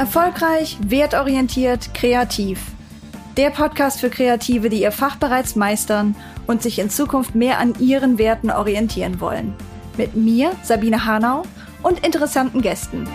Erfolgreich, 0.00 0.78
wertorientiert, 0.80 1.92
kreativ. 1.92 2.58
Der 3.36 3.50
Podcast 3.50 4.00
für 4.00 4.08
Kreative, 4.08 4.70
die 4.70 4.80
ihr 4.80 4.92
Fach 4.92 5.16
bereits 5.16 5.56
meistern 5.56 6.16
und 6.46 6.62
sich 6.62 6.78
in 6.78 6.88
Zukunft 6.88 7.34
mehr 7.34 7.58
an 7.58 7.74
ihren 7.78 8.16
Werten 8.16 8.50
orientieren 8.50 9.20
wollen. 9.20 9.52
Mit 9.98 10.16
mir, 10.16 10.52
Sabine 10.62 11.04
Hanau, 11.04 11.42
und 11.82 12.02
interessanten 12.02 12.62
Gästen. 12.62 13.06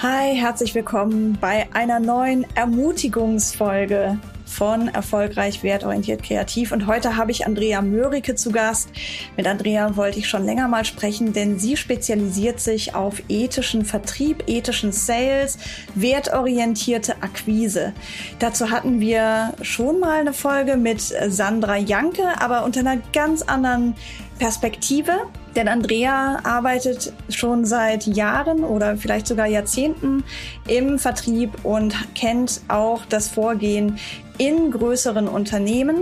Hi, 0.00 0.34
herzlich 0.34 0.74
willkommen 0.74 1.36
bei 1.38 1.68
einer 1.74 2.00
neuen 2.00 2.46
Ermutigungsfolge 2.54 4.18
von 4.52 4.88
Erfolgreich, 4.88 5.62
Wertorientiert, 5.62 6.22
Kreativ. 6.22 6.72
Und 6.72 6.86
heute 6.86 7.16
habe 7.16 7.30
ich 7.30 7.46
Andrea 7.46 7.80
Mörike 7.80 8.34
zu 8.34 8.52
Gast. 8.52 8.90
Mit 9.36 9.46
Andrea 9.46 9.96
wollte 9.96 10.18
ich 10.18 10.28
schon 10.28 10.44
länger 10.44 10.68
mal 10.68 10.84
sprechen, 10.84 11.32
denn 11.32 11.58
sie 11.58 11.76
spezialisiert 11.76 12.60
sich 12.60 12.94
auf 12.94 13.22
ethischen 13.28 13.84
Vertrieb, 13.84 14.44
ethischen 14.46 14.92
Sales, 14.92 15.58
wertorientierte 15.94 17.22
Akquise. 17.22 17.94
Dazu 18.38 18.70
hatten 18.70 19.00
wir 19.00 19.54
schon 19.62 20.00
mal 20.00 20.20
eine 20.20 20.34
Folge 20.34 20.76
mit 20.76 21.00
Sandra 21.00 21.76
Janke, 21.76 22.40
aber 22.40 22.64
unter 22.64 22.80
einer 22.80 22.98
ganz 23.12 23.42
anderen 23.42 23.94
Perspektive. 24.38 25.12
Denn 25.54 25.68
Andrea 25.68 26.40
arbeitet 26.44 27.12
schon 27.28 27.64
seit 27.64 28.06
Jahren 28.06 28.64
oder 28.64 28.96
vielleicht 28.96 29.26
sogar 29.26 29.46
Jahrzehnten 29.46 30.24
im 30.66 30.98
Vertrieb 30.98 31.64
und 31.64 31.94
kennt 32.14 32.62
auch 32.68 33.04
das 33.04 33.28
Vorgehen 33.28 33.98
in 34.38 34.70
größeren 34.70 35.28
Unternehmen. 35.28 35.98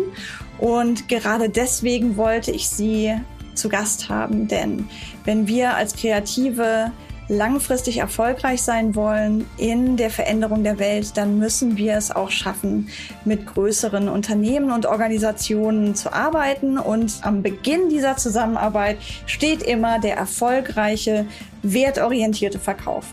Und 0.59 1.09
gerade 1.09 1.49
deswegen 1.49 2.17
wollte 2.17 2.51
ich 2.51 2.69
sie 2.69 3.15
zu 3.55 3.69
Gast 3.69 4.09
haben, 4.09 4.49
denn 4.49 4.89
wenn 5.25 5.47
wir 5.47 5.75
als 5.75 5.95
Kreative 5.95 6.93
langfristig 7.31 7.99
erfolgreich 7.99 8.61
sein 8.61 8.97
wollen 8.97 9.47
in 9.57 9.97
der 9.97 10.11
Veränderung 10.11 10.65
der 10.65 10.81
Welt, 10.81 11.17
dann 11.17 11.39
müssen 11.39 11.77
wir 11.77 11.95
es 11.95 12.11
auch 12.11 12.31
schaffen, 12.31 12.89
mit 13.25 13.47
größeren 13.47 14.09
Unternehmen 14.09 14.73
und 14.73 14.85
Organisationen 14.85 15.95
zu 15.95 16.13
arbeiten. 16.13 16.77
Und 16.77 17.21
am 17.23 17.43
Beginn 17.43 17.89
dieser 17.89 18.17
Zusammenarbeit 18.17 18.99
steht 19.27 19.63
immer 19.63 20.01
der 20.01 20.17
erfolgreiche, 20.17 21.25
wertorientierte 21.63 22.59
Verkauf. 22.59 23.07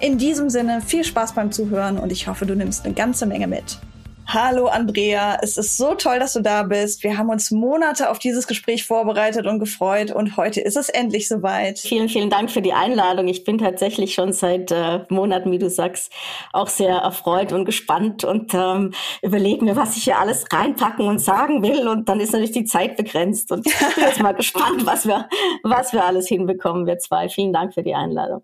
In 0.00 0.18
diesem 0.18 0.50
Sinne 0.50 0.82
viel 0.82 1.04
Spaß 1.04 1.32
beim 1.32 1.50
Zuhören 1.50 1.96
und 1.96 2.12
ich 2.12 2.28
hoffe, 2.28 2.44
du 2.44 2.54
nimmst 2.54 2.84
eine 2.84 2.92
ganze 2.92 3.24
Menge 3.24 3.46
mit. 3.46 3.78
Hallo 4.26 4.66
Andrea, 4.66 5.38
es 5.42 5.58
ist 5.58 5.76
so 5.76 5.94
toll, 5.94 6.18
dass 6.18 6.32
du 6.32 6.40
da 6.40 6.62
bist. 6.62 7.02
Wir 7.02 7.18
haben 7.18 7.28
uns 7.28 7.50
Monate 7.50 8.08
auf 8.08 8.18
dieses 8.18 8.46
Gespräch 8.46 8.84
vorbereitet 8.86 9.46
und 9.46 9.58
gefreut 9.58 10.10
und 10.10 10.36
heute 10.36 10.60
ist 10.60 10.76
es 10.76 10.88
endlich 10.88 11.28
soweit. 11.28 11.78
Vielen, 11.78 12.08
vielen 12.08 12.30
Dank 12.30 12.50
für 12.50 12.62
die 12.62 12.72
Einladung. 12.72 13.28
Ich 13.28 13.44
bin 13.44 13.58
tatsächlich 13.58 14.14
schon 14.14 14.32
seit 14.32 14.70
äh, 14.70 15.00
Monaten, 15.10 15.50
wie 15.50 15.58
du 15.58 15.68
sagst, 15.68 16.12
auch 16.52 16.68
sehr 16.68 16.96
erfreut 16.96 17.52
und 17.52 17.66
gespannt 17.66 18.24
und 18.24 18.54
ähm, 18.54 18.94
überlege 19.20 19.64
mir, 19.64 19.76
was 19.76 19.96
ich 19.96 20.04
hier 20.04 20.18
alles 20.18 20.46
reinpacken 20.50 21.06
und 21.06 21.18
sagen 21.18 21.62
will. 21.62 21.86
Und 21.86 22.08
dann 22.08 22.20
ist 22.20 22.32
natürlich 22.32 22.52
die 22.52 22.64
Zeit 22.64 22.96
begrenzt 22.96 23.52
und 23.52 23.66
ich 23.66 23.78
bin 23.78 24.04
jetzt 24.04 24.20
mal 24.20 24.32
gespannt, 24.36 24.86
was 24.86 25.06
wir, 25.06 25.28
was 25.62 25.92
wir 25.92 26.04
alles 26.04 26.28
hinbekommen, 26.28 26.86
wir 26.86 26.98
zwei. 26.98 27.28
Vielen 27.28 27.52
Dank 27.52 27.74
für 27.74 27.82
die 27.82 27.94
Einladung. 27.94 28.42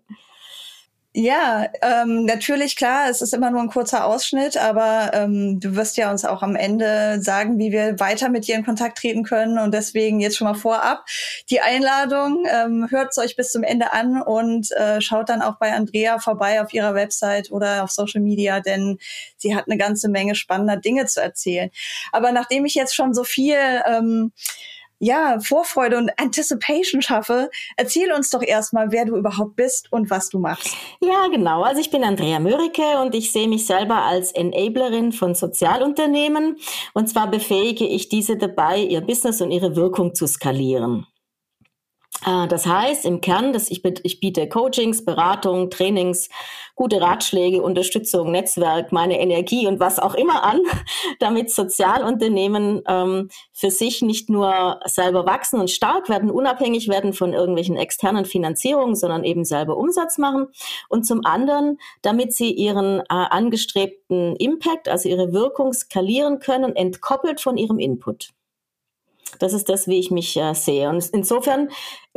Ja, 1.21 1.67
ähm, 1.81 2.23
natürlich 2.23 2.77
klar, 2.77 3.09
es 3.09 3.21
ist 3.21 3.33
immer 3.33 3.51
nur 3.51 3.59
ein 3.59 3.67
kurzer 3.67 4.05
Ausschnitt, 4.05 4.55
aber 4.55 5.11
ähm, 5.13 5.59
du 5.59 5.75
wirst 5.75 5.97
ja 5.97 6.11
uns 6.11 6.23
auch 6.23 6.41
am 6.41 6.55
Ende 6.55 7.21
sagen, 7.21 7.59
wie 7.59 7.73
wir 7.73 7.99
weiter 7.99 8.29
mit 8.29 8.47
dir 8.47 8.55
in 8.55 8.63
Kontakt 8.63 8.99
treten 8.99 9.23
können 9.23 9.59
und 9.59 9.73
deswegen 9.73 10.21
jetzt 10.21 10.37
schon 10.37 10.47
mal 10.47 10.53
vorab 10.53 11.03
die 11.49 11.59
Einladung, 11.59 12.45
ähm, 12.49 12.87
hört 12.89 13.09
es 13.11 13.17
euch 13.17 13.35
bis 13.35 13.51
zum 13.51 13.63
Ende 13.63 13.91
an 13.91 14.21
und 14.21 14.71
äh, 14.71 15.01
schaut 15.01 15.27
dann 15.27 15.41
auch 15.41 15.57
bei 15.57 15.73
Andrea 15.73 16.19
vorbei 16.19 16.61
auf 16.61 16.73
ihrer 16.73 16.95
Website 16.95 17.51
oder 17.51 17.83
auf 17.83 17.91
Social 17.91 18.21
Media, 18.21 18.61
denn 18.61 18.97
sie 19.35 19.53
hat 19.57 19.65
eine 19.67 19.75
ganze 19.75 20.07
Menge 20.07 20.35
spannender 20.35 20.77
Dinge 20.77 21.05
zu 21.05 21.21
erzählen. 21.21 21.69
Aber 22.13 22.31
nachdem 22.31 22.63
ich 22.63 22.75
jetzt 22.75 22.95
schon 22.95 23.13
so 23.13 23.25
viel 23.25 23.59
ähm, 23.85 24.31
ja, 24.99 25.39
Vorfreude 25.39 25.97
und 25.97 26.11
Anticipation 26.17 27.01
schaffe, 27.01 27.49
erzähl 27.77 28.11
uns 28.11 28.29
doch 28.29 28.43
erstmal, 28.43 28.91
wer 28.91 29.05
du 29.05 29.15
überhaupt 29.15 29.55
bist 29.55 29.91
und 29.91 30.09
was 30.09 30.29
du 30.29 30.39
machst. 30.39 30.75
Ja, 31.01 31.27
genau. 31.27 31.63
Also 31.63 31.81
ich 31.81 31.89
bin 31.89 32.03
Andrea 32.03 32.39
Mörike 32.39 33.01
und 33.01 33.15
ich 33.15 33.31
sehe 33.31 33.47
mich 33.47 33.65
selber 33.65 34.03
als 34.03 34.31
Enablerin 34.31 35.13
von 35.13 35.35
Sozialunternehmen. 35.35 36.57
Und 36.93 37.09
zwar 37.09 37.31
befähige 37.31 37.85
ich 37.85 38.09
diese 38.09 38.37
dabei, 38.37 38.79
ihr 38.79 39.01
Business 39.01 39.41
und 39.41 39.51
ihre 39.51 39.75
Wirkung 39.75 40.13
zu 40.13 40.27
skalieren. 40.27 41.07
Äh, 42.25 42.47
das 42.47 42.65
heißt 42.65 43.05
im 43.05 43.21
Kern, 43.21 43.53
dass 43.53 43.69
ich, 43.71 43.83
ich 44.03 44.19
biete 44.19 44.47
Coachings, 44.49 45.05
Beratung, 45.05 45.69
Trainings, 45.69 46.29
gute 46.75 47.01
Ratschläge, 47.01 47.61
Unterstützung, 47.61 48.31
Netzwerk, 48.31 48.91
meine 48.91 49.19
Energie 49.19 49.67
und 49.67 49.79
was 49.79 49.99
auch 49.99 50.15
immer 50.15 50.43
an, 50.43 50.61
damit 51.19 51.51
Sozialunternehmen 51.51 52.81
ähm, 52.87 53.29
für 53.51 53.71
sich 53.71 54.01
nicht 54.01 54.29
nur 54.29 54.79
selber 54.85 55.25
wachsen 55.25 55.59
und 55.59 55.69
stark 55.69 56.09
werden, 56.09 56.31
unabhängig 56.31 56.87
werden 56.87 57.13
von 57.13 57.33
irgendwelchen 57.33 57.75
externen 57.75 58.25
Finanzierungen, 58.25 58.95
sondern 58.95 59.23
eben 59.23 59.45
selber 59.45 59.77
Umsatz 59.77 60.17
machen. 60.17 60.47
Und 60.87 61.05
zum 61.05 61.25
anderen, 61.25 61.79
damit 62.01 62.33
sie 62.33 62.51
ihren 62.51 62.99
äh, 63.01 63.03
angestrebten 63.09 64.35
Impact, 64.37 64.87
also 64.87 65.09
ihre 65.09 65.33
Wirkung 65.33 65.73
skalieren 65.73 66.39
können, 66.39 66.75
entkoppelt 66.75 67.41
von 67.41 67.57
ihrem 67.57 67.79
Input. 67.79 68.29
Das 69.37 69.53
ist 69.53 69.69
das, 69.69 69.87
wie 69.87 69.99
ich 69.99 70.11
mich 70.11 70.35
äh, 70.37 70.53
sehe. 70.53 70.89
Und 70.89 71.07
insofern 71.13 71.69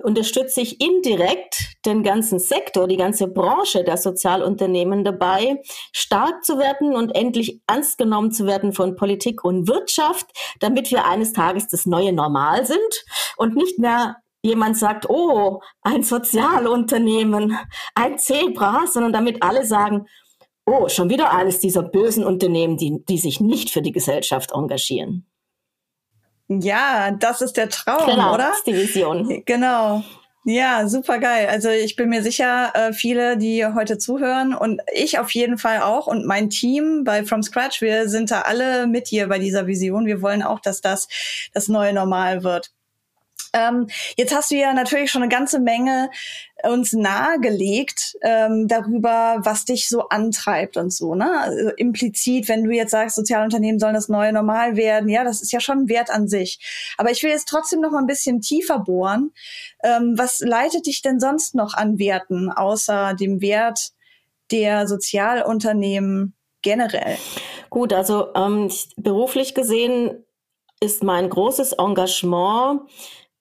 unterstütze 0.03 0.61
ich 0.61 0.81
indirekt 0.81 1.77
den 1.85 2.03
ganzen 2.03 2.39
Sektor, 2.39 2.89
die 2.89 2.97
ganze 2.97 3.29
Branche 3.29 3.85
der 3.85 3.97
Sozialunternehmen 3.97 5.05
dabei, 5.05 5.61
stark 5.93 6.45
zu 6.45 6.59
werden 6.59 6.95
und 6.95 7.11
endlich 7.11 7.61
ernst 7.67 7.99
genommen 7.99 8.33
zu 8.33 8.47
werden 8.47 8.73
von 8.73 8.97
Politik 8.97 9.45
und 9.45 9.69
Wirtschaft, 9.69 10.27
damit 10.61 10.91
wir 10.91 11.05
eines 11.05 11.33
Tages 11.33 11.69
das 11.69 11.87
neue 11.87 12.13
Normal 12.13 12.65
sind 12.65 13.05
und 13.37 13.55
nicht 13.55 13.79
mehr 13.79 14.17
jemand 14.43 14.77
sagt, 14.77 15.09
oh, 15.09 15.61
ein 15.83 16.03
Sozialunternehmen, 16.03 17.57
ein 17.95 18.19
Zebra, 18.19 18.87
sondern 18.87 19.13
damit 19.13 19.43
alle 19.43 19.65
sagen, 19.65 20.07
oh, 20.67 20.89
schon 20.89 21.11
wieder 21.11 21.33
eines 21.33 21.61
dieser 21.61 21.83
bösen 21.83 22.25
Unternehmen, 22.25 22.77
die, 22.77 23.05
die 23.09 23.19
sich 23.19 23.41
nicht 23.41 23.71
für 23.71 23.83
die 23.83 23.93
Gesellschaft 23.93 24.53
engagieren. 24.53 25.27
Ja, 26.61 27.11
das 27.13 27.41
ist 27.41 27.57
der 27.57 27.69
Traum, 27.69 28.07
genau, 28.07 28.35
oder? 28.35 28.49
Das 28.49 28.59
ist 28.59 28.67
die 28.67 28.75
Vision. 28.75 29.43
Genau. 29.47 30.03
Ja, 30.45 30.89
super 30.89 31.19
geil. 31.19 31.47
Also 31.49 31.69
ich 31.69 31.95
bin 31.95 32.09
mir 32.09 32.23
sicher, 32.23 32.73
äh, 32.75 32.93
viele, 32.93 33.37
die 33.37 33.65
heute 33.65 33.97
zuhören 33.97 34.55
und 34.55 34.81
ich 34.93 35.21
auf 35.21 35.31
jeden 35.31 35.57
Fall 35.57 35.83
auch 35.83 36.09
und 36.09 36.27
mein 36.27 36.51
Team 36.51 37.05
bei 37.05 37.25
From 37.25 37.45
Scratch, 37.45 37.81
wir 37.81 38.09
sind 38.09 38.33
da 38.33 38.41
alle 38.43 38.89
mit 38.89 39.13
dir 39.13 39.29
bei 39.29 39.39
dieser 39.39 39.69
Vision. 39.69 40.05
Wir 40.05 40.21
wollen 40.21 40.43
auch, 40.43 40.59
dass 40.59 40.81
das 40.81 41.07
das 41.55 41.69
neue 41.69 41.93
Normal 41.93 42.43
wird. 42.43 42.73
Ähm, 43.53 43.89
jetzt 44.17 44.35
hast 44.35 44.51
du 44.51 44.57
ja 44.57 44.73
natürlich 44.73 45.11
schon 45.11 45.23
eine 45.23 45.31
ganze 45.31 45.61
Menge 45.61 46.11
uns 46.65 46.93
nahegelegt 46.93 48.17
ähm, 48.23 48.69
darüber, 48.69 49.37
was 49.43 49.65
dich 49.65 49.89
so 49.89 50.09
antreibt 50.09 50.77
und 50.77 50.93
so. 50.93 51.15
Ne? 51.15 51.31
Also 51.41 51.71
implizit, 51.77 52.49
wenn 52.49 52.65
du 52.65 52.71
jetzt 52.71 52.91
sagst, 52.91 53.17
Sozialunternehmen 53.17 53.79
sollen 53.79 53.95
das 53.95 54.09
neue 54.09 54.33
Normal 54.33 54.77
werden, 54.77 55.09
ja, 55.09 55.25
das 55.25 55.43
ist 55.43 55.53
ja 55.53 55.61
schon 55.61 55.81
ein 55.81 55.89
Wert 55.89 56.11
an 56.11 56.29
sich. 56.29 56.59
Aber 56.99 57.11
ich 57.11 57.23
will 57.23 57.31
jetzt 57.31 57.49
trotzdem 57.49 57.81
noch 57.81 57.91
mal 57.91 58.01
ein 58.01 58.07
bisschen 58.07 58.41
tiefer 58.41 58.79
bohren. 58.79 59.33
Ähm, 59.83 60.15
was 60.17 60.41
leitet 60.41 60.87
dich 60.87 61.03
denn 61.03 61.21
sonst 61.21 61.55
noch 61.55 61.75
an 61.75 61.99
Werten, 61.99 62.51
außer 62.51 63.15
dem 63.15 63.41
Wert 63.41 63.93
der 64.51 64.87
Sozialunternehmen 64.87 66.35
generell? 66.63 67.17
Gut, 67.71 67.93
also 67.93 68.29
ähm, 68.35 68.71
beruflich 68.97 69.55
gesehen 69.55 70.25
ist 70.81 71.03
mein 71.03 71.31
großes 71.31 71.75
Engagement 71.75 72.83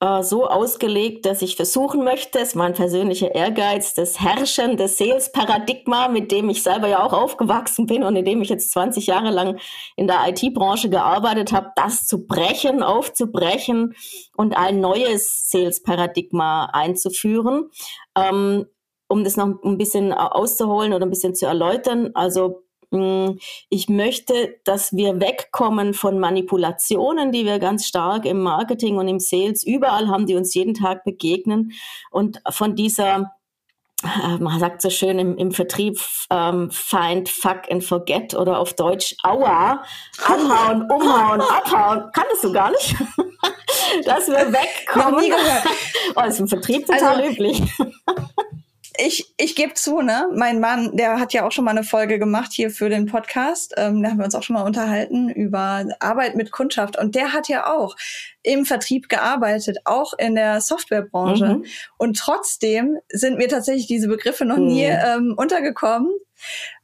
äh, 0.01 0.23
so 0.23 0.47
ausgelegt, 0.47 1.25
dass 1.25 1.41
ich 1.41 1.55
versuchen 1.55 2.03
möchte, 2.03 2.39
es 2.39 2.49
ist 2.49 2.55
mein 2.55 2.73
persönlicher 2.73 3.33
Ehrgeiz, 3.33 3.93
das 3.93 4.19
Herrschen 4.19 4.75
des 4.75 4.97
Sales-Paradigma, 4.97 6.07
mit 6.07 6.31
dem 6.31 6.49
ich 6.49 6.63
selber 6.63 6.87
ja 6.87 7.03
auch 7.03 7.13
aufgewachsen 7.13 7.85
bin 7.85 8.03
und 8.03 8.15
in 8.15 8.25
dem 8.25 8.41
ich 8.41 8.49
jetzt 8.49 8.71
20 8.71 9.05
Jahre 9.05 9.29
lang 9.29 9.59
in 9.95 10.07
der 10.07 10.27
IT-Branche 10.27 10.89
gearbeitet 10.89 11.53
habe, 11.53 11.71
das 11.75 12.07
zu 12.07 12.25
brechen, 12.25 12.81
aufzubrechen 12.81 13.93
und 14.35 14.57
ein 14.57 14.81
neues 14.81 15.49
Sales-Paradigma 15.49 16.65
einzuführen. 16.73 17.69
Ähm, 18.17 18.65
um 19.07 19.25
das 19.25 19.35
noch 19.35 19.61
ein 19.63 19.77
bisschen 19.77 20.13
auszuholen 20.13 20.93
oder 20.93 21.05
ein 21.05 21.09
bisschen 21.09 21.35
zu 21.35 21.45
erläutern. 21.45 22.11
Also 22.13 22.63
ich 23.69 23.87
möchte, 23.87 24.59
dass 24.65 24.91
wir 24.93 25.21
wegkommen 25.21 25.93
von 25.93 26.19
Manipulationen, 26.19 27.31
die 27.31 27.45
wir 27.45 27.59
ganz 27.59 27.87
stark 27.87 28.25
im 28.25 28.41
Marketing 28.41 28.97
und 28.97 29.07
im 29.07 29.19
Sales 29.19 29.63
überall 29.65 30.09
haben, 30.09 30.25
die 30.25 30.35
uns 30.35 30.53
jeden 30.53 30.73
Tag 30.73 31.05
begegnen 31.05 31.71
und 32.11 32.41
von 32.49 32.75
dieser 32.75 33.31
äh, 34.03 34.37
man 34.39 34.59
sagt 34.59 34.81
so 34.81 34.89
schön 34.89 35.19
im, 35.19 35.37
im 35.37 35.51
Vertrieb, 35.51 35.99
ähm, 36.31 36.71
find, 36.71 37.29
fuck 37.29 37.69
and 37.69 37.83
forget 37.83 38.33
oder 38.33 38.59
auf 38.59 38.73
Deutsch, 38.73 39.15
aua, 39.21 39.83
anhauen, 40.25 40.89
umhauen, 40.89 41.41
abhauen. 41.41 42.09
Kanntest 42.11 42.43
du 42.43 42.51
gar 42.51 42.71
nicht? 42.71 42.95
dass 44.05 44.27
wir 44.27 44.51
wegkommen. 44.51 45.13
Noch 45.13 45.21
nie 45.21 45.29
gehört. 45.29 45.63
Oh, 46.15 46.21
ist 46.21 46.39
im 46.39 46.47
Vertrieb 46.47 46.85
total 46.85 47.21
also, 47.21 47.31
üblich 47.31 47.61
ich, 48.97 49.33
ich 49.37 49.55
gebe 49.55 49.73
zu, 49.73 50.01
ne? 50.01 50.27
Mein 50.35 50.59
Mann, 50.59 50.95
der 50.95 51.19
hat 51.19 51.33
ja 51.33 51.45
auch 51.45 51.51
schon 51.51 51.65
mal 51.65 51.71
eine 51.71 51.83
Folge 51.83 52.19
gemacht 52.19 52.51
hier 52.51 52.69
für 52.69 52.89
den 52.89 53.05
Podcast. 53.05 53.73
Ähm, 53.77 54.01
da 54.01 54.09
haben 54.09 54.17
wir 54.17 54.25
uns 54.25 54.35
auch 54.35 54.43
schon 54.43 54.55
mal 54.55 54.65
unterhalten 54.65 55.29
über 55.29 55.85
Arbeit 55.99 56.35
mit 56.35 56.51
Kundschaft. 56.51 56.97
Und 56.97 57.15
der 57.15 57.33
hat 57.33 57.47
ja 57.47 57.71
auch 57.73 57.95
im 58.43 58.65
Vertrieb 58.65 59.07
gearbeitet, 59.07 59.77
auch 59.85 60.13
in 60.17 60.35
der 60.35 60.61
Softwarebranche. 60.61 61.45
Mhm. 61.45 61.65
Und 61.97 62.17
trotzdem 62.17 62.97
sind 63.09 63.37
mir 63.37 63.47
tatsächlich 63.47 63.87
diese 63.87 64.07
Begriffe 64.07 64.45
noch 64.45 64.57
nie 64.57 64.87
mhm. 64.87 64.97
ähm, 65.05 65.33
untergekommen. 65.37 66.11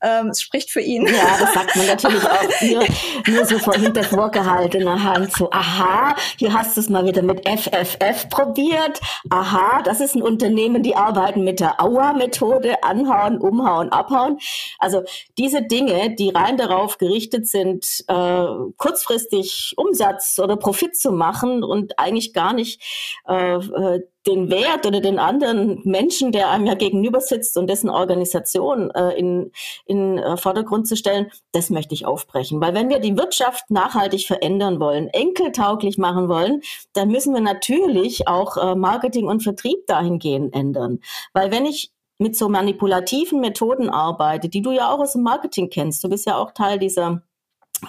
Ähm, 0.02 0.28
es 0.30 0.42
spricht 0.42 0.72
für 0.72 0.82
ihn. 0.82 1.06
Ja, 1.08 1.38
das 1.40 1.54
sagt 1.54 1.76
man 1.76 1.88
natürlich 1.88 2.24
auch 2.24 2.62
nur, 2.62 2.86
nur 3.28 3.46
so 3.46 3.60
vor 3.60 3.74
hinter 3.74 4.04
vorgehaltener 4.04 5.04
Hand. 5.04 5.34
So, 5.34 5.50
aha, 5.52 6.16
hier 6.38 6.54
hast 6.54 6.78
du 6.78 6.82
es 6.82 6.90
mal 6.90 7.06
wieder 7.06 7.22
mit 7.22 7.48
FFF 7.48 8.30
probiert. 8.30 9.00
Aha, 9.30 9.82
das 9.84 10.02
ist 10.02 10.16
ein 10.16 10.22
Unternehmen, 10.22 10.84
die 10.84 10.96
arbeiten 10.96 11.44
mit 11.44 11.60
der 11.60 11.82
Auer-Methode, 11.82 12.84
anhauen, 12.84 13.40
umhauen, 13.40 13.90
abhauen. 13.90 14.40
Also 14.80 15.04
diese 15.38 15.62
Dinge, 15.62 16.16
die 16.16 16.30
rein 16.30 16.58
darauf 16.58 16.98
gerichtet 16.98 17.48
sind, 17.48 18.04
äh, 18.08 18.46
kurzfristig 18.78 19.74
Umsatz 19.78 20.40
oder 20.40 20.58
Profit 20.58 20.96
zu 20.96 21.12
machen 21.12 21.64
und 21.64 21.98
eigentlich 22.00 22.34
gar 22.34 22.54
nicht 22.54 22.82
äh, 23.28 23.56
äh 23.56 24.02
den 24.28 24.52
Wert 24.52 24.86
oder 24.86 25.00
den 25.00 25.20
anderen 25.20 25.82
Menschen, 25.86 26.32
der 26.32 26.52
einem 26.52 26.68
ja 26.68 26.76
gegenüber 26.76 27.22
sitzt 27.22 27.58
und 27.58 27.70
dessen 27.70 27.90
Organisation 27.90 28.92
äh, 28.92 29.18
in, 29.18 29.52
in 29.86 30.18
äh, 30.18 30.38
Vordergrund 30.38 30.88
zu 30.88 30.96
stellen, 30.96 31.32
das 31.54 31.70
möchte 31.70 31.96
ich 31.96 32.06
aufbrechen. 32.06 32.60
Weil 32.62 32.74
wenn 32.74 32.90
wir 32.90 33.00
die 33.00 33.18
Wirtschaft 33.18 33.72
nachhaltig 33.72 34.28
verändern 34.28 34.80
wollen, 34.80 35.08
enkeltauglich 35.08 35.98
machen 35.98 36.28
wollen, 36.28 36.62
dann 36.94 37.10
müssen 37.10 37.34
wir 37.34 37.42
natürlich 37.42 38.28
auch 38.28 38.58
äh, 38.58 38.76
Marketing 38.76 39.28
und 39.28 39.42
Vertrieb 39.42 39.88
dahingehend 39.88 40.54
ändern. 40.54 41.00
Weil 41.34 41.52
wenn 41.52 41.66
ich 41.66 41.92
mit 42.20 42.36
so 42.36 42.50
manipulativen 42.50 43.40
Methoden 43.40 43.90
arbeite, 43.90 44.50
die 44.50 44.62
du 44.62 44.72
ja 44.72 44.92
auch 44.92 45.00
aus 45.00 45.14
dem 45.14 45.24
Marketing 45.24 45.70
kennst, 45.70 46.04
du 46.04 46.10
bist 46.10 46.26
ja 46.26 46.38
auch 46.38 46.52
Teil 46.52 46.80
dieser 46.80 47.22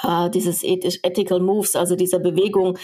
äh, 0.03 0.31
dieses 0.31 0.63
Ethical 0.63 1.41
Moves, 1.41 1.75
also 1.75 1.97
dieser 1.97 2.19
Bewegung, 2.19 2.79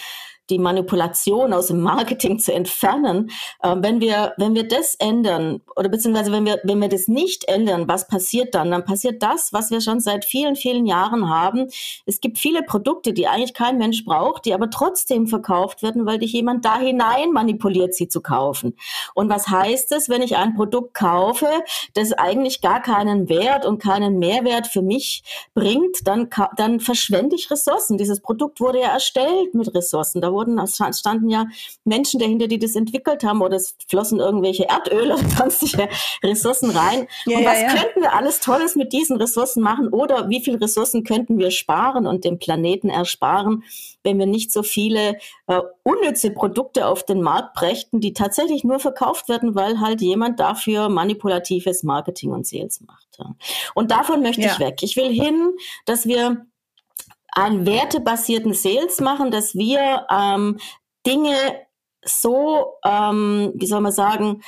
die 0.51 0.59
Manipulation 0.59 1.53
aus 1.53 1.69
dem 1.69 1.81
Marketing 1.81 2.39
zu 2.39 2.53
entfernen. 2.53 3.31
Ähm, 3.63 3.83
wenn 3.83 4.01
wir, 4.01 4.35
wenn 4.37 4.55
wir 4.55 4.69
das 4.69 4.95
ändern 4.97 5.61
oder 5.77 5.89
beziehungsweise 5.89 6.33
wenn 6.33 6.45
wir, 6.45 6.61
wenn 6.65 6.81
wir 6.81 6.89
das 6.89 7.09
nicht 7.09 7.45
ändern, 7.45 7.89
was 7.89 8.09
passiert 8.09 8.55
dann? 8.55 8.71
Dann 8.71 8.85
passiert 8.85 9.23
das, 9.23 9.53
was 9.53 9.71
wir 9.71 9.81
schon 9.81 10.01
seit 10.01 10.25
vielen, 10.25 10.57
vielen 10.57 10.87
Jahren 10.87 11.29
haben. 11.29 11.69
Es 12.07 12.21
gibt 12.21 12.39
viele 12.39 12.63
Produkte, 12.63 13.13
die 13.13 13.27
eigentlich 13.27 13.55
kein 13.55 13.79
Mensch 13.79 14.05
braucht, 14.05 14.45
die 14.45 14.55
aber 14.55 14.71
trotzdem 14.71 15.27
verkauft 15.27 15.83
werden, 15.83 16.07
weil 16.07 16.19
dich 16.19 16.33
jemand 16.33 16.65
da 16.65 16.79
hinein 16.79 17.33
manipuliert, 17.33 17.95
sie 17.95 18.09
zu 18.09 18.21
kaufen. 18.21 18.77
Und 19.15 19.31
was 19.31 19.49
heißt 19.49 19.93
es, 19.93 20.09
wenn 20.09 20.23
ich 20.23 20.37
ein 20.37 20.55
Produkt 20.55 20.95
kaufe, 20.95 21.49
das 21.95 22.13
eigentlich 22.13 22.61
gar 22.61 22.83
keinen 22.83 23.29
Wert 23.29 23.65
und 23.65 23.83
keinen 23.83 24.19
Mehrwert 24.19 24.67
für 24.67 24.83
mich 24.83 25.23
bringt, 25.55 26.07
dann, 26.07 26.29
dann 26.57 26.81
verschwende 26.81 27.37
ich 27.37 27.51
Ressourcen. 27.51 27.99
Dieses 27.99 28.21
Produkt 28.21 28.61
wurde 28.61 28.81
ja 28.81 28.89
erstellt 28.89 29.55
mit 29.55 29.75
Ressourcen. 29.75 30.21
Da 30.21 30.34
wurden, 30.35 30.59
es 30.59 30.77
standen 30.77 31.31
ja 31.31 31.47
Menschen 31.85 32.21
dahinter, 32.21 32.49
die 32.49 32.59
das 32.59 32.77
entwickelt 32.77 33.25
haben 33.25 33.41
oder 33.41 33.57
es 33.57 33.77
flossen 33.89 34.21
irgendwelche 34.21 34.69
Erdöl 34.69 35.13
oder 35.13 35.29
sonstige 35.39 35.89
Ressourcen 36.23 36.71
rein. 36.71 37.07
Ja, 37.25 37.39
und 37.39 37.45
was 37.45 37.61
ja, 37.61 37.69
ja. 37.69 37.75
könnten 37.75 38.03
wir 38.03 38.13
alles 38.13 38.41
Tolles 38.41 38.77
mit 38.77 38.93
diesen 38.93 39.17
Ressourcen 39.17 39.63
machen 39.63 39.89
oder 39.89 40.29
wie 40.29 40.43
viele 40.43 40.61
Ressourcen 40.61 41.05
könnten 41.05 41.39
wir 41.39 41.51
sparen 41.51 42.07
und 42.07 42.25
dem 42.25 42.39
Planeten 42.39 42.91
ersparen, 42.91 43.65
wenn 44.03 44.19
wir 44.19 44.27
nicht 44.27 44.53
so 44.53 44.63
viele 44.63 45.17
äh, 45.47 45.61
unnütze 45.83 46.31
Produkte 46.31 46.87
auf 46.87 47.05
den 47.05 47.23
Markt 47.23 47.55
brächten, 47.55 48.01
die 48.01 48.13
tatsächlich 48.13 48.65
nur 48.65 48.81
verkauft 48.81 49.29
werden, 49.29 49.55
weil 49.55 49.81
halt 49.81 50.03
jemand 50.03 50.41
dafür 50.41 50.89
manipulatives 50.89 51.83
Marketing 51.85 52.33
und 52.33 52.47
Sales 52.47 52.81
macht. 52.81 53.05
Und 53.75 53.91
davon 53.91 54.23
möchte 54.23 54.43
ich 54.43 54.59
weg. 54.59 54.83
Ich 54.83 54.97
will 54.97 55.13
hin, 55.13 55.53
dass 55.87 56.07
wir 56.07 56.47
einen 57.35 57.67
wertebasierten 57.67 58.55
Sales 58.55 59.01
machen, 59.01 59.31
dass 59.31 59.55
wir 59.55 60.07
ähm, 60.11 60.59
Dinge 61.07 61.37
so, 62.05 62.75
ähm, 62.85 63.53
wie 63.57 63.67
soll 63.67 63.81
man 63.81 63.93
sagen, 63.93 64.43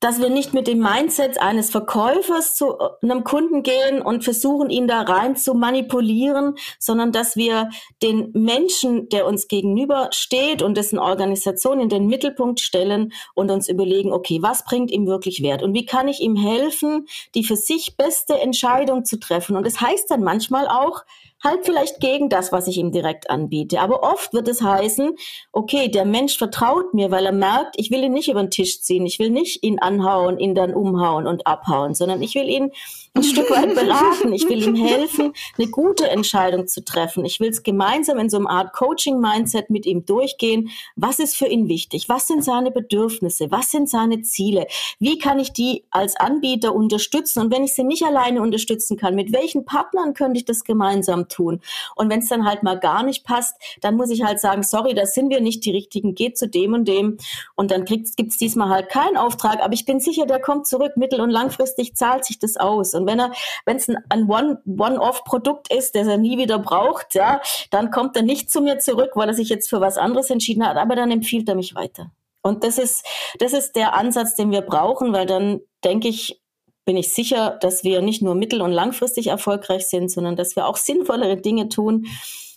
dass 0.00 0.20
wir 0.20 0.28
nicht 0.28 0.52
mit 0.52 0.66
dem 0.66 0.78
Mindset 0.78 1.40
eines 1.40 1.70
Verkäufers 1.70 2.54
zu 2.54 2.78
äh, 2.78 2.88
einem 3.02 3.24
Kunden 3.24 3.62
gehen 3.62 4.02
und 4.02 4.24
versuchen, 4.24 4.68
ihn 4.68 4.86
da 4.86 5.00
rein 5.02 5.36
zu 5.36 5.54
manipulieren, 5.54 6.54
sondern 6.78 7.12
dass 7.12 7.34
wir 7.36 7.70
den 8.02 8.30
Menschen, 8.32 9.08
der 9.08 9.26
uns 9.26 9.48
gegenüber 9.48 10.10
steht 10.12 10.62
und 10.62 10.76
dessen 10.76 10.98
Organisation 10.98 11.80
in 11.80 11.88
den 11.88 12.06
Mittelpunkt 12.06 12.60
stellen 12.60 13.12
und 13.34 13.50
uns 13.50 13.68
überlegen, 13.68 14.12
okay, 14.12 14.38
was 14.42 14.64
bringt 14.64 14.90
ihm 14.90 15.06
wirklich 15.06 15.42
Wert 15.42 15.62
und 15.62 15.72
wie 15.74 15.86
kann 15.86 16.08
ich 16.08 16.20
ihm 16.20 16.36
helfen, 16.36 17.06
die 17.34 17.42
für 17.42 17.56
sich 17.56 17.96
beste 17.96 18.38
Entscheidung 18.38 19.04
zu 19.04 19.18
treffen. 19.18 19.56
Und 19.56 19.66
das 19.66 19.80
heißt 19.80 20.10
dann 20.10 20.22
manchmal 20.22 20.68
auch, 20.68 21.04
halt 21.42 21.64
vielleicht 21.64 22.00
gegen 22.00 22.28
das, 22.28 22.52
was 22.52 22.66
ich 22.66 22.78
ihm 22.78 22.92
direkt 22.92 23.30
anbiete. 23.30 23.80
Aber 23.80 24.02
oft 24.02 24.32
wird 24.32 24.48
es 24.48 24.62
heißen, 24.62 25.16
okay, 25.52 25.88
der 25.88 26.04
Mensch 26.04 26.36
vertraut 26.36 26.94
mir, 26.94 27.10
weil 27.10 27.26
er 27.26 27.32
merkt, 27.32 27.76
ich 27.78 27.90
will 27.90 28.02
ihn 28.02 28.12
nicht 28.12 28.28
über 28.28 28.42
den 28.42 28.50
Tisch 28.50 28.80
ziehen, 28.82 29.06
ich 29.06 29.18
will 29.18 29.30
nicht 29.30 29.62
ihn 29.62 29.78
anhauen, 29.78 30.38
ihn 30.38 30.54
dann 30.54 30.74
umhauen 30.74 31.26
und 31.26 31.46
abhauen, 31.46 31.94
sondern 31.94 32.22
ich 32.22 32.34
will 32.34 32.48
ihn 32.48 32.72
ein 33.16 33.22
Stück 33.24 33.50
weit 33.50 33.74
beraten. 33.74 34.32
Ich 34.32 34.48
will 34.48 34.62
ihm 34.62 34.74
helfen, 34.76 35.32
eine 35.58 35.68
gute 35.68 36.08
Entscheidung 36.08 36.66
zu 36.66 36.84
treffen. 36.84 37.24
Ich 37.24 37.40
will 37.40 37.50
es 37.50 37.62
gemeinsam 37.62 38.18
in 38.18 38.30
so 38.30 38.38
einer 38.38 38.50
Art 38.50 38.72
Coaching-Mindset 38.72 39.70
mit 39.70 39.86
ihm 39.86 40.04
durchgehen. 40.04 40.70
Was 40.94 41.18
ist 41.18 41.36
für 41.36 41.46
ihn 41.46 41.68
wichtig? 41.68 42.08
Was 42.08 42.26
sind 42.26 42.44
seine 42.44 42.70
Bedürfnisse? 42.70 43.50
Was 43.50 43.70
sind 43.70 43.88
seine 43.88 44.22
Ziele? 44.22 44.66
Wie 44.98 45.18
kann 45.18 45.38
ich 45.38 45.52
die 45.52 45.84
als 45.90 46.16
Anbieter 46.16 46.74
unterstützen? 46.74 47.40
Und 47.40 47.52
wenn 47.52 47.64
ich 47.64 47.74
sie 47.74 47.84
nicht 47.84 48.04
alleine 48.04 48.42
unterstützen 48.42 48.96
kann, 48.96 49.14
mit 49.14 49.32
welchen 49.32 49.64
Partnern 49.64 50.14
könnte 50.14 50.38
ich 50.38 50.44
das 50.44 50.64
gemeinsam 50.64 51.28
tun? 51.28 51.60
Und 51.94 52.10
wenn 52.10 52.20
es 52.20 52.28
dann 52.28 52.44
halt 52.44 52.62
mal 52.62 52.78
gar 52.78 53.02
nicht 53.02 53.24
passt, 53.24 53.56
dann 53.80 53.96
muss 53.96 54.10
ich 54.10 54.22
halt 54.22 54.40
sagen, 54.40 54.62
sorry, 54.62 54.94
da 54.94 55.06
sind 55.06 55.30
wir 55.30 55.40
nicht 55.40 55.64
die 55.64 55.70
Richtigen, 55.70 56.14
geht 56.14 56.38
zu 56.38 56.48
dem 56.48 56.74
und 56.74 56.86
dem. 56.86 57.16
Und 57.54 57.70
dann 57.70 57.84
gibt 57.84 58.08
es 58.18 58.36
diesmal 58.36 58.68
halt 58.68 58.88
keinen 58.88 59.16
Auftrag. 59.16 59.60
Aber 59.62 59.74
ich 59.74 59.84
bin 59.84 60.00
sicher, 60.00 60.26
der 60.26 60.40
kommt 60.40 60.66
zurück. 60.66 60.96
Mittel- 60.96 61.20
und 61.20 61.30
langfristig 61.30 61.94
zahlt 61.94 62.24
sich 62.24 62.38
das 62.38 62.56
aus. 62.56 62.94
Und 62.94 63.05
wenn 63.06 63.20
er, 63.20 63.32
wenn 63.64 63.76
es 63.76 63.88
ein, 63.88 64.28
One-Off-Produkt 64.28 65.72
ist, 65.72 65.94
das 65.94 66.06
er 66.06 66.18
nie 66.18 66.38
wieder 66.38 66.58
braucht, 66.58 67.14
ja, 67.14 67.40
dann 67.70 67.90
kommt 67.90 68.16
er 68.16 68.22
nicht 68.22 68.50
zu 68.50 68.60
mir 68.60 68.78
zurück, 68.78 69.10
weil 69.14 69.28
er 69.28 69.34
sich 69.34 69.48
jetzt 69.48 69.68
für 69.68 69.80
was 69.80 69.98
anderes 69.98 70.30
entschieden 70.30 70.66
hat, 70.66 70.76
aber 70.76 70.96
dann 70.96 71.10
empfiehlt 71.10 71.48
er 71.48 71.54
mich 71.54 71.74
weiter. 71.74 72.10
Und 72.42 72.62
das 72.62 72.78
ist, 72.78 73.04
das 73.38 73.52
ist 73.52 73.74
der 73.74 73.94
Ansatz, 73.94 74.34
den 74.34 74.50
wir 74.50 74.62
brauchen, 74.62 75.12
weil 75.12 75.26
dann 75.26 75.60
denke 75.84 76.08
ich, 76.08 76.40
bin 76.84 76.96
ich 76.96 77.12
sicher, 77.12 77.58
dass 77.60 77.82
wir 77.82 78.00
nicht 78.00 78.22
nur 78.22 78.36
mittel- 78.36 78.62
und 78.62 78.70
langfristig 78.70 79.26
erfolgreich 79.26 79.88
sind, 79.88 80.08
sondern 80.08 80.36
dass 80.36 80.54
wir 80.54 80.66
auch 80.66 80.76
sinnvollere 80.76 81.36
Dinge 81.36 81.68
tun 81.68 82.06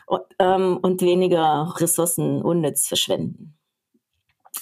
und, 0.06 0.22
ähm, 0.38 0.78
und 0.82 1.02
weniger 1.02 1.74
Ressourcen 1.78 2.42
unnütz 2.44 2.88
verschwenden. 2.88 3.58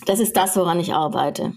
Das 0.05 0.19
ist 0.19 0.37
das, 0.37 0.55
woran 0.55 0.79
ich 0.79 0.93
arbeite 0.93 1.53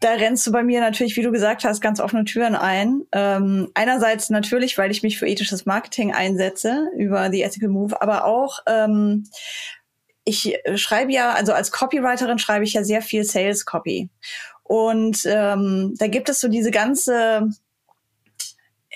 da 0.00 0.12
rennst 0.12 0.46
du 0.46 0.52
bei 0.52 0.62
mir 0.62 0.80
natürlich, 0.80 1.16
wie 1.16 1.22
du 1.22 1.32
gesagt 1.32 1.64
hast, 1.64 1.80
ganz 1.80 2.00
offene 2.00 2.24
Türen 2.24 2.54
ein. 2.54 3.02
Ähm, 3.12 3.70
einerseits 3.74 4.28
natürlich, 4.28 4.76
weil 4.76 4.90
ich 4.90 5.02
mich 5.02 5.18
für 5.18 5.26
ethisches 5.26 5.64
Marketing 5.64 6.12
einsetze 6.12 6.88
über 6.96 7.28
die 7.30 7.42
Ethical 7.42 7.70
Move, 7.70 8.00
aber 8.00 8.26
auch 8.26 8.60
ähm, 8.66 9.24
ich 10.24 10.58
schreibe 10.74 11.12
ja, 11.12 11.32
also 11.32 11.52
als 11.52 11.70
Copywriterin 11.70 12.38
schreibe 12.38 12.64
ich 12.64 12.72
ja 12.72 12.82
sehr 12.82 13.00
viel 13.00 13.24
Sales 13.24 13.64
Copy. 13.64 14.10
Und 14.64 15.20
ähm, 15.24 15.94
da 15.96 16.08
gibt 16.08 16.28
es 16.28 16.40
so 16.40 16.48
diese 16.48 16.72
ganze, 16.72 17.48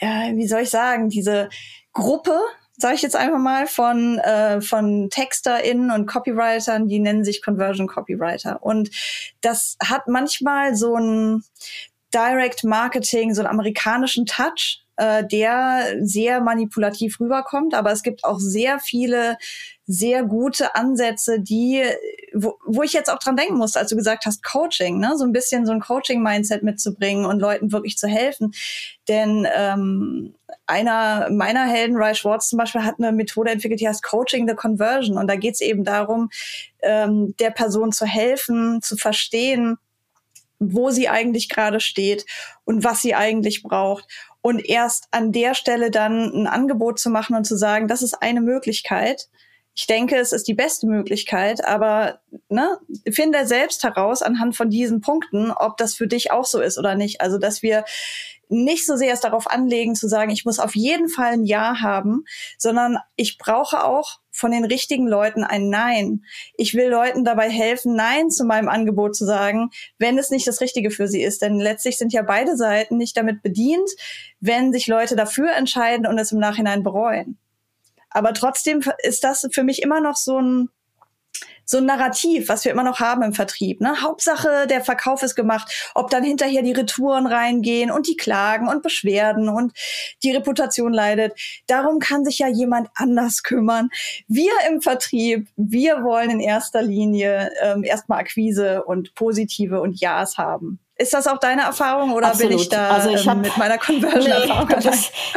ja, 0.00 0.30
wie 0.35 0.49
soll 0.49 0.62
ich 0.62 0.71
sagen, 0.71 1.09
diese 1.09 1.49
Gruppe 1.92 2.37
sage 2.81 2.95
ich 2.95 3.03
jetzt 3.03 3.17
einfach 3.17 3.39
mal, 3.39 3.67
von, 3.67 4.19
äh, 4.19 4.61
von 4.61 5.11
TexterInnen 5.11 5.91
und 5.91 6.07
Copywritern, 6.07 6.89
die 6.89 6.99
nennen 6.99 7.25
sich 7.25 7.43
Conversion 7.43 7.87
Copywriter. 7.87 8.63
Und 8.63 8.91
das 9.41 9.77
hat 9.83 10.09
manchmal 10.09 10.75
so 10.75 10.97
ein 10.97 11.45
Direct 12.13 12.65
Marketing, 12.65 13.35
so 13.35 13.43
einen 13.43 13.51
amerikanischen 13.51 14.27
Touch, 14.27 14.85
äh, 15.00 15.26
der 15.26 15.97
sehr 16.00 16.42
manipulativ 16.42 17.19
rüberkommt. 17.21 17.73
Aber 17.73 17.90
es 17.90 18.02
gibt 18.02 18.25
auch 18.25 18.38
sehr 18.38 18.78
viele 18.78 19.38
sehr 19.87 20.23
gute 20.23 20.76
Ansätze, 20.76 21.40
die, 21.40 21.83
wo, 22.35 22.59
wo 22.64 22.83
ich 22.83 22.92
jetzt 22.92 23.11
auch 23.11 23.19
dran 23.19 23.35
denken 23.35 23.57
musste, 23.57 23.80
als 23.80 23.88
du 23.88 23.97
gesagt 23.97 24.26
hast, 24.26 24.45
Coaching, 24.45 25.00
ne? 25.00 25.14
so 25.16 25.25
ein 25.25 25.33
bisschen 25.33 25.66
so 25.66 25.73
ein 25.73 25.80
Coaching-Mindset 25.80 26.62
mitzubringen 26.62 27.25
und 27.25 27.40
Leuten 27.40 27.73
wirklich 27.73 27.97
zu 27.97 28.07
helfen. 28.07 28.52
Denn 29.09 29.49
ähm, 29.52 30.35
einer 30.66 31.28
meiner 31.30 31.64
Helden, 31.64 31.97
Ray 31.97 32.14
Schwartz 32.14 32.50
zum 32.50 32.59
Beispiel, 32.59 32.85
hat 32.85 32.97
eine 32.99 33.11
Methode 33.11 33.50
entwickelt, 33.50 33.80
die 33.80 33.88
heißt 33.88 34.04
Coaching 34.04 34.47
the 34.47 34.54
Conversion. 34.54 35.16
Und 35.16 35.28
da 35.28 35.35
geht 35.35 35.54
es 35.54 35.61
eben 35.61 35.83
darum, 35.83 36.28
ähm, 36.83 37.35
der 37.40 37.50
Person 37.50 37.90
zu 37.90 38.04
helfen, 38.04 38.83
zu 38.83 38.97
verstehen, 38.97 39.78
wo 40.61 40.90
sie 40.90 41.09
eigentlich 41.09 41.49
gerade 41.49 41.80
steht 41.80 42.26
und 42.64 42.85
was 42.85 43.00
sie 43.02 43.14
eigentlich 43.14 43.62
braucht. 43.62 44.07
Und 44.43 44.67
erst 44.67 45.09
an 45.11 45.33
der 45.33 45.55
Stelle 45.55 45.91
dann 45.91 46.33
ein 46.33 46.47
Angebot 46.47 46.99
zu 46.99 47.11
machen 47.11 47.37
und 47.37 47.45
zu 47.45 47.57
sagen, 47.57 47.89
das 47.89 48.03
ist 48.03 48.15
eine 48.23 48.41
Möglichkeit, 48.41 49.29
Ich 49.75 49.87
denke, 49.87 50.17
es 50.17 50.33
ist 50.33 50.49
die 50.49 50.55
beste 50.55 50.87
Möglichkeit, 50.87 51.65
aber 51.65 52.21
ne, 52.49 52.79
finde 53.11 53.47
selbst 53.47 53.83
heraus 53.85 54.21
anhand 54.21 54.57
von 54.57 54.69
diesen 54.69 55.01
Punkten, 55.01 55.51
ob 55.53 55.77
das 55.77 55.95
für 55.95 56.07
dich 56.07 56.33
auch 56.33 56.45
so 56.45 56.61
ist 56.61 56.77
oder 56.79 56.97
nicht. 56.97 57.21
Also, 57.21 57.39
dass 57.39 57.63
wir 57.63 57.85
nicht 58.51 58.85
so 58.85 58.97
sehr 58.97 59.15
es 59.15 59.21
darauf 59.21 59.49
anlegen 59.49 59.95
zu 59.95 60.09
sagen, 60.09 60.31
ich 60.31 60.45
muss 60.45 60.59
auf 60.59 60.75
jeden 60.75 61.09
Fall 61.09 61.33
ein 61.33 61.45
Ja 61.45 61.81
haben, 61.81 62.25
sondern 62.59 62.99
ich 63.17 63.39
brauche 63.39 63.85
auch 63.85 64.20
von 64.31 64.53
den 64.53 64.65
richtigen 64.65 65.07
Leuten 65.07 65.45
ein 65.45 65.69
Nein. 65.69 66.25
Ich 66.57 66.75
will 66.75 66.89
Leuten 66.89 67.25
dabei 67.25 67.51
helfen, 67.51 67.95
Nein 67.95 68.31
zu 68.31 68.45
meinem 68.45 68.69
Angebot 68.69 69.17
zu 69.17 69.25
sagen, 69.25 69.71
wenn 69.99 70.19
es 70.19 70.31
nicht 70.31 70.47
das 70.47 70.61
Richtige 70.61 70.91
für 70.91 71.09
sie 71.09 71.23
ist. 71.23 71.43
Denn 71.43 71.59
letztlich 71.59 71.99
sind 71.99 72.13
ja 72.13 72.23
beide 72.23 72.57
Seiten 72.57 72.97
nicht 72.97 73.17
damit 73.17 73.43
bedient, 73.43 73.91
wenn 74.41 74.73
sich 74.73 74.87
Leute 74.87 75.17
dafür 75.17 75.53
entscheiden 75.53 76.07
und 76.07 76.19
es 76.19 76.33
im 76.33 76.39
Nachhinein 76.39 76.83
bereuen. 76.83 77.39
Aber 78.11 78.35
trotzdem 78.35 78.83
ist 79.03 79.25
das 79.25 79.49
für 79.53 79.63
mich 79.63 79.83
immer 79.83 80.01
noch 80.01 80.17
so 80.17 80.41
ein 80.41 80.69
so 81.71 81.79
ein 81.79 81.87
Narrativ, 81.87 82.49
was 82.49 82.65
wir 82.65 82.73
immer 82.73 82.83
noch 82.83 82.99
haben 82.99 83.23
im 83.23 83.33
Vertrieb. 83.33 83.81
Ne? 83.81 84.03
Hauptsache, 84.03 84.67
der 84.69 84.81
Verkauf 84.81 85.23
ist 85.23 85.37
gemacht, 85.37 85.93
ob 85.95 86.11
dann 86.11 86.25
hinterher 86.25 86.62
die 86.62 86.73
Retouren 86.73 87.29
reingehen 87.29 87.93
und 87.93 88.09
die 88.09 88.17
Klagen 88.17 88.67
und 88.67 88.83
Beschwerden 88.83 89.49
und 89.49 89.73
die 90.25 90.33
Reputation 90.33 90.93
leidet. 90.93 91.33
Darum 91.69 92.00
kann 92.00 92.25
sich 92.25 92.41
ja 92.41 92.49
jemand 92.49 92.89
anders 92.97 93.45
kümmern. 93.45 93.91
Wir 94.27 94.50
im 94.69 94.83
Vertrieb, 94.83 95.47
wir 95.57 96.03
wollen 96.03 96.31
in 96.31 96.41
erster 96.41 96.83
Linie 96.83 97.53
ähm, 97.62 97.85
erstmal 97.85 98.19
Akquise 98.19 98.83
und 98.83 99.15
positive 99.15 99.81
und 99.81 100.00
Ja's 100.00 100.39
haben. 100.39 100.81
Ist 101.00 101.14
das 101.14 101.26
auch 101.26 101.38
deine 101.38 101.62
Erfahrung 101.62 102.12
oder 102.12 102.26
Absolut. 102.26 102.50
bin 102.50 102.59
ich 102.59 102.69
da 102.69 102.90
also 102.90 103.09
ich 103.09 103.23
ähm, 103.23 103.30
hab, 103.30 103.38
mit 103.38 103.57
meiner 103.57 103.78
Conversion-Erfahrung? 103.78 104.69
Nee, 104.69 104.90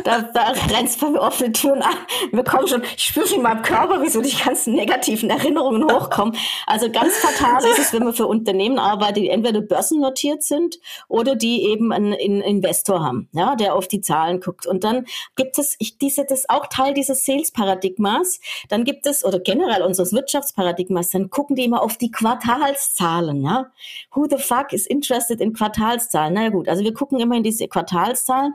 da, 0.04 0.22
da 0.22 0.54
rennst 0.76 1.02
du 1.02 1.12
mir 1.12 1.22
offene 1.22 1.54
Türen 1.54 1.82
an. 1.82 1.96
Wir 2.34 2.44
kommen 2.44 2.68
schon, 2.68 2.84
ich 2.98 3.06
spüre 3.06 3.26
schon 3.26 3.38
in 3.38 3.44
meinem 3.44 3.62
Körper, 3.62 4.02
wie 4.02 4.10
so 4.10 4.20
die 4.20 4.36
ganzen 4.36 4.76
negativen 4.76 5.30
Erinnerungen 5.30 5.86
hochkommen. 5.86 6.36
Also 6.68 6.92
ganz 6.92 7.16
fatal 7.16 7.64
ist 7.64 7.80
es, 7.80 7.94
wenn 7.94 8.04
man 8.04 8.14
für 8.14 8.28
Unternehmen 8.28 8.78
arbeitet, 8.78 9.24
die 9.24 9.30
entweder 9.30 9.62
börsennotiert 9.62 10.44
sind 10.44 10.80
oder 11.08 11.38
die 11.38 11.64
eben 11.64 11.94
einen, 11.94 12.14
einen 12.14 12.42
Investor 12.42 13.02
haben, 13.02 13.30
ja, 13.32 13.56
der 13.56 13.76
auf 13.76 13.88
die 13.88 14.02
Zahlen 14.02 14.42
guckt. 14.42 14.68
Und 14.68 14.84
dann 14.84 15.06
gibt 15.38 15.58
es, 15.58 15.78
ich, 15.80 15.98
diese, 15.98 16.26
das 16.26 16.40
ist 16.40 16.50
auch 16.50 16.68
Teil 16.68 16.94
dieses 16.94 17.26
Sales-Paradigmas. 17.26 18.42
Dann 18.68 18.84
gibt 18.84 19.06
es, 19.06 19.24
oder 19.24 19.40
generell 19.40 19.84
unseres 19.84 20.12
Wirtschaftsparadigmas, 20.12 21.10
dann 21.12 21.30
gucken 21.30 21.56
die 21.56 21.64
immer 21.64 21.82
auf 21.82 21.98
die 21.98 22.12
Quartalszahlen, 22.12 23.42
ja. 23.42 23.68
Who 24.14 24.28
the 24.30 24.38
fuck 24.38 24.74
is 24.74 24.86
interested 24.86 25.40
in 25.40 25.53
Quartalszahlen. 25.54 26.34
Na 26.34 26.50
gut, 26.50 26.68
also 26.68 26.84
wir 26.84 26.94
gucken 26.94 27.20
immer 27.20 27.36
in 27.36 27.44
diese 27.44 27.68
Quartalszahlen 27.68 28.54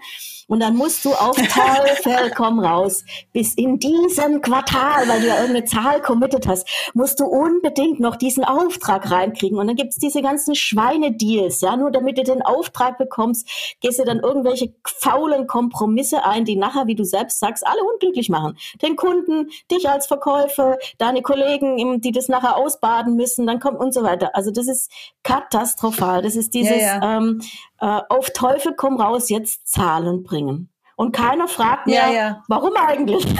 und 0.49 0.61
dann 0.61 0.77
musst 0.77 1.05
du 1.05 1.13
auf 1.13 1.37
Teufel 1.37 2.31
komm 2.37 2.59
raus. 2.61 3.05
Bis 3.33 3.55
in 3.55 3.79
diesem 3.79 4.41
Quartal, 4.41 5.09
weil 5.09 5.21
du 5.21 5.27
ja 5.29 5.41
irgendeine 5.41 5.65
Zahl 5.65 6.01
committed 6.01 6.47
hast, 6.47 6.67
musst 6.95 7.21
du 7.21 7.25
unbedingt 7.25 8.01
noch 8.01 8.17
diesen 8.17 8.45
Auftrag 8.45 9.11
reinkriegen. 9.11 9.59
Und 9.59 9.67
dann 9.67 9.77
gibt's 9.77 9.97
diese 9.97 10.23
ganzen 10.23 10.55
Schweinedeals, 10.55 11.61
ja, 11.61 11.77
nur 11.77 11.91
damit 11.91 12.19
du 12.19 12.25
den 12.25 12.43
Auftrag 12.43 12.99
bekommst, 12.99 13.49
gehst 13.81 13.99
du 13.99 14.05
dann 14.05 14.21
irgendwelche 14.21 14.75
faulen 14.85 15.47
Kompromisse 15.47 16.25
ein, 16.25 16.45
die 16.45 16.57
nachher, 16.57 16.87
wie 16.87 16.95
du 16.95 17.05
selbst 17.05 17.41
sagst, 17.41 17.67
alle 17.67 17.83
unglücklich 17.83 18.29
machen. 18.29 18.57
Den 18.83 18.97
Kunden, 18.97 19.51
dich 19.71 19.89
als 19.89 20.07
Verkäufer, 20.07 20.79
deine 20.99 21.23
Kollegen, 21.23 22.01
die 22.01 22.13
das 22.13 22.29
nachher 22.29 22.57
ausbaden 22.57 23.17
müssen, 23.17 23.47
dann 23.47 23.61
kommt 23.61 23.79
und 23.79 23.93
so 23.93 24.03
weiter. 24.03 24.35
Also 24.35 24.51
das 24.51 24.67
ist 24.67 24.91
katastrophal. 25.23 26.23
Das 26.23 26.37
ist 26.37 26.55
dieses, 26.55 26.71
ja, 26.71 26.77
ja 26.79 26.88
ja. 26.89 27.19
ähm, 27.19 27.41
äh, 27.81 28.01
auf 28.09 28.31
Teufel 28.31 28.75
komm 28.77 29.01
raus, 29.01 29.29
jetzt 29.29 29.69
Zahlen 29.69 30.23
bringen. 30.23 30.71
Und 30.97 31.13
keiner 31.13 31.47
fragt 31.47 31.87
mehr, 31.87 32.09
ja, 32.09 32.13
ja. 32.13 32.45
warum 32.49 32.75
eigentlich? 32.77 33.25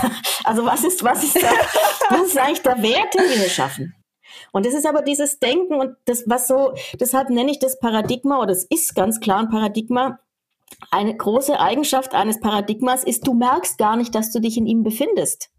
Also 0.45 0.65
was 0.65 0.83
ist, 0.83 1.05
was 1.05 1.23
ist, 1.25 1.37
da, 1.37 1.51
was 2.09 2.29
ist 2.29 2.39
eigentlich 2.39 2.63
der 2.63 2.81
Wert, 2.83 3.13
den 3.13 3.25
wir 3.25 3.37
hier 3.37 3.51
schaffen? 3.51 3.95
Und 4.53 4.65
das 4.65 4.73
ist 4.73 4.87
aber 4.87 5.03
dieses 5.03 5.39
Denken 5.41 5.75
und 5.75 5.97
das, 6.07 6.25
was 6.27 6.49
so, 6.49 6.73
deshalb 6.99 7.29
nenne 7.29 7.51
ich 7.51 7.59
das 7.59 7.79
Paradigma, 7.79 8.41
oder 8.41 8.53
es 8.53 8.65
ist 8.65 8.95
ganz 8.95 9.21
klar 9.21 9.41
ein 9.41 9.51
Paradigma, 9.51 10.21
eine 10.91 11.15
große 11.15 11.59
Eigenschaft 11.59 12.15
eines 12.15 12.41
Paradigmas 12.41 13.05
ist, 13.05 13.27
du 13.27 13.35
merkst 13.35 13.77
gar 13.77 13.97
nicht, 13.97 14.15
dass 14.15 14.33
du 14.33 14.41
dich 14.41 14.57
in 14.57 14.67
ihm 14.67 14.83
befindest. 14.83 15.51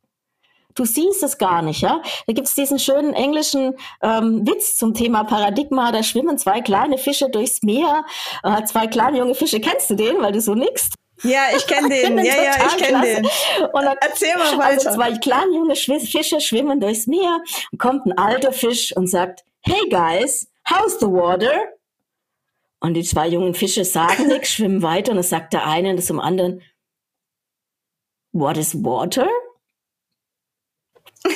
Du 0.76 0.86
siehst 0.86 1.24
es 1.24 1.38
gar 1.38 1.62
nicht, 1.62 1.82
ja. 1.82 2.02
Da 2.28 2.34
gibt 2.34 2.48
es 2.48 2.56
diesen 2.56 2.80
schönen 2.80 3.14
englischen 3.14 3.76
ähm, 4.02 4.48
Witz 4.48 4.76
zum 4.76 4.94
Thema 4.94 5.24
Paradigma. 5.24 5.92
Da 5.92 6.04
schwimmen 6.04 6.38
zwei 6.38 6.62
kleine 6.62 6.98
Fische 6.98 7.30
durchs 7.30 7.64
Meer. 7.64 8.06
Äh, 8.44 8.64
zwei 8.64 8.88
kleine 8.88 9.18
junge 9.18 9.36
Fische. 9.36 9.60
Kennst 9.60 9.90
du 9.90 9.96
den, 9.96 10.22
weil 10.22 10.32
du 10.32 10.42
so 10.42 10.54
nix? 10.54 10.90
Ja, 11.24 11.48
ich 11.56 11.68
kenne 11.68 11.90
den. 11.90 12.18
ja, 12.20 12.24
ja, 12.24 12.54
ich 12.68 12.78
kenne 12.78 13.02
den. 13.02 13.26
Und 13.26 13.84
dann, 13.84 13.98
Erzähl 14.00 14.36
mal 14.36 14.44
also 14.44 14.58
weiter. 14.58 14.70
Also 14.70 14.92
zwei 14.92 15.18
kleine 15.18 15.54
junge 15.54 15.76
Fische 15.76 16.40
schwimmen 16.40 16.80
durchs 16.80 17.08
Meer 17.08 17.42
und 17.72 17.80
kommt 17.80 18.06
ein 18.06 18.18
alter 18.18 18.52
Fisch 18.52 18.96
und 18.96 19.08
sagt, 19.08 19.44
Hey 19.62 19.90
guys, 19.90 20.50
how's 20.70 21.00
the 21.00 21.08
water? 21.08 21.52
Und 22.80 22.94
die 22.94 23.04
zwei 23.04 23.28
jungen 23.28 23.54
Fische 23.54 23.84
sagen 23.84 24.28
nichts, 24.28 24.50
schwimmen 24.54 24.82
weiter 24.82 25.12
und 25.12 25.18
dann 25.18 25.24
sagt 25.24 25.54
der 25.54 25.68
eine 25.68 25.98
zum 25.98 26.20
anderen, 26.20 26.62
What 28.32 28.58
is 28.58 28.76
water? 28.84 29.28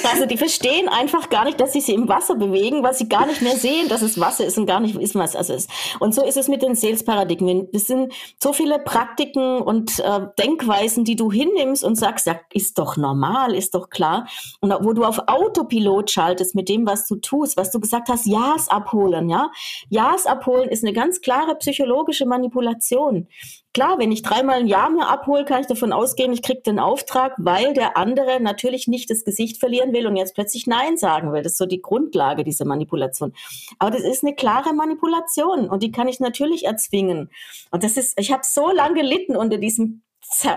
Also 0.10 0.26
die 0.26 0.38
verstehen 0.38 0.88
einfach 0.88 1.30
gar 1.30 1.44
nicht, 1.44 1.60
dass 1.60 1.74
sie 1.74 1.82
sich 1.82 1.94
im 1.94 2.08
Wasser 2.08 2.36
bewegen, 2.36 2.84
weil 2.84 2.94
sie 2.94 3.10
gar 3.10 3.26
nicht 3.26 3.42
mehr 3.42 3.58
sehen, 3.58 3.90
dass 3.90 4.02
es 4.02 4.18
Wasser 4.18 4.46
ist 4.46 4.58
und 4.58 4.66
gar 4.66 4.80
nicht 4.80 4.98
wissen, 4.98 5.20
was 5.20 5.36
es 5.36 5.50
ist. 5.50 5.70
Und 6.00 6.16
so 6.16 6.24
ist 6.24 6.38
es 6.38 6.48
mit 6.48 6.62
den 6.62 6.76
Sales-Paradigmen. 6.76 7.68
Es 7.74 7.88
sind 7.88 8.14
so 8.42 8.54
viele 8.54 8.80
Praktiken 8.80 9.62
und 9.62 10.00
äh, 10.00 10.22
Denkweisen, 10.40 11.04
die 11.04 11.18
du 11.18 11.30
hinnimmst 11.32 11.84
und 11.84 11.96
sagst, 11.96 12.28
ja, 12.28 12.40
ist 12.54 12.78
doch 12.78 12.96
normal, 12.96 13.56
ist 13.56 13.76
doch 13.76 13.90
klar. 13.90 14.28
Und 14.62 14.74
wo 14.82 14.94
du 14.94 15.04
auf 15.04 15.20
Autopilot 15.28 16.12
schaltest 16.12 16.56
mit 16.56 16.70
dem, 16.70 16.88
was 16.88 17.06
du 17.06 17.18
tust, 17.18 17.58
was 17.58 17.70
du 17.70 17.82
gesagt 17.82 18.08
hast, 18.08 18.26
Ja's 18.26 18.70
abholen, 18.70 19.30
ja. 19.30 19.52
Ja's 19.90 20.26
abholen 20.26 20.70
ist 20.70 20.86
eine 20.86 20.94
ganz 20.94 21.20
klare 21.20 21.56
psychologische 21.56 22.26
Manipulation. 22.26 23.28
Klar, 23.74 23.98
wenn 23.98 24.12
ich 24.12 24.22
dreimal 24.22 24.60
ein 24.60 24.68
Jahr 24.68 24.92
mir 24.92 25.08
abhole, 25.08 25.46
kann 25.46 25.62
ich 25.62 25.68
davon 25.68 25.94
ausgehen, 25.94 26.32
ich 26.32 26.44
kriege 26.44 26.62
den 26.62 26.78
Auftrag, 26.78 27.34
weil 27.38 27.74
der 27.74 27.98
andere 27.98 28.40
natürlich 28.40 28.88
nicht 28.88 29.10
das 29.10 29.24
Gesicht 29.24 29.60
verlieren 29.60 29.94
will 29.94 30.06
und 30.06 30.16
jetzt 30.16 30.36
plötzlich 30.36 30.68
Nein 30.68 30.96
sagen 30.96 31.34
will. 31.34 31.42
Das 31.42 31.54
ist 31.54 31.58
so 31.58 31.66
die 31.66 31.82
Grundlage 31.82 32.44
dieser 32.44 32.66
Manipulation. 32.66 33.34
Aber 33.80 33.90
das 33.90 34.04
ist 34.04 34.24
eine 34.24 34.36
klare 34.36 34.74
Manipulation 34.74 35.70
und 35.70 35.82
die 35.82 35.92
kann 35.92 36.08
ich 36.08 36.20
natürlich 36.20 36.66
erzwingen. 36.66 37.32
Und 37.72 37.84
das 37.84 37.98
ist, 37.98 38.20
ich 38.20 38.32
habe 38.32 38.44
so 38.46 38.72
lange 38.72 38.94
gelitten 38.94 39.36
unter 39.36 39.58
diesem 39.58 40.04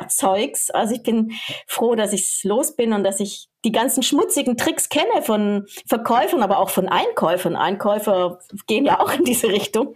Zeugs. 0.08 0.70
Also 0.70 0.94
ich 0.94 1.02
bin 1.02 1.32
froh, 1.66 1.94
dass 1.94 2.12
ich 2.12 2.44
los 2.44 2.76
bin 2.76 2.92
und 2.92 3.04
dass 3.04 3.20
ich 3.20 3.48
die 3.66 3.72
ganzen 3.72 4.04
schmutzigen 4.04 4.56
Tricks 4.56 4.88
kenne 4.88 5.22
von 5.22 5.66
Verkäufern, 5.88 6.44
aber 6.44 6.58
auch 6.58 6.70
von 6.70 6.88
Einkäufern. 6.88 7.56
Einkäufer 7.56 8.38
gehen 8.68 8.86
ja 8.86 9.00
auch 9.00 9.12
in 9.12 9.24
diese 9.24 9.48
Richtung. 9.48 9.92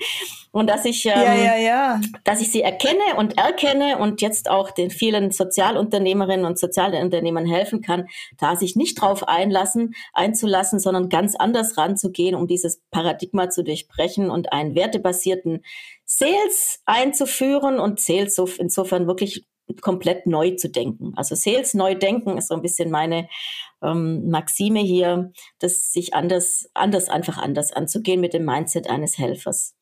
Und 0.51 0.69
dass 0.69 0.85
ich, 0.85 1.07
ähm, 1.07 1.13
ja, 1.15 1.35
ja, 1.37 1.57
ja. 1.57 2.01
dass 2.25 2.41
ich 2.41 2.51
sie 2.51 2.63
erkenne 2.63 3.15
und 3.17 3.39
erkenne 3.39 3.99
und 3.99 4.21
jetzt 4.23 4.51
auch 4.51 4.73
den 4.73 4.91
vielen 4.91 5.31
Sozialunternehmerinnen 5.31 6.45
und 6.45 6.59
Sozialunternehmern 6.59 7.47
helfen 7.47 7.81
kann, 7.81 8.09
da 8.39 8.57
sich 8.57 8.75
nicht 8.75 9.01
drauf 9.01 9.29
einlassen, 9.29 9.95
einzulassen, 10.15 10.81
sondern 10.81 11.09
ganz 11.09 11.37
anders 11.37 11.79
ranzugehen, 11.79 12.35
um 12.35 12.49
dieses 12.49 12.83
Paradigma 12.91 13.51
zu 13.51 13.63
durchbrechen 13.63 14.31
und 14.31 14.53
einen 14.53 14.75
wertebasierten 14.75 15.63
Sales 16.05 16.81
einzuführen 16.87 17.79
und 17.79 18.01
Sales 18.01 18.35
so 18.35 18.49
insofern 18.59 19.07
wirklich 19.07 19.47
komplett 19.81 20.27
neu 20.27 20.53
zu 20.53 20.69
denken. 20.69 21.13
Also 21.17 21.35
Sales 21.35 21.75
neu 21.75 21.95
denken 21.95 22.37
ist 22.37 22.49
so 22.49 22.55
ein 22.55 22.63
bisschen 22.63 22.91
meine 22.91 23.29
ähm, 23.83 24.29
Maxime 24.29 24.81
hier, 24.81 25.33
das 25.59 25.93
sich 25.93 26.15
anders, 26.15 26.69
anders, 26.75 27.09
einfach 27.09 27.39
anders 27.39 27.73
anzugehen 27.73 28.21
mit 28.21 28.35
dem 28.35 28.45
Mindset 28.45 28.89
eines 28.89 29.19
Helfers. 29.19 29.75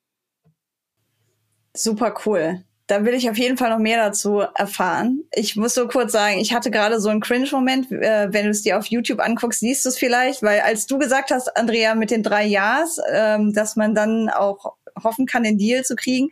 Super 1.74 2.14
cool. 2.26 2.64
Da 2.88 3.04
will 3.04 3.12
ich 3.12 3.28
auf 3.28 3.36
jeden 3.36 3.58
Fall 3.58 3.68
noch 3.68 3.78
mehr 3.78 4.02
dazu 4.02 4.42
erfahren. 4.54 5.24
Ich 5.32 5.56
muss 5.56 5.74
so 5.74 5.86
kurz 5.88 6.10
sagen, 6.10 6.38
ich 6.38 6.54
hatte 6.54 6.70
gerade 6.70 7.00
so 7.00 7.10
einen 7.10 7.20
Cringe-Moment. 7.20 7.92
Äh, 7.92 8.32
wenn 8.32 8.44
du 8.46 8.50
es 8.50 8.62
dir 8.62 8.78
auf 8.78 8.86
YouTube 8.86 9.20
anguckst, 9.20 9.60
siehst 9.60 9.84
du 9.84 9.90
es 9.90 9.98
vielleicht, 9.98 10.42
weil 10.42 10.60
als 10.60 10.86
du 10.86 10.98
gesagt 10.98 11.30
hast, 11.30 11.54
Andrea, 11.54 11.94
mit 11.94 12.10
den 12.10 12.22
drei 12.22 12.46
Ja's, 12.46 12.98
ähm, 13.12 13.52
dass 13.52 13.76
man 13.76 13.94
dann 13.94 14.30
auch 14.30 14.76
hoffen 15.04 15.26
kann, 15.26 15.42
den 15.42 15.58
Deal 15.58 15.84
zu 15.84 15.96
kriegen, 15.96 16.30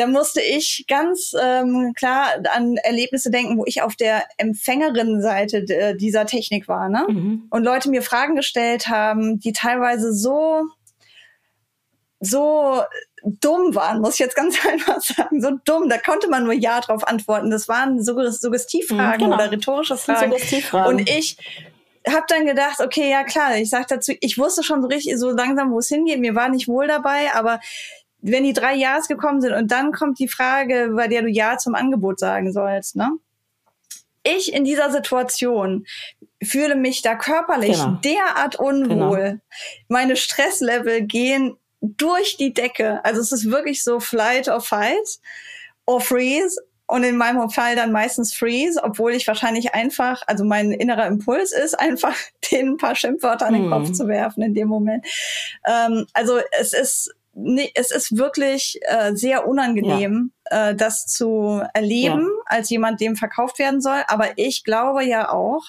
da 0.00 0.06
musste 0.06 0.40
ich 0.40 0.86
ganz 0.88 1.34
ähm, 1.38 1.92
klar 1.94 2.28
an 2.54 2.78
Erlebnisse 2.78 3.30
denken, 3.30 3.58
wo 3.58 3.64
ich 3.66 3.82
auf 3.82 3.96
der 3.96 4.24
Empfängerinnenseite 4.38 5.94
dieser 5.96 6.24
Technik 6.24 6.68
war, 6.68 6.88
ne? 6.88 7.04
Mhm. 7.06 7.46
Und 7.50 7.64
Leute 7.64 7.90
mir 7.90 8.00
Fragen 8.00 8.34
gestellt 8.34 8.88
haben, 8.88 9.40
die 9.40 9.52
teilweise 9.52 10.14
so 10.14 10.64
so 12.18 12.82
dumm 13.24 13.74
waren, 13.74 14.00
muss 14.00 14.14
ich 14.14 14.20
jetzt 14.20 14.36
ganz 14.36 14.64
einfach 14.66 15.02
sagen, 15.02 15.42
so 15.42 15.50
dumm. 15.66 15.90
Da 15.90 15.98
konnte 15.98 16.28
man 16.28 16.44
nur 16.44 16.54
Ja 16.54 16.80
drauf 16.80 17.06
antworten. 17.06 17.50
Das 17.50 17.68
waren 17.68 18.02
Suggestivfragen 18.02 19.26
mhm, 19.26 19.32
genau. 19.32 19.34
oder 19.34 19.50
rhetorische 19.50 19.98
Fragen. 19.98 20.32
Und 20.86 21.10
ich 21.10 21.36
habe 22.08 22.24
dann 22.28 22.46
gedacht, 22.46 22.80
okay, 22.80 23.10
ja 23.10 23.24
klar, 23.24 23.56
ich 23.56 23.68
sag 23.68 23.88
dazu, 23.88 24.12
ich 24.20 24.38
wusste 24.38 24.62
schon 24.62 24.80
so 24.80 24.88
richtig, 24.88 25.18
so 25.18 25.30
langsam, 25.30 25.72
wo 25.72 25.78
es 25.78 25.88
hingeht. 25.88 26.20
Mir 26.20 26.34
war 26.34 26.48
nicht 26.48 26.68
wohl 26.68 26.86
dabei, 26.86 27.34
aber 27.34 27.60
wenn 28.22 28.44
die 28.44 28.52
drei 28.52 28.74
Ja's 28.74 29.08
gekommen 29.08 29.40
sind 29.40 29.54
und 29.54 29.70
dann 29.70 29.92
kommt 29.92 30.18
die 30.18 30.28
Frage, 30.28 30.92
bei 30.94 31.08
der 31.08 31.22
du 31.22 31.28
Ja 31.28 31.56
zum 31.58 31.74
Angebot 31.74 32.18
sagen 32.18 32.52
sollst, 32.52 32.96
ne? 32.96 33.10
Ich 34.22 34.52
in 34.52 34.64
dieser 34.64 34.90
Situation 34.90 35.86
fühle 36.42 36.74
mich 36.74 37.00
da 37.00 37.14
körperlich 37.14 37.78
genau. 37.78 37.98
derart 38.04 38.56
unwohl. 38.56 39.18
Genau. 39.18 39.40
Meine 39.88 40.16
Stresslevel 40.16 41.02
gehen 41.02 41.56
durch 41.80 42.36
die 42.36 42.52
Decke. 42.52 43.02
Also 43.04 43.20
es 43.20 43.32
ist 43.32 43.50
wirklich 43.50 43.82
so 43.82 43.98
Flight 43.98 44.48
or 44.48 44.60
Fight 44.60 45.18
or 45.86 46.00
Freeze. 46.00 46.60
Und 46.86 47.04
in 47.04 47.16
meinem 47.16 47.48
Fall 47.50 47.76
dann 47.76 47.92
meistens 47.92 48.34
Freeze, 48.34 48.82
obwohl 48.82 49.12
ich 49.12 49.28
wahrscheinlich 49.28 49.74
einfach, 49.74 50.22
also 50.26 50.44
mein 50.44 50.72
innerer 50.72 51.06
Impuls 51.06 51.52
ist, 51.52 51.78
einfach 51.78 52.16
den 52.50 52.70
ein 52.70 52.76
paar 52.78 52.96
Schimpfwörter 52.96 53.46
an 53.46 53.54
den 53.54 53.66
mhm. 53.66 53.70
Kopf 53.70 53.92
zu 53.92 54.08
werfen 54.08 54.42
in 54.42 54.54
dem 54.54 54.68
Moment. 54.68 55.06
Ähm, 55.66 56.06
also 56.14 56.40
es 56.58 56.72
ist 56.72 57.14
nee, 57.34 57.70
es 57.74 57.90
ist 57.90 58.16
wirklich 58.16 58.78
äh, 58.82 59.14
sehr 59.14 59.46
unangenehm, 59.46 60.32
ja. 60.50 60.70
äh, 60.70 60.76
das 60.76 61.06
zu 61.06 61.62
erleben, 61.74 62.22
ja. 62.22 62.42
als 62.46 62.70
jemand, 62.70 63.00
dem 63.00 63.16
verkauft 63.16 63.58
werden 63.58 63.80
soll. 63.80 64.02
Aber 64.08 64.26
ich 64.36 64.64
glaube 64.64 65.04
ja 65.04 65.30
auch, 65.32 65.62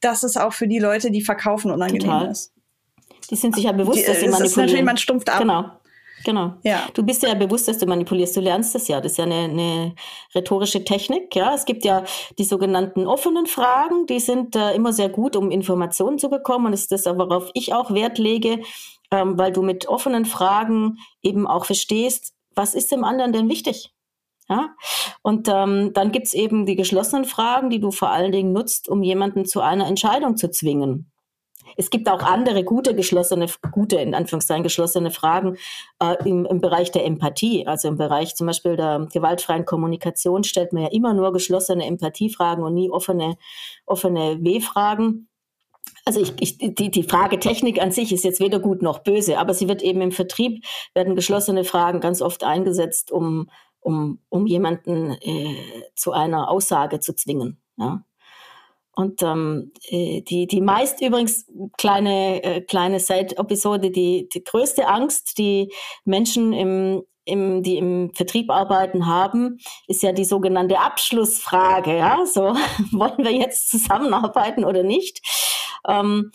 dass 0.00 0.22
es 0.22 0.36
auch 0.36 0.52
für 0.52 0.68
die 0.68 0.78
Leute, 0.78 1.10
die 1.10 1.22
verkaufen, 1.22 1.70
unangenehm 1.70 2.10
Total. 2.10 2.30
ist. 2.30 2.52
Die 3.30 3.36
sind 3.36 3.54
sich 3.54 3.64
ja 3.64 3.72
bewusst, 3.72 3.98
die, 3.98 4.04
dass 4.04 4.20
sie 4.20 4.28
manipulieren. 4.28 4.46
Ist 4.46 4.56
natürlich, 4.56 4.82
man 4.82 4.96
stumpft 4.96 5.28
ab. 5.28 5.38
Genau. 5.38 5.70
Genau. 6.24 6.54
Ja. 6.62 6.86
Du 6.92 7.02
bist 7.02 7.22
ja 7.22 7.32
bewusst, 7.34 7.68
dass 7.68 7.78
du 7.78 7.86
manipulierst. 7.86 8.36
Du 8.36 8.40
lernst 8.40 8.74
das 8.74 8.88
ja. 8.88 9.00
Das 9.00 9.12
ist 9.12 9.18
ja 9.18 9.24
eine, 9.24 9.44
eine 9.44 9.94
rhetorische 10.34 10.84
Technik. 10.84 11.34
Ja, 11.34 11.54
es 11.54 11.64
gibt 11.64 11.84
ja 11.84 12.04
die 12.38 12.44
sogenannten 12.44 13.06
offenen 13.06 13.46
Fragen. 13.46 14.06
Die 14.06 14.20
sind 14.20 14.54
äh, 14.54 14.74
immer 14.74 14.92
sehr 14.92 15.08
gut, 15.08 15.36
um 15.36 15.50
Informationen 15.50 16.18
zu 16.18 16.28
bekommen. 16.28 16.66
Und 16.66 16.72
das 16.72 16.82
ist 16.82 16.92
das, 16.92 17.06
worauf 17.06 17.50
ich 17.54 17.72
auch 17.72 17.92
Wert 17.94 18.18
lege, 18.18 18.60
ähm, 19.10 19.38
weil 19.38 19.52
du 19.52 19.62
mit 19.62 19.88
offenen 19.88 20.24
Fragen 20.24 20.98
eben 21.22 21.46
auch 21.46 21.64
verstehst, 21.64 22.34
was 22.54 22.74
ist 22.74 22.92
dem 22.92 23.04
anderen 23.04 23.32
denn 23.32 23.48
wichtig? 23.48 23.92
Ja? 24.48 24.74
Und 25.22 25.48
ähm, 25.48 25.92
dann 25.94 26.12
gibt's 26.12 26.34
eben 26.34 26.66
die 26.66 26.76
geschlossenen 26.76 27.24
Fragen, 27.24 27.70
die 27.70 27.80
du 27.80 27.90
vor 27.90 28.10
allen 28.10 28.32
Dingen 28.32 28.52
nutzt, 28.52 28.88
um 28.88 29.02
jemanden 29.02 29.46
zu 29.46 29.60
einer 29.60 29.86
Entscheidung 29.86 30.36
zu 30.36 30.50
zwingen. 30.50 31.10
Es 31.76 31.88
gibt 31.90 32.08
auch 32.08 32.22
andere 32.22 32.64
gute 32.64 32.94
geschlossene, 32.94 33.46
gute 33.70 33.96
in 33.96 34.14
Anführungszeichen 34.14 34.62
geschlossene 34.62 35.10
Fragen 35.10 35.56
äh, 36.00 36.16
im, 36.28 36.44
im 36.44 36.60
Bereich 36.60 36.90
der 36.90 37.04
Empathie. 37.04 37.66
Also 37.66 37.88
im 37.88 37.96
Bereich 37.96 38.34
zum 38.34 38.46
Beispiel 38.48 38.76
der 38.76 39.06
gewaltfreien 39.12 39.64
Kommunikation 39.64 40.44
stellt 40.44 40.72
man 40.72 40.82
ja 40.82 40.88
immer 40.90 41.14
nur 41.14 41.32
geschlossene 41.32 41.86
Empathiefragen 41.86 42.64
und 42.64 42.74
nie 42.74 42.90
offene, 42.90 43.36
offene 43.86 44.38
W-Fragen. 44.42 45.29
Also 46.04 46.20
ich, 46.20 46.34
ich, 46.40 46.58
die, 46.58 46.90
die 46.90 47.02
Frage 47.02 47.38
Technik 47.38 47.80
an 47.80 47.90
sich 47.90 48.12
ist 48.12 48.24
jetzt 48.24 48.40
weder 48.40 48.58
gut 48.58 48.82
noch 48.82 49.00
böse, 49.00 49.38
aber 49.38 49.54
sie 49.54 49.68
wird 49.68 49.82
eben 49.82 50.00
im 50.00 50.12
Vertrieb, 50.12 50.64
werden 50.94 51.16
geschlossene 51.16 51.64
Fragen 51.64 52.00
ganz 52.00 52.22
oft 52.22 52.44
eingesetzt, 52.44 53.12
um, 53.12 53.50
um, 53.80 54.20
um 54.28 54.46
jemanden 54.46 55.12
äh, 55.20 55.56
zu 55.94 56.12
einer 56.12 56.50
Aussage 56.50 57.00
zu 57.00 57.14
zwingen. 57.14 57.60
Ja? 57.76 58.04
Und 58.92 59.22
ähm, 59.22 59.72
äh, 59.88 60.22
die, 60.22 60.46
die 60.46 60.60
meist 60.60 61.00
übrigens 61.00 61.46
kleine, 61.78 62.42
äh, 62.42 62.60
kleine 62.60 63.00
Side-Episode, 63.00 63.90
die, 63.90 64.28
die 64.28 64.44
größte 64.44 64.88
Angst, 64.88 65.38
die 65.38 65.72
Menschen 66.04 66.52
im, 66.52 67.02
im, 67.30 67.62
die 67.62 67.76
im 67.76 68.12
Vertrieb 68.14 68.50
arbeiten 68.50 69.06
haben, 69.06 69.58
ist 69.86 70.02
ja 70.02 70.12
die 70.12 70.24
sogenannte 70.24 70.78
Abschlussfrage. 70.80 71.96
Ja, 71.96 72.24
so 72.26 72.42
wollen 72.92 73.18
wir 73.18 73.32
jetzt 73.32 73.70
zusammenarbeiten 73.70 74.64
oder 74.64 74.82
nicht? 74.82 75.20
Ähm, 75.88 76.30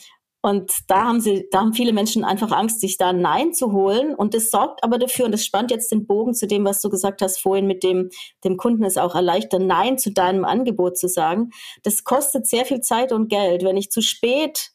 und 0.46 0.72
da 0.88 1.06
haben 1.06 1.22
sie, 1.22 1.48
da 1.50 1.62
haben 1.62 1.74
viele 1.74 1.92
Menschen 1.92 2.24
einfach 2.24 2.52
Angst, 2.52 2.80
sich 2.80 2.98
da 2.98 3.14
Nein 3.14 3.52
zu 3.52 3.72
holen. 3.72 4.14
Und 4.14 4.36
das 4.36 4.52
sorgt 4.52 4.84
aber 4.84 5.00
dafür, 5.00 5.26
und 5.26 5.32
das 5.32 5.44
spannt 5.44 5.72
jetzt 5.72 5.92
den 5.92 6.06
Bogen 6.06 6.36
zu 6.36 6.46
dem, 6.46 6.66
was 6.66 6.82
du 6.82 6.90
gesagt 6.92 7.24
hast 7.24 7.42
vorhin, 7.42 7.66
mit 7.66 7.82
dem, 7.82 8.12
dem 8.44 8.56
Kunden 8.56 8.84
es 8.84 9.00
auch 9.00 9.16
erleichtert, 9.16 9.64
Nein 9.64 9.98
zu 9.98 10.12
deinem 10.12 10.46
Angebot 10.46 11.00
zu 11.00 11.08
sagen. 11.08 11.50
Das 11.82 12.04
kostet 12.04 12.46
sehr 12.46 12.64
viel 12.64 12.82
Zeit 12.82 13.12
und 13.12 13.28
Geld. 13.28 13.64
Wenn 13.64 13.76
ich 13.76 13.90
zu 13.90 14.02
spät, 14.02 14.70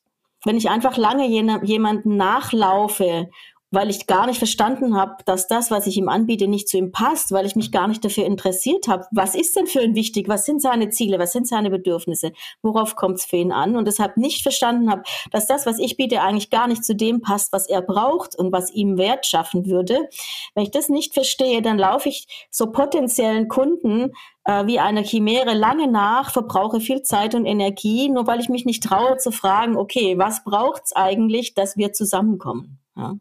wenn 0.44 0.56
ich 0.56 0.70
einfach 0.70 0.96
lange 0.96 1.28
jemanden 1.28 2.16
nachlaufe 2.16 3.28
weil 3.70 3.88
ich 3.88 4.06
gar 4.06 4.26
nicht 4.26 4.38
verstanden 4.38 4.96
habe, 4.96 5.16
dass 5.24 5.46
das, 5.46 5.70
was 5.70 5.86
ich 5.86 5.96
ihm 5.96 6.08
anbiete, 6.08 6.48
nicht 6.48 6.68
zu 6.68 6.76
ihm 6.76 6.90
passt, 6.90 7.30
weil 7.30 7.46
ich 7.46 7.54
mich 7.54 7.70
gar 7.70 7.86
nicht 7.86 8.04
dafür 8.04 8.24
interessiert 8.24 8.88
habe. 8.88 9.06
Was 9.12 9.34
ist 9.34 9.54
denn 9.56 9.66
für 9.66 9.82
ihn 9.82 9.94
wichtig? 9.94 10.28
Was 10.28 10.44
sind 10.44 10.60
seine 10.60 10.90
Ziele? 10.90 11.18
Was 11.18 11.32
sind 11.32 11.46
seine 11.46 11.70
Bedürfnisse? 11.70 12.32
Worauf 12.62 12.96
kommt 12.96 13.18
es 13.18 13.24
für 13.24 13.36
ihn 13.36 13.52
an? 13.52 13.76
Und 13.76 13.86
deshalb 13.86 14.16
nicht 14.16 14.42
verstanden 14.42 14.90
habe, 14.90 15.02
dass 15.30 15.46
das, 15.46 15.66
was 15.66 15.78
ich 15.78 15.96
biete, 15.96 16.20
eigentlich 16.20 16.50
gar 16.50 16.66
nicht 16.66 16.84
zu 16.84 16.96
dem 16.96 17.20
passt, 17.20 17.52
was 17.52 17.68
er 17.68 17.82
braucht 17.82 18.36
und 18.36 18.52
was 18.52 18.72
ihm 18.72 18.98
Wert 18.98 19.26
schaffen 19.26 19.66
würde. 19.66 20.08
Wenn 20.54 20.64
ich 20.64 20.72
das 20.72 20.88
nicht 20.88 21.14
verstehe, 21.14 21.62
dann 21.62 21.78
laufe 21.78 22.08
ich 22.08 22.48
so 22.50 22.72
potenziellen 22.72 23.48
Kunden 23.48 24.12
äh, 24.44 24.66
wie 24.66 24.80
einer 24.80 25.04
Chimäre 25.04 25.54
lange 25.54 25.86
nach, 25.86 26.32
verbrauche 26.32 26.80
viel 26.80 27.02
Zeit 27.02 27.36
und 27.36 27.46
Energie, 27.46 28.08
nur 28.08 28.26
weil 28.26 28.40
ich 28.40 28.48
mich 28.48 28.64
nicht 28.64 28.82
traue 28.82 29.16
zu 29.18 29.30
fragen, 29.30 29.76
okay, 29.76 30.18
was 30.18 30.42
braucht's 30.42 30.92
eigentlich, 30.92 31.54
dass 31.54 31.76
wir 31.76 31.92
zusammenkommen? 31.92 32.80
Ja. 32.96 33.14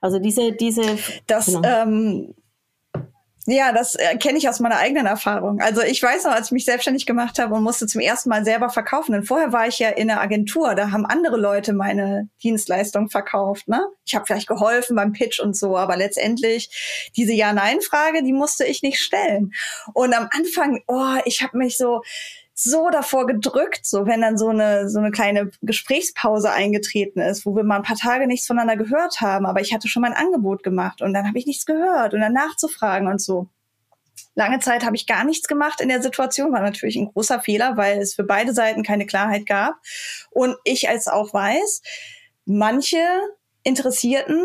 Also 0.00 0.18
diese, 0.18 0.52
diese. 0.52 0.98
Das, 1.26 1.46
genau. 1.46 1.62
ähm, 1.64 2.34
ja, 3.46 3.72
das 3.72 3.94
äh, 3.94 4.16
kenne 4.18 4.38
ich 4.38 4.48
aus 4.48 4.60
meiner 4.60 4.76
eigenen 4.76 5.06
Erfahrung. 5.06 5.60
Also 5.60 5.82
ich 5.82 6.02
weiß 6.02 6.24
noch, 6.24 6.32
als 6.32 6.48
ich 6.48 6.52
mich 6.52 6.66
selbstständig 6.66 7.06
gemacht 7.06 7.38
habe 7.38 7.54
und 7.54 7.62
musste 7.62 7.86
zum 7.86 8.00
ersten 8.00 8.28
Mal 8.28 8.44
selber 8.44 8.68
verkaufen. 8.68 9.12
Denn 9.12 9.24
vorher 9.24 9.52
war 9.52 9.66
ich 9.66 9.78
ja 9.78 9.88
in 9.88 10.10
einer 10.10 10.20
Agentur, 10.20 10.74
da 10.74 10.90
haben 10.90 11.06
andere 11.06 11.38
Leute 11.38 11.72
meine 11.72 12.28
Dienstleistung 12.42 13.08
verkauft. 13.08 13.66
Ne? 13.66 13.82
Ich 14.04 14.14
habe 14.14 14.26
vielleicht 14.26 14.46
geholfen 14.46 14.94
beim 14.94 15.12
Pitch 15.12 15.40
und 15.40 15.56
so, 15.56 15.76
aber 15.76 15.96
letztendlich 15.96 17.10
diese 17.16 17.32
Ja-Nein-Frage, 17.32 18.22
die 18.22 18.34
musste 18.34 18.64
ich 18.64 18.82
nicht 18.82 19.00
stellen. 19.00 19.52
Und 19.94 20.14
am 20.14 20.28
Anfang, 20.32 20.82
oh, 20.86 21.16
ich 21.24 21.42
habe 21.42 21.56
mich 21.56 21.78
so 21.78 22.02
so 22.62 22.90
davor 22.90 23.26
gedrückt, 23.26 23.86
so 23.86 24.06
wenn 24.06 24.20
dann 24.20 24.36
so 24.36 24.48
eine 24.48 24.90
so 24.90 24.98
eine 24.98 25.10
kleine 25.10 25.50
Gesprächspause 25.62 26.50
eingetreten 26.50 27.20
ist, 27.20 27.46
wo 27.46 27.56
wir 27.56 27.64
mal 27.64 27.76
ein 27.76 27.82
paar 27.82 27.96
Tage 27.96 28.26
nichts 28.26 28.46
voneinander 28.46 28.76
gehört 28.76 29.20
haben, 29.20 29.46
aber 29.46 29.60
ich 29.60 29.72
hatte 29.72 29.88
schon 29.88 30.02
mein 30.02 30.12
Angebot 30.12 30.62
gemacht 30.62 31.00
und 31.00 31.14
dann 31.14 31.26
habe 31.26 31.38
ich 31.38 31.46
nichts 31.46 31.64
gehört 31.64 32.12
und 32.12 32.20
dann 32.20 32.34
nachzufragen 32.34 33.08
und 33.08 33.20
so. 33.20 33.48
Lange 34.34 34.58
Zeit 34.60 34.84
habe 34.84 34.94
ich 34.94 35.06
gar 35.06 35.24
nichts 35.24 35.48
gemacht 35.48 35.80
in 35.80 35.88
der 35.88 36.02
Situation, 36.02 36.52
war 36.52 36.60
natürlich 36.60 36.96
ein 36.96 37.10
großer 37.12 37.40
Fehler, 37.40 37.76
weil 37.76 37.98
es 37.98 38.14
für 38.14 38.24
beide 38.24 38.52
Seiten 38.52 38.82
keine 38.82 39.06
Klarheit 39.06 39.46
gab 39.46 39.76
und 40.30 40.56
ich 40.64 40.88
als 40.88 41.08
auch 41.08 41.32
weiß, 41.32 41.82
manche 42.44 42.98
Interessierten 43.62 44.42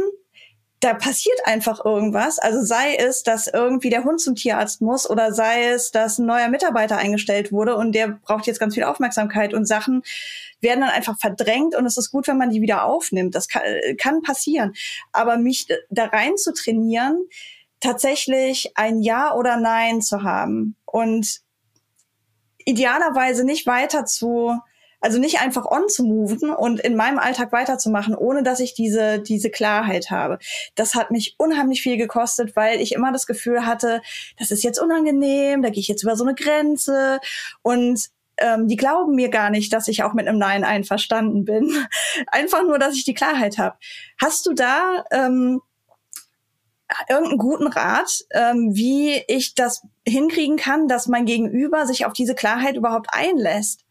da 0.85 0.93
passiert 0.93 1.39
einfach 1.45 1.83
irgendwas. 1.83 2.37
Also 2.37 2.61
sei 2.61 2.95
es, 2.95 3.23
dass 3.23 3.47
irgendwie 3.47 3.89
der 3.89 4.03
Hund 4.03 4.21
zum 4.21 4.35
Tierarzt 4.35 4.81
muss 4.81 5.09
oder 5.09 5.33
sei 5.33 5.69
es, 5.69 5.89
dass 5.89 6.19
ein 6.19 6.27
neuer 6.27 6.47
Mitarbeiter 6.47 6.97
eingestellt 6.97 7.51
wurde 7.51 7.75
und 7.75 7.93
der 7.93 8.19
braucht 8.21 8.45
jetzt 8.45 8.59
ganz 8.59 8.75
viel 8.75 8.83
Aufmerksamkeit 8.83 9.55
und 9.55 9.65
Sachen 9.65 10.03
werden 10.61 10.81
dann 10.81 10.91
einfach 10.91 11.17
verdrängt 11.19 11.75
und 11.75 11.87
es 11.87 11.97
ist 11.97 12.11
gut, 12.11 12.27
wenn 12.27 12.37
man 12.37 12.51
die 12.51 12.61
wieder 12.61 12.83
aufnimmt. 12.83 13.33
Das 13.33 13.47
kann, 13.47 13.63
kann 13.97 14.21
passieren. 14.21 14.73
Aber 15.11 15.37
mich 15.37 15.67
da 15.89 16.05
rein 16.05 16.37
zu 16.37 16.53
trainieren, 16.53 17.17
tatsächlich 17.79 18.71
ein 18.75 19.01
Ja 19.01 19.33
oder 19.33 19.57
Nein 19.57 20.01
zu 20.01 20.21
haben 20.21 20.75
und 20.85 21.41
idealerweise 22.63 23.43
nicht 23.43 23.65
weiter 23.65 24.05
zu 24.05 24.59
also 25.05 25.19
nicht 25.19 25.39
einfach 25.39 25.65
on 25.65 25.87
zu 25.87 26.03
moven 26.03 26.49
und 26.49 26.79
in 26.79 26.95
meinem 26.95 27.19
Alltag 27.19 27.51
weiterzumachen, 27.51 28.15
ohne 28.15 28.41
dass 28.41 28.59
ich 28.59 28.73
diese, 28.73 29.19
diese 29.19 29.51
Klarheit 29.51 30.09
habe. 30.09 30.39
Das 30.73 30.95
hat 30.95 31.11
mich 31.11 31.35
unheimlich 31.37 31.83
viel 31.83 31.95
gekostet, 31.95 32.55
weil 32.55 32.81
ich 32.81 32.91
immer 32.91 33.11
das 33.11 33.27
Gefühl 33.27 33.67
hatte, 33.67 34.01
das 34.39 34.49
ist 34.49 34.63
jetzt 34.63 34.79
unangenehm, 34.79 35.61
da 35.61 35.69
gehe 35.69 35.79
ich 35.79 35.87
jetzt 35.87 36.01
über 36.01 36.15
so 36.15 36.25
eine 36.25 36.33
Grenze 36.33 37.19
und 37.61 38.09
ähm, 38.37 38.67
die 38.67 38.77
glauben 38.77 39.13
mir 39.13 39.29
gar 39.29 39.51
nicht, 39.51 39.71
dass 39.73 39.87
ich 39.87 40.01
auch 40.01 40.13
mit 40.13 40.27
einem 40.27 40.39
Nein 40.39 40.63
einverstanden 40.63 41.45
bin. 41.45 41.71
Einfach 42.27 42.63
nur, 42.63 42.79
dass 42.79 42.95
ich 42.95 43.05
die 43.05 43.13
Klarheit 43.13 43.59
habe. 43.59 43.77
Hast 44.19 44.47
du 44.47 44.53
da 44.53 45.05
ähm, 45.11 45.61
irgendeinen 47.07 47.37
guten 47.37 47.67
Rat, 47.67 48.25
ähm, 48.31 48.71
wie 48.73 49.23
ich 49.27 49.53
das 49.53 49.83
hinkriegen 50.07 50.57
kann, 50.57 50.87
dass 50.87 51.07
mein 51.07 51.25
Gegenüber 51.25 51.85
sich 51.85 52.07
auf 52.07 52.13
diese 52.13 52.33
Klarheit 52.33 52.75
überhaupt 52.75 53.09
einlässt? 53.11 53.84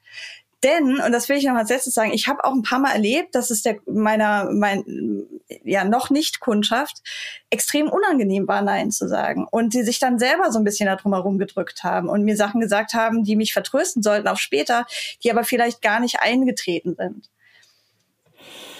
Denn, 0.65 0.99
und 0.99 1.13
das 1.13 1.29
will 1.29 1.37
ich 1.37 1.45
noch 1.45 1.55
als 1.55 1.69
letztes 1.69 1.93
sagen, 1.93 2.13
ich 2.15 2.27
habe 2.27 2.43
auch 2.43 2.53
ein 2.53 2.63
paar 2.63 2.79
Mal 2.79 2.93
erlebt, 2.93 3.35
dass 3.35 3.51
es 3.51 3.61
der 3.61 3.77
meiner, 3.85 4.51
mein, 4.51 5.27
ja, 5.63 5.85
noch 5.85 6.09
nicht 6.09 6.41
Kundschaft 6.41 7.03
extrem 7.51 7.91
unangenehm 7.91 8.49
war, 8.49 8.63
Nein 8.63 8.91
zu 8.91 9.07
sagen. 9.07 9.47
Und 9.51 9.75
die 9.75 9.83
sich 9.83 9.99
dann 9.99 10.19
selber 10.19 10.51
so 10.51 10.59
ein 10.59 10.65
bisschen 10.65 10.87
darum 10.87 11.13
herum 11.13 11.39
gedrückt 11.39 11.85
haben 11.85 12.09
und 12.09 12.25
mir 12.25 12.37
Sachen 12.37 12.63
gesagt 12.63 12.95
haben, 12.95 13.25
die 13.25 13.37
mich 13.37 13.53
vertrösten 13.53 14.03
sollten 14.03 14.27
auf 14.27 14.39
später, 14.39 14.87
die 15.23 15.31
aber 15.31 15.45
vielleicht 15.45 15.83
gar 15.83 16.01
nicht 16.01 16.21
eingetreten 16.21 16.97
sind. 16.99 17.29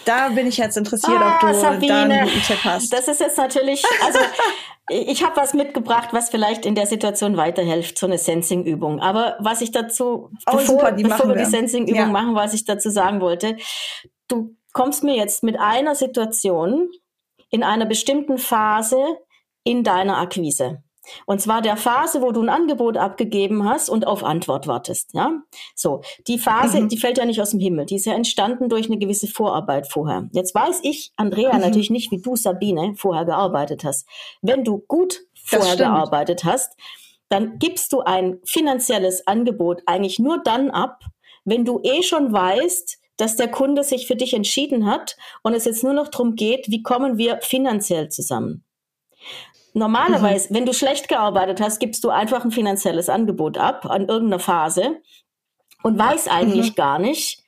Da 0.05 0.29
bin 0.29 0.47
ich 0.47 0.57
jetzt 0.57 0.77
interessiert, 0.77 1.17
ah, 1.19 1.35
ob 1.35 1.39
du 1.41 1.53
Sabine, 1.53 1.87
da 1.87 2.01
einen 2.03 2.25
guten 2.25 2.41
Tipp 2.41 2.63
hast. 2.63 2.93
Das 2.93 3.07
ist 3.07 3.19
jetzt 3.19 3.37
natürlich, 3.37 3.83
also 4.03 4.19
ich 4.89 5.23
habe 5.23 5.35
was 5.35 5.53
mitgebracht, 5.53 6.09
was 6.11 6.29
vielleicht 6.29 6.65
in 6.65 6.75
der 6.75 6.85
Situation 6.85 7.37
weiterhilft, 7.37 7.97
so 7.97 8.05
eine 8.05 8.17
Sensing-Übung. 8.17 8.99
Aber 8.99 9.35
was 9.39 9.61
ich 9.61 9.71
dazu, 9.71 10.29
oh, 10.45 10.57
bevor, 10.57 10.65
super, 10.65 10.91
bevor 10.91 11.27
wir 11.29 11.35
die 11.35 11.45
Sensing-Übung 11.45 11.95
ja. 11.95 12.05
machen, 12.05 12.35
was 12.35 12.53
ich 12.53 12.65
dazu 12.65 12.89
sagen 12.89 13.19
wollte, 13.19 13.57
du 14.27 14.55
kommst 14.73 15.03
mir 15.03 15.15
jetzt 15.15 15.43
mit 15.43 15.59
einer 15.59 15.95
Situation 15.95 16.89
in 17.49 17.63
einer 17.63 17.85
bestimmten 17.85 18.37
Phase 18.37 19.03
in 19.63 19.83
deiner 19.83 20.17
Akquise. 20.17 20.83
Und 21.25 21.41
zwar 21.41 21.61
der 21.61 21.77
Phase, 21.77 22.21
wo 22.21 22.31
du 22.31 22.41
ein 22.41 22.49
Angebot 22.49 22.97
abgegeben 22.97 23.67
hast 23.67 23.89
und 23.89 24.07
auf 24.07 24.23
Antwort 24.23 24.67
wartest. 24.67 25.13
Ja, 25.13 25.31
so 25.75 26.01
die 26.27 26.39
Phase, 26.39 26.81
mhm. 26.81 26.89
die 26.89 26.97
fällt 26.97 27.17
ja 27.17 27.25
nicht 27.25 27.41
aus 27.41 27.51
dem 27.51 27.59
Himmel. 27.59 27.85
Die 27.85 27.95
ist 27.95 28.05
ja 28.05 28.13
entstanden 28.13 28.69
durch 28.69 28.87
eine 28.87 28.97
gewisse 28.97 29.27
Vorarbeit 29.27 29.87
vorher. 29.87 30.29
Jetzt 30.31 30.55
weiß 30.55 30.79
ich, 30.83 31.11
Andrea, 31.15 31.53
mhm. 31.53 31.61
natürlich 31.61 31.89
nicht, 31.89 32.11
wie 32.11 32.21
du, 32.21 32.35
Sabine, 32.35 32.93
vorher 32.95 33.25
gearbeitet 33.25 33.83
hast. 33.83 34.07
Wenn 34.41 34.63
du 34.63 34.79
gut 34.87 35.21
vorher 35.43 35.75
gearbeitet 35.75 36.43
hast, 36.43 36.77
dann 37.29 37.59
gibst 37.59 37.91
du 37.93 38.01
ein 38.01 38.39
finanzielles 38.45 39.25
Angebot 39.27 39.81
eigentlich 39.85 40.19
nur 40.19 40.41
dann 40.43 40.69
ab, 40.69 41.03
wenn 41.43 41.65
du 41.65 41.79
eh 41.83 42.03
schon 42.03 42.33
weißt, 42.33 42.99
dass 43.17 43.35
der 43.35 43.47
Kunde 43.47 43.83
sich 43.83 44.07
für 44.07 44.15
dich 44.15 44.33
entschieden 44.33 44.85
hat 44.85 45.15
und 45.41 45.53
es 45.53 45.65
jetzt 45.65 45.83
nur 45.83 45.93
noch 45.93 46.09
darum 46.09 46.35
geht, 46.35 46.69
wie 46.69 46.83
kommen 46.83 47.17
wir 47.17 47.39
finanziell 47.41 48.09
zusammen. 48.09 48.64
Normalerweise, 49.75 50.47
mhm. 50.49 50.55
wenn 50.55 50.65
du 50.65 50.73
schlecht 50.73 51.09
gearbeitet 51.09 51.59
hast, 51.59 51.79
gibst 51.79 52.03
du 52.05 52.09
einfach 52.09 52.45
ein 52.45 52.51
finanzielles 52.51 53.09
Angebot 53.09 53.57
ab 53.57 53.85
an 53.85 54.07
irgendeiner 54.07 54.39
Phase 54.39 55.01
und 55.83 55.99
weiß 55.99 56.29
eigentlich 56.29 56.71
mhm. 56.71 56.75
gar 56.75 56.97
nicht, 56.97 57.43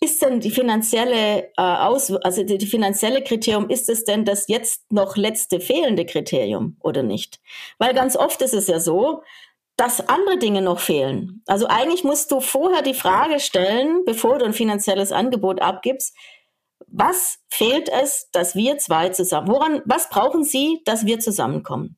ist 0.00 0.22
denn 0.22 0.38
die 0.38 0.52
finanzielle 0.52 1.48
äh, 1.56 1.60
Aus, 1.62 2.12
also 2.12 2.44
die, 2.44 2.58
die, 2.58 2.66
finanzielle 2.66 3.24
Kriterium, 3.24 3.68
ist 3.68 3.88
es 3.88 4.04
denn 4.04 4.24
das 4.24 4.46
jetzt 4.46 4.92
noch 4.92 5.16
letzte 5.16 5.58
fehlende 5.58 6.06
Kriterium 6.06 6.76
oder 6.80 7.02
nicht? 7.02 7.40
Weil 7.78 7.92
ganz 7.92 8.16
oft 8.16 8.40
ist 8.40 8.54
es 8.54 8.68
ja 8.68 8.78
so, 8.78 9.24
dass 9.76 10.08
andere 10.08 10.38
Dinge 10.38 10.62
noch 10.62 10.78
fehlen. 10.78 11.42
Also 11.46 11.66
eigentlich 11.66 12.04
musst 12.04 12.30
du 12.30 12.40
vorher 12.40 12.82
die 12.82 12.94
Frage 12.94 13.40
stellen, 13.40 14.04
bevor 14.06 14.38
du 14.38 14.44
ein 14.44 14.52
finanzielles 14.52 15.10
Angebot 15.10 15.60
abgibst, 15.60 16.14
was 16.86 17.40
fehlt 17.48 17.88
es, 17.88 18.30
dass 18.30 18.54
wir 18.54 18.78
zwei 18.78 19.10
zusammen, 19.10 19.48
woran, 19.48 19.82
was 19.84 20.08
brauchen 20.08 20.44
Sie, 20.44 20.80
dass 20.84 21.06
wir 21.06 21.20
zusammenkommen? 21.20 21.96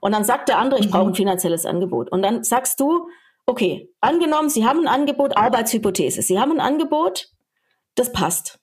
Und 0.00 0.12
dann 0.12 0.24
sagt 0.24 0.48
der 0.48 0.58
andere, 0.58 0.80
ich 0.80 0.86
mhm. 0.86 0.90
brauche 0.90 1.08
ein 1.08 1.14
finanzielles 1.14 1.66
Angebot. 1.66 2.10
Und 2.10 2.22
dann 2.22 2.42
sagst 2.44 2.80
du, 2.80 3.08
okay, 3.46 3.90
angenommen, 4.00 4.48
Sie 4.48 4.66
haben 4.66 4.80
ein 4.80 4.88
Angebot, 4.88 5.36
Arbeitshypothese. 5.36 6.22
Sie 6.22 6.38
haben 6.38 6.52
ein 6.52 6.60
Angebot, 6.60 7.28
das 7.94 8.12
passt. 8.12 8.58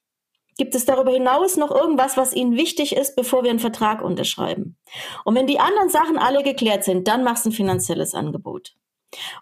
Gibt 0.57 0.73
es 0.73 0.85
darüber 0.85 1.11
hinaus 1.11 1.55
noch 1.55 1.69
irgendwas, 1.69 2.17
was 2.17 2.33
Ihnen 2.33 2.57
wichtig 2.57 2.95
ist, 2.95 3.15
bevor 3.15 3.43
wir 3.43 3.51
einen 3.51 3.59
Vertrag 3.59 4.01
unterschreiben? 4.01 4.75
Und 5.23 5.35
wenn 5.35 5.45
die 5.45 5.59
anderen 5.59 5.89
Sachen 5.89 6.17
alle 6.17 6.41
geklärt 6.41 6.83
sind, 6.83 7.07
dann 7.07 7.23
machst 7.23 7.45
du 7.45 7.49
ein 7.49 7.53
finanzielles 7.53 8.15
Angebot. 8.15 8.75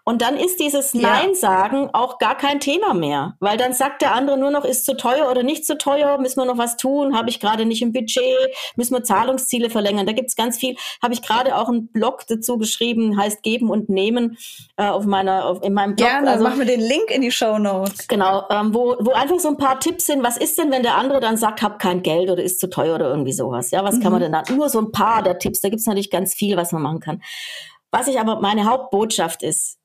Und 0.04 0.22
dann 0.22 0.36
ist 0.36 0.60
dieses 0.60 0.94
Nein 0.94 1.34
sagen 1.34 1.90
auch 1.92 2.18
gar 2.18 2.36
kein 2.36 2.60
Thema 2.60 2.94
mehr, 2.94 3.36
weil 3.40 3.56
dann 3.56 3.72
sagt 3.72 4.02
der 4.02 4.14
andere 4.14 4.38
nur 4.38 4.50
noch, 4.50 4.64
ist 4.64 4.84
zu 4.84 4.96
teuer 4.96 5.30
oder 5.30 5.42
nicht 5.42 5.66
zu 5.66 5.78
teuer, 5.78 6.18
müssen 6.18 6.40
wir 6.40 6.44
noch 6.44 6.58
was 6.58 6.76
tun, 6.76 7.16
habe 7.16 7.30
ich 7.30 7.40
gerade 7.40 7.66
nicht 7.66 7.82
im 7.82 7.92
Budget, 7.92 8.22
müssen 8.76 8.94
wir 8.94 9.02
Zahlungsziele 9.02 9.70
verlängern. 9.70 10.06
Da 10.06 10.12
gibt's 10.12 10.36
ganz 10.36 10.58
viel, 10.58 10.76
habe 11.02 11.14
ich 11.14 11.22
gerade 11.22 11.56
auch 11.56 11.68
einen 11.68 11.88
Blog 11.88 12.24
dazu 12.28 12.58
geschrieben, 12.58 13.18
heißt 13.18 13.42
Geben 13.42 13.70
und 13.70 13.88
Nehmen 13.88 14.38
äh, 14.76 14.86
auf 14.86 15.04
meiner, 15.06 15.46
auf, 15.46 15.62
in 15.62 15.72
meinem 15.74 15.96
Blog. 15.96 16.08
Gerne, 16.08 16.30
also, 16.30 16.44
machen 16.44 16.58
wir 16.58 16.66
den 16.66 16.80
Link 16.80 17.10
in 17.10 17.22
die 17.22 17.30
Show 17.30 17.58
Notes. 17.58 18.08
Genau, 18.08 18.44
ähm, 18.50 18.74
wo, 18.74 18.96
wo 19.00 19.12
einfach 19.12 19.38
so 19.38 19.48
ein 19.48 19.56
paar 19.56 19.80
Tipps 19.80 20.06
sind, 20.06 20.22
was 20.22 20.36
ist 20.36 20.58
denn, 20.58 20.70
wenn 20.70 20.82
der 20.82 20.96
andere 20.96 21.20
dann 21.20 21.36
sagt, 21.36 21.62
hab 21.62 21.78
kein 21.78 22.02
Geld 22.02 22.30
oder 22.30 22.42
ist 22.42 22.60
zu 22.60 22.68
teuer 22.68 22.94
oder 22.94 23.10
irgendwie 23.10 23.32
sowas. 23.32 23.70
Ja, 23.70 23.84
was 23.84 23.96
mhm. 23.96 24.02
kann 24.02 24.12
man 24.12 24.20
mhm. 24.20 24.32
denn 24.32 24.32
da? 24.32 24.54
Nur 24.54 24.68
so 24.68 24.80
ein 24.80 24.92
paar 24.92 25.22
der 25.22 25.38
Tipps, 25.38 25.60
da 25.60 25.68
gibt's 25.68 25.86
natürlich 25.86 26.10
ganz 26.10 26.34
viel, 26.34 26.56
was 26.56 26.72
man 26.72 26.82
machen 26.82 27.00
kann. 27.00 27.22
Was 27.90 28.08
ich 28.08 28.20
aber 28.20 28.40
meine 28.40 28.64
Hauptbotschaft 28.64 29.42
ist, 29.42 29.78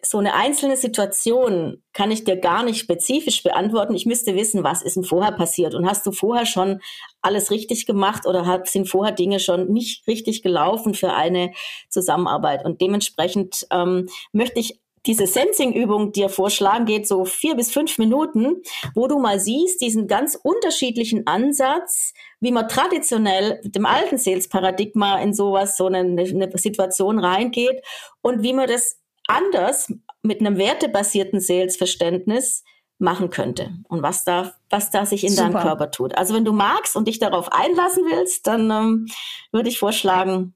so 0.00 0.18
eine 0.18 0.34
einzelne 0.34 0.76
Situation 0.76 1.82
kann 1.92 2.12
ich 2.12 2.22
dir 2.22 2.36
gar 2.36 2.62
nicht 2.62 2.78
spezifisch 2.78 3.42
beantworten. 3.42 3.94
Ich 3.94 4.06
müsste 4.06 4.36
wissen, 4.36 4.62
was 4.62 4.82
ist 4.82 4.94
denn 4.96 5.04
vorher 5.04 5.32
passiert 5.32 5.74
und 5.74 5.88
hast 5.88 6.06
du 6.06 6.12
vorher 6.12 6.46
schon 6.46 6.80
alles 7.20 7.50
richtig 7.50 7.84
gemacht 7.84 8.24
oder 8.24 8.62
sind 8.64 8.88
vorher 8.88 9.12
Dinge 9.12 9.40
schon 9.40 9.72
nicht 9.72 10.06
richtig 10.06 10.42
gelaufen 10.42 10.94
für 10.94 11.14
eine 11.14 11.52
Zusammenarbeit? 11.88 12.64
Und 12.64 12.80
dementsprechend 12.80 13.66
ähm, 13.72 14.08
möchte 14.32 14.60
ich 14.60 14.80
diese 15.06 15.26
Sensing-Übung 15.26 16.12
dir 16.12 16.28
vorschlagen, 16.28 16.86
geht 16.86 17.06
so 17.06 17.24
vier 17.24 17.54
bis 17.54 17.70
fünf 17.70 17.98
Minuten, 17.98 18.62
wo 18.94 19.06
du 19.06 19.18
mal 19.18 19.40
siehst, 19.40 19.80
diesen 19.80 20.06
ganz 20.06 20.38
unterschiedlichen 20.40 21.26
Ansatz, 21.26 22.12
wie 22.40 22.52
man 22.52 22.68
traditionell 22.68 23.60
mit 23.62 23.74
dem 23.74 23.86
alten 23.86 24.18
Sales-Paradigma 24.18 25.20
in 25.20 25.34
sowas, 25.34 25.76
so 25.76 25.86
eine, 25.86 25.98
eine 25.98 26.50
Situation 26.54 27.18
reingeht 27.18 27.82
und 28.22 28.42
wie 28.42 28.52
man 28.52 28.68
das 28.68 28.98
anders 29.26 29.92
mit 30.22 30.40
einem 30.40 30.56
wertebasierten 30.56 31.40
Sales-Verständnis 31.40 32.64
machen 32.98 33.30
könnte 33.30 33.70
und 33.88 34.02
was 34.02 34.24
da, 34.24 34.54
was 34.70 34.90
da 34.90 35.06
sich 35.06 35.22
in 35.22 35.30
Super. 35.30 35.50
deinem 35.50 35.62
Körper 35.62 35.90
tut. 35.90 36.18
Also 36.18 36.34
wenn 36.34 36.44
du 36.44 36.52
magst 36.52 36.96
und 36.96 37.06
dich 37.06 37.20
darauf 37.20 37.52
einlassen 37.52 38.04
willst, 38.04 38.46
dann 38.46 38.70
ähm, 38.70 39.06
würde 39.52 39.68
ich 39.68 39.78
vorschlagen, 39.78 40.54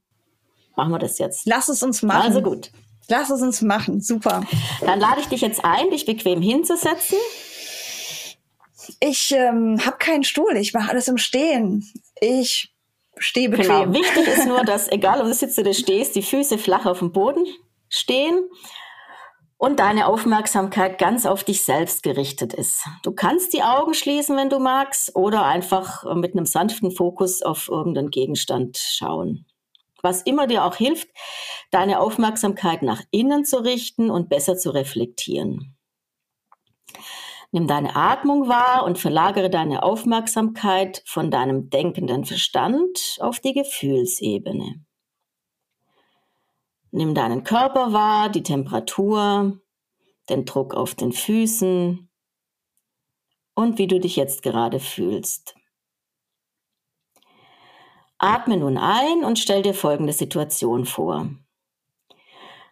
machen 0.77 0.91
wir 0.91 0.99
das 0.99 1.19
jetzt. 1.19 1.47
Lass 1.47 1.69
es 1.69 1.83
uns 1.83 2.03
machen. 2.03 2.23
Also 2.23 2.43
gut. 2.43 2.73
Lass 3.13 3.29
es 3.29 3.43
uns 3.43 3.61
machen. 3.61 4.01
Super. 4.01 4.43
Dann 4.81 4.99
lade 4.99 5.21
ich 5.21 5.27
dich 5.27 5.43
jetzt 5.43 5.63
ein, 5.67 5.91
dich 5.91 6.07
bequem 6.07 6.41
hinzusetzen. 6.41 7.19
Ich 9.01 9.33
ähm, 9.33 9.85
habe 9.85 9.99
keinen 9.99 10.25
Stuhl. 10.25 10.57
Ich 10.57 10.73
mache 10.73 10.89
alles 10.89 11.09
im 11.09 11.19
Stehen. 11.19 11.87
Ich 12.23 12.75
stehe 13.19 13.51
bequem. 13.51 13.93
Genau. 13.93 13.93
Wichtig 13.93 14.27
ist 14.27 14.47
nur, 14.47 14.65
dass 14.65 14.89
egal 14.91 15.21
ob 15.21 15.27
du 15.27 15.35
sitzt 15.35 15.59
oder 15.59 15.75
stehst, 15.75 16.17
die 16.17 16.23
Füße 16.23 16.57
flach 16.57 16.87
auf 16.87 17.01
dem 17.01 17.13
Boden 17.13 17.45
stehen 17.91 18.49
und 19.59 19.79
deine 19.79 20.07
Aufmerksamkeit 20.07 20.97
ganz 20.99 21.27
auf 21.27 21.45
dich 21.45 21.67
selbst 21.67 22.03
gerichtet 22.03 22.55
ist. 22.55 22.87
Du 23.03 23.13
kannst 23.13 23.53
die 23.53 23.63
Augen 23.63 23.93
schließen, 23.93 24.39
wenn 24.39 24.49
du 24.49 24.59
magst, 24.59 25.15
oder 25.15 25.45
einfach 25.45 26.15
mit 26.15 26.33
einem 26.33 26.47
sanften 26.47 26.91
Fokus 26.91 27.43
auf 27.43 27.69
irgendeinen 27.69 28.09
Gegenstand 28.11 28.79
schauen. 28.79 29.45
Was 30.03 30.23
immer 30.23 30.47
dir 30.47 30.65
auch 30.65 30.77
hilft, 30.77 31.09
deine 31.71 32.01
Aufmerksamkeit 32.01 32.83
nach 32.83 33.03
innen 33.11 33.45
zu 33.45 33.65
richten 33.65 34.11
und 34.11 34.29
besser 34.29 34.57
zu 34.57 34.71
reflektieren. 34.71 35.77
Nimm 37.53 37.67
deine 37.67 37.95
Atmung 37.95 38.49
wahr 38.49 38.85
und 38.85 38.99
verlagere 38.99 39.51
deine 39.51 39.83
Aufmerksamkeit 39.83 41.03
von 41.07 41.31
deinem 41.31 41.69
denkenden 41.71 42.25
Verstand 42.25 43.19
auf 43.21 43.41
die 43.41 43.53
Gefühlsebene. 43.53 44.83
Nimm 46.91 47.15
deinen 47.15 47.45
Körper 47.45 47.93
wahr, 47.93 48.31
die 48.31 48.43
Temperatur, 48.43 49.61
den 50.29 50.45
Druck 50.45 50.75
auf 50.75 50.95
den 50.95 51.13
Füßen 51.13 52.09
und 53.55 53.79
wie 53.79 53.87
du 53.87 54.01
dich 54.01 54.17
jetzt 54.17 54.43
gerade 54.43 54.81
fühlst. 54.81 55.55
Atme 58.25 58.57
nun 58.57 58.79
ein 58.79 59.25
und 59.25 59.41
stell 59.41 59.63
dir 59.63 59.75
folgende 59.75 60.13
Situation 60.13 60.85
vor. 60.85 61.29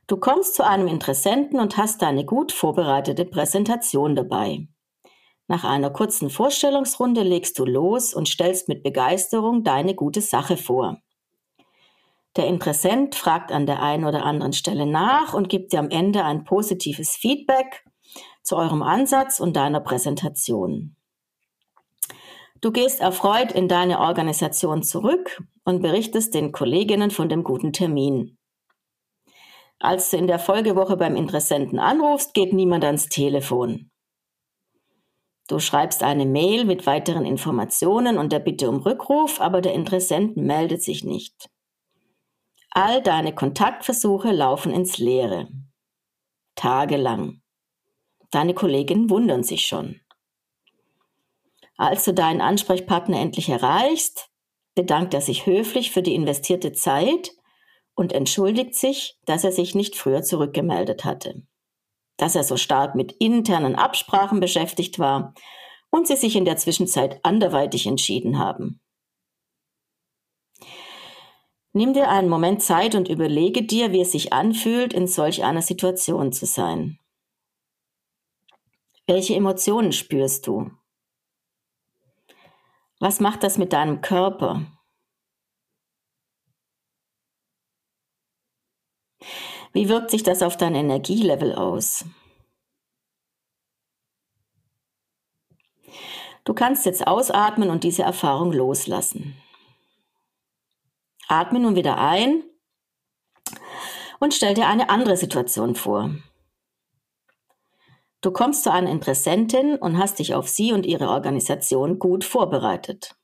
Du 0.07 0.17
kommst 0.17 0.55
zu 0.55 0.65
einem 0.65 0.87
Interessenten 0.87 1.59
und 1.59 1.77
hast 1.77 2.03
deine 2.03 2.25
gut 2.25 2.53
vorbereitete 2.53 3.25
Präsentation 3.25 4.15
dabei. 4.15 4.69
Nach 5.49 5.65
einer 5.65 5.91
kurzen 5.91 6.31
Vorstellungsrunde 6.31 7.25
legst 7.25 7.59
du 7.59 7.65
los 7.65 8.15
und 8.15 8.29
stellst 8.29 8.69
mit 8.69 8.85
Begeisterung 8.85 9.65
deine 9.65 9.97
gute 9.97 10.21
Sache 10.21 10.57
vor. 10.57 10.99
Der 12.37 12.47
Interessent 12.47 13.17
fragt 13.17 13.51
an 13.51 13.67
der 13.67 13.83
einen 13.83 14.05
oder 14.05 14.25
anderen 14.25 14.53
Stelle 14.53 14.87
nach 14.87 15.35
und 15.35 15.49
gibt 15.49 15.73
dir 15.73 15.81
am 15.81 15.91
Ende 15.91 16.25
ein 16.25 16.45
positives 16.45 17.17
Feedback 17.17 17.85
zu 18.45 18.55
eurem 18.57 18.85
Ansatz 18.85 19.41
und 19.41 19.57
deiner 19.57 19.81
Präsentation. 19.81 20.95
Du 22.61 22.73
gehst 22.73 23.01
erfreut 23.01 23.53
in 23.53 23.69
deine 23.69 24.01
Organisation 24.01 24.83
zurück 24.83 25.43
und 25.65 25.81
berichtest 25.81 26.35
den 26.35 26.53
Kolleginnen 26.53 27.11
von 27.11 27.29
dem 27.29 27.43
guten 27.43 27.73
Termin. 27.73 28.37
Als 29.79 30.11
du 30.11 30.19
in 30.19 30.27
der 30.27 30.39
Folgewoche 30.39 30.99
beim 30.99 31.17
Interessenten 31.17 31.79
anrufst, 31.79 32.35
geht 32.35 32.53
niemand 32.53 32.85
ans 32.85 33.09
Telefon. 33.09 33.91
Du 35.49 35.59
schreibst 35.59 36.03
eine 36.03 36.27
Mail 36.27 36.67
mit 36.67 36.87
weiteren 36.87 37.25
Informationen 37.25 38.19
und 38.19 38.31
der 38.31 38.41
Bitte 38.41 38.69
um 38.69 38.77
Rückruf, 38.77 39.41
aber 39.41 39.63
der 39.63 39.73
Interessent 39.73 40.37
meldet 40.37 40.83
sich 40.83 41.03
nicht. 41.03 41.49
All 42.71 43.03
deine 43.03 43.35
Kontaktversuche 43.35 44.31
laufen 44.31 44.71
ins 44.71 44.99
Leere. 44.99 45.49
Tagelang. 46.55 47.41
Deine 48.31 48.55
Kolleginnen 48.55 49.11
wundern 49.11 49.43
sich 49.43 49.67
schon. 49.67 50.01
Als 51.81 52.05
du 52.05 52.13
deinen 52.13 52.43
Ansprechpartner 52.43 53.19
endlich 53.19 53.49
erreichst, 53.49 54.29
bedankt 54.75 55.15
er 55.15 55.23
sich 55.23 55.47
höflich 55.47 55.93
für 55.93 56.03
die 56.03 56.15
investierte 56.15 56.73
Zeit 56.73 57.33
und 57.95 58.13
entschuldigt 58.13 58.75
sich, 58.75 59.19
dass 59.25 59.45
er 59.45 59.53
sich 59.53 59.75
nicht 59.75 59.97
früher 59.97 60.23
zurückgemeldet 60.23 61.07
hatte, 61.07 61.43
dass 62.19 62.37
er 62.37 62.45
so 62.45 62.59
stark 62.59 62.97
mit 62.97 63.13
internen 63.13 63.77
Absprachen 63.77 64.41
beschäftigt 64.41 64.99
war 64.99 65.33
und 65.89 66.07
sie 66.07 66.17
sich 66.17 66.37
in 66.37 66.45
der 66.45 66.59
Zwischenzeit 66.59 67.19
anderweitig 67.25 67.87
entschieden 67.87 68.39
haben. 68.39 68.83
Nimm 71.73 71.95
dir 71.95 72.11
einen 72.11 72.29
Moment 72.29 72.63
Zeit 72.63 72.95
und 72.95 73.09
überlege 73.09 73.63
dir, 73.63 73.91
wie 73.91 74.03
es 74.03 74.13
sich 74.13 74.35
anfühlt, 74.35 74.93
in 74.93 75.07
solch 75.07 75.45
einer 75.45 75.63
Situation 75.63 76.31
zu 76.31 76.45
sein. 76.45 76.99
Welche 79.07 79.35
Emotionen 79.35 79.93
spürst 79.93 80.47
du? 80.47 80.71
Was 83.01 83.19
macht 83.19 83.43
das 83.43 83.57
mit 83.57 83.73
deinem 83.73 84.03
Körper? 84.03 84.67
Wie 89.73 89.89
wirkt 89.89 90.11
sich 90.11 90.23
das 90.23 90.43
auf 90.43 90.59
dein 90.59 90.75
Energielevel 90.75 91.55
aus? 91.55 92.05
Du 96.45 96.53
kannst 96.53 96.85
jetzt 96.85 97.07
ausatmen 97.07 97.71
und 97.71 97.85
diese 97.85 98.03
Erfahrung 98.03 98.53
loslassen. 98.53 99.35
Atme 101.27 101.61
nun 101.61 101.77
wieder 101.77 101.97
ein 101.97 102.43
und 104.19 104.35
stell 104.35 104.53
dir 104.53 104.67
eine 104.67 104.91
andere 104.91 105.17
Situation 105.17 105.75
vor. 105.75 106.11
Du 108.21 108.33
kommst 108.33 108.65
zu 108.65 108.73
einer 108.73 108.91
Interessentin 108.91 109.77
und 109.77 109.97
hast 109.97 110.19
dich 110.19 110.35
auf 110.35 110.49
sie 110.49 110.73
und 110.73 110.85
ihre 110.85 111.09
Organisation 111.09 111.99
gut 111.99 112.25
vorbereitet. 112.25 113.15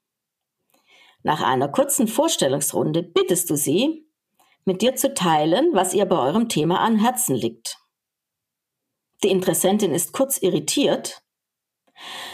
Nach 1.23 1.43
einer 1.43 1.69
kurzen 1.69 2.09
Vorstellungsrunde 2.09 3.03
bittest 3.03 3.51
du 3.51 3.57
sie, 3.57 4.09
mit 4.65 4.83
dir 4.83 4.97
zu 4.97 5.13
teilen, 5.13 5.71
was 5.75 5.95
ihr 5.95 6.07
bei 6.07 6.19
eurem 6.19 6.49
Thema 6.49 6.81
an 6.81 6.99
Herzen 6.99 7.37
liegt. 7.37 7.79
Die 9.23 9.29
Interessentin 9.29 9.95
ist 9.95 10.13
kurz 10.13 10.39
irritiert, 10.39 11.23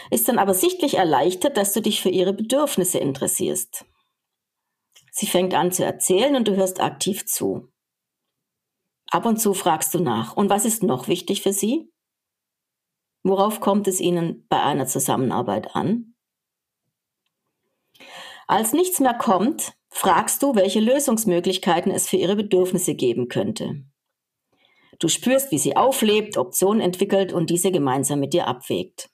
ist 0.09 0.27
dann 0.27 0.39
aber 0.39 0.53
sichtlich 0.53 0.95
erleichtert, 0.95 1.57
dass 1.57 1.73
du 1.73 1.81
dich 1.81 2.01
für 2.01 2.09
ihre 2.09 2.33
Bedürfnisse 2.33 2.97
interessierst. 2.97 3.85
Sie 5.11 5.27
fängt 5.27 5.53
an 5.53 5.71
zu 5.71 5.85
erzählen 5.85 6.35
und 6.35 6.47
du 6.47 6.55
hörst 6.55 6.81
aktiv 6.81 7.25
zu. 7.25 7.71
Ab 9.09 9.25
und 9.25 9.37
zu 9.37 9.53
fragst 9.53 9.93
du 9.93 9.99
nach. 9.99 10.35
Und 10.35 10.49
was 10.49 10.65
ist 10.65 10.81
noch 10.81 11.07
wichtig 11.07 11.43
für 11.43 11.53
sie? 11.53 11.92
Worauf 13.23 13.61
kommt 13.61 13.87
es 13.87 13.99
ihnen 13.99 14.45
bei 14.49 14.61
einer 14.61 14.85
Zusammenarbeit 14.85 15.75
an? 15.75 16.13
Als 18.47 18.73
nichts 18.73 18.99
mehr 18.99 19.13
kommt, 19.13 19.73
fragst 19.89 20.43
du, 20.43 20.55
welche 20.55 20.81
Lösungsmöglichkeiten 20.81 21.91
es 21.91 22.09
für 22.09 22.17
ihre 22.17 22.35
Bedürfnisse 22.35 22.95
geben 22.95 23.29
könnte. 23.29 23.85
Du 24.99 25.07
spürst, 25.07 25.51
wie 25.51 25.57
sie 25.57 25.77
auflebt, 25.77 26.37
Optionen 26.37 26.81
entwickelt 26.81 27.33
und 27.33 27.49
diese 27.49 27.71
gemeinsam 27.71 28.19
mit 28.19 28.33
dir 28.33 28.47
abwägt. 28.47 29.09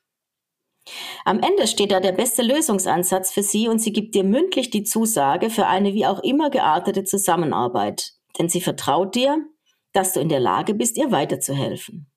Am 1.26 1.39
Ende 1.39 1.67
steht 1.67 1.91
da 1.91 2.00
der 2.00 2.12
beste 2.12 2.41
Lösungsansatz 2.41 3.32
für 3.32 3.43
sie 3.43 3.67
und 3.67 3.80
sie 3.80 3.93
gibt 3.93 4.15
dir 4.15 4.24
mündlich 4.24 4.72
die 4.72 4.84
Zusage 4.84 5.50
für 5.50 5.67
eine 5.67 5.93
wie 5.93 6.06
auch 6.06 6.19
immer 6.19 6.50
geartete 6.50 7.04
Zusammenarbeit, 7.04 8.13
denn 8.39 8.50
sie 8.50 8.62
vertraut 8.62 9.13
dir, 9.13 9.45
dass 9.93 10.13
du 10.13 10.19
in 10.19 10.30
der 10.30 10.39
Lage 10.39 10.74
bist, 10.74 10.98
ihr 10.98 11.12
weiterzuhelfen. 11.12 12.09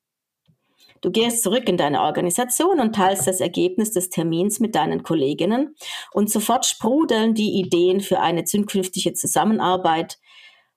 Du 1.02 1.10
gehst 1.10 1.42
zurück 1.42 1.68
in 1.68 1.76
deine 1.76 2.00
Organisation 2.02 2.80
und 2.80 2.94
teilst 2.94 3.26
das 3.26 3.40
Ergebnis 3.40 3.90
des 3.90 4.08
Termins 4.08 4.60
mit 4.60 4.76
deinen 4.76 5.02
Kolleginnen 5.02 5.74
und 6.12 6.30
sofort 6.30 6.64
sprudeln 6.64 7.34
die 7.34 7.58
Ideen 7.58 8.00
für 8.00 8.20
eine 8.20 8.44
zukünftige 8.44 9.12
Zusammenarbeit 9.12 10.18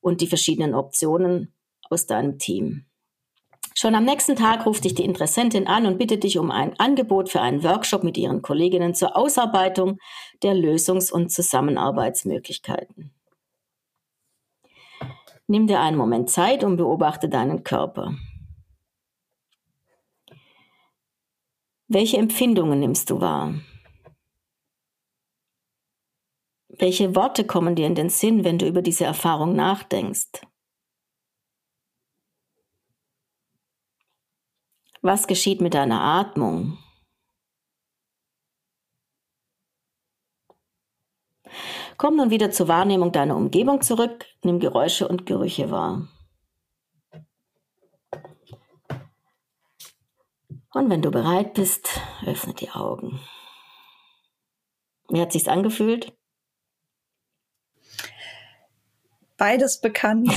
und 0.02 0.22
die 0.22 0.28
verschiedenen 0.28 0.74
Optionen 0.74 1.54
aus 1.92 2.08
deinem 2.08 2.40
Team. 2.40 2.86
Schon 3.76 3.94
am 3.94 4.06
nächsten 4.06 4.36
Tag 4.36 4.66
ruft 4.66 4.84
dich 4.86 4.96
die 4.96 5.04
Interessentin 5.06 5.68
an 5.68 5.86
und 5.86 6.00
bittet 6.00 6.24
dich 6.24 6.40
um 6.40 6.50
ein 6.50 6.80
Angebot 6.80 7.30
für 7.30 7.42
einen 7.42 7.64
Workshop 7.64 8.04
mit 8.04 8.18
ihren 8.18 8.42
Kolleginnen 8.42 8.96
zur 8.96 9.16
Ausarbeitung 9.16 10.00
der 10.42 10.54
Lösungs- 10.54 11.12
und 11.12 11.32
Zusammenarbeitsmöglichkeiten. 11.32 13.12
Nimm 15.48 15.68
dir 15.68 15.82
einen 15.82 15.98
Moment 15.98 16.32
Zeit 16.32 16.64
und 16.64 16.78
beobachte 16.78 17.30
deinen 17.30 17.64
Körper. 17.64 18.16
Welche 21.88 22.18
Empfindungen 22.18 22.80
nimmst 22.80 23.12
du 23.12 23.22
wahr? 23.22 23.54
Welche 26.68 27.16
Worte 27.16 27.46
kommen 27.46 27.76
dir 27.76 27.86
in 27.86 27.94
den 27.94 28.10
Sinn, 28.10 28.44
wenn 28.44 28.58
du 28.58 28.68
über 28.68 28.82
diese 28.82 29.06
Erfahrung 29.06 29.56
nachdenkst? 29.56 30.42
Was 35.04 35.28
geschieht 35.28 35.62
mit 35.62 35.76
deiner 35.76 36.02
Atmung? 36.02 36.80
Komm 41.98 42.16
nun 42.18 42.32
wieder 42.32 42.50
zur 42.50 42.68
Wahrnehmung 42.68 43.12
deiner 43.12 43.38
Umgebung 43.38 43.82
zurück, 43.82 44.26
nimm 44.44 44.60
Geräusche 44.60 45.08
und 45.08 45.28
Gerüche 45.28 45.70
wahr. 45.70 46.08
Und 50.76 50.90
wenn 50.90 51.02
du 51.02 51.10
bereit 51.10 51.54
bist, 51.54 52.02
öffne 52.26 52.54
die 52.54 52.70
Augen. 52.70 53.22
Wie 55.08 55.22
hat 55.22 55.32
sich's 55.32 55.48
angefühlt? 55.48 56.12
Beides 59.38 59.80
bekannt. 59.80 60.30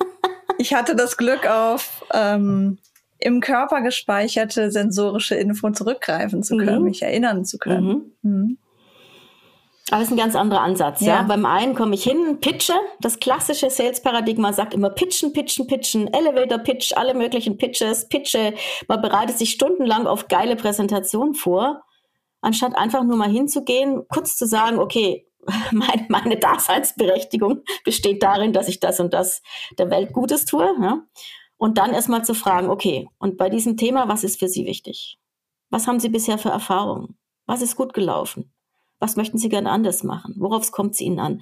ich 0.58 0.72
hatte 0.72 0.96
das 0.96 1.18
Glück 1.18 1.46
auf 1.46 2.02
ähm, 2.14 2.78
im 3.18 3.42
Körper 3.42 3.82
gespeicherte 3.82 4.70
sensorische 4.70 5.34
Info 5.34 5.70
zurückgreifen 5.70 6.42
zu 6.42 6.56
können, 6.56 6.78
mhm. 6.78 6.84
mich 6.84 7.02
erinnern 7.02 7.44
zu 7.44 7.58
können. 7.58 8.14
Mhm. 8.22 8.30
Mhm. 8.30 8.58
Aber 9.90 10.00
es 10.00 10.08
ist 10.08 10.14
ein 10.14 10.18
ganz 10.18 10.34
anderer 10.34 10.62
Ansatz, 10.62 11.02
ja. 11.02 11.16
ja. 11.16 11.22
Beim 11.22 11.44
einen 11.44 11.74
komme 11.74 11.94
ich 11.94 12.04
hin, 12.04 12.38
pitche. 12.40 12.72
Das 13.00 13.20
klassische 13.20 13.68
Sales-Paradigma 13.68 14.52
sagt 14.54 14.72
immer 14.72 14.88
pitchen, 14.88 15.32
pitchen, 15.34 15.66
pitchen, 15.66 16.12
Elevator-Pitch, 16.12 16.94
alle 16.96 17.12
möglichen 17.12 17.58
Pitches, 17.58 18.08
Pitche. 18.08 18.54
Man 18.88 19.02
bereitet 19.02 19.36
sich 19.36 19.50
stundenlang 19.50 20.06
auf 20.06 20.28
geile 20.28 20.56
Präsentationen 20.56 21.34
vor, 21.34 21.82
anstatt 22.40 22.76
einfach 22.76 23.04
nur 23.04 23.16
mal 23.16 23.28
hinzugehen, 23.28 24.06
kurz 24.08 24.36
zu 24.38 24.46
sagen, 24.46 24.78
okay, 24.78 25.26
meine, 25.70 26.06
meine 26.08 26.38
Daseinsberechtigung 26.38 27.62
besteht 27.84 28.22
darin, 28.22 28.54
dass 28.54 28.68
ich 28.68 28.80
das 28.80 29.00
und 29.00 29.12
das 29.12 29.42
der 29.78 29.90
Welt 29.90 30.14
Gutes 30.14 30.46
tue. 30.46 30.74
Ja? 30.80 31.02
Und 31.58 31.76
dann 31.76 31.92
erstmal 31.92 32.24
zu 32.24 32.32
fragen, 32.32 32.70
okay, 32.70 33.08
und 33.18 33.36
bei 33.36 33.50
diesem 33.50 33.76
Thema, 33.76 34.08
was 34.08 34.24
ist 34.24 34.38
für 34.38 34.48
Sie 34.48 34.64
wichtig? 34.64 35.18
Was 35.68 35.86
haben 35.86 36.00
Sie 36.00 36.08
bisher 36.08 36.38
für 36.38 36.48
Erfahrungen? 36.48 37.18
Was 37.44 37.60
ist 37.60 37.76
gut 37.76 37.92
gelaufen? 37.92 38.53
Was 39.00 39.16
möchten 39.16 39.38
Sie 39.38 39.48
gerne 39.48 39.70
anders 39.70 40.02
machen? 40.02 40.34
Worauf 40.38 40.70
kommt 40.72 40.94
es 40.94 41.00
Ihnen 41.00 41.18
an? 41.18 41.40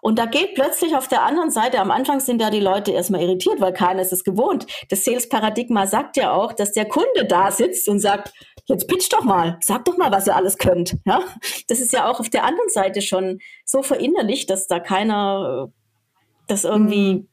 Und 0.00 0.18
da 0.18 0.26
geht 0.26 0.54
plötzlich 0.54 0.96
auf 0.96 1.08
der 1.08 1.22
anderen 1.22 1.50
Seite, 1.50 1.80
am 1.80 1.90
Anfang 1.90 2.20
sind 2.20 2.40
ja 2.40 2.50
die 2.50 2.60
Leute 2.60 2.92
erstmal 2.92 3.22
irritiert, 3.22 3.60
weil 3.60 3.72
keiner 3.72 4.02
ist 4.02 4.12
es 4.12 4.24
gewohnt. 4.24 4.66
Das 4.88 5.04
Sales-Paradigma 5.04 5.86
sagt 5.86 6.16
ja 6.16 6.32
auch, 6.32 6.52
dass 6.52 6.72
der 6.72 6.86
Kunde 6.86 7.26
da 7.28 7.50
sitzt 7.50 7.88
und 7.88 8.00
sagt, 8.00 8.32
jetzt 8.66 8.88
pitch 8.88 9.12
doch 9.12 9.24
mal, 9.24 9.58
sag 9.60 9.84
doch 9.84 9.96
mal, 9.96 10.10
was 10.10 10.26
ihr 10.26 10.36
alles 10.36 10.58
könnt. 10.58 10.96
Ja? 11.04 11.20
Das 11.68 11.80
ist 11.80 11.92
ja 11.92 12.10
auch 12.10 12.20
auf 12.20 12.30
der 12.30 12.44
anderen 12.44 12.70
Seite 12.70 13.02
schon 13.02 13.38
so 13.64 13.82
verinnerlicht, 13.82 14.50
dass 14.50 14.66
da 14.66 14.80
keiner 14.80 15.68
das 16.46 16.64
irgendwie 16.64 17.14
mhm 17.14 17.28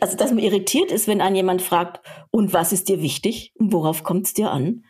also 0.00 0.16
dass 0.16 0.30
man 0.30 0.40
irritiert 0.40 0.90
ist, 0.90 1.08
wenn 1.08 1.20
ein 1.20 1.34
jemand 1.34 1.62
fragt, 1.62 2.04
und 2.30 2.52
was 2.52 2.72
ist 2.72 2.88
dir 2.88 3.00
wichtig 3.00 3.52
und 3.56 3.72
worauf 3.72 4.02
kommt 4.02 4.26
es 4.26 4.34
dir 4.34 4.50
an? 4.50 4.84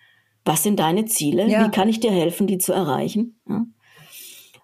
Was 0.45 0.63
sind 0.63 0.79
deine 0.79 1.07
Ziele? 1.07 1.47
Ja. 1.47 1.65
Wie 1.65 1.71
kann 1.71 1.89
ich 1.89 2.01
dir 2.01 2.11
helfen, 2.11 2.47
die 2.47 2.59
zu 2.59 2.73
erreichen? 2.73 3.41
Ja. 3.49 3.65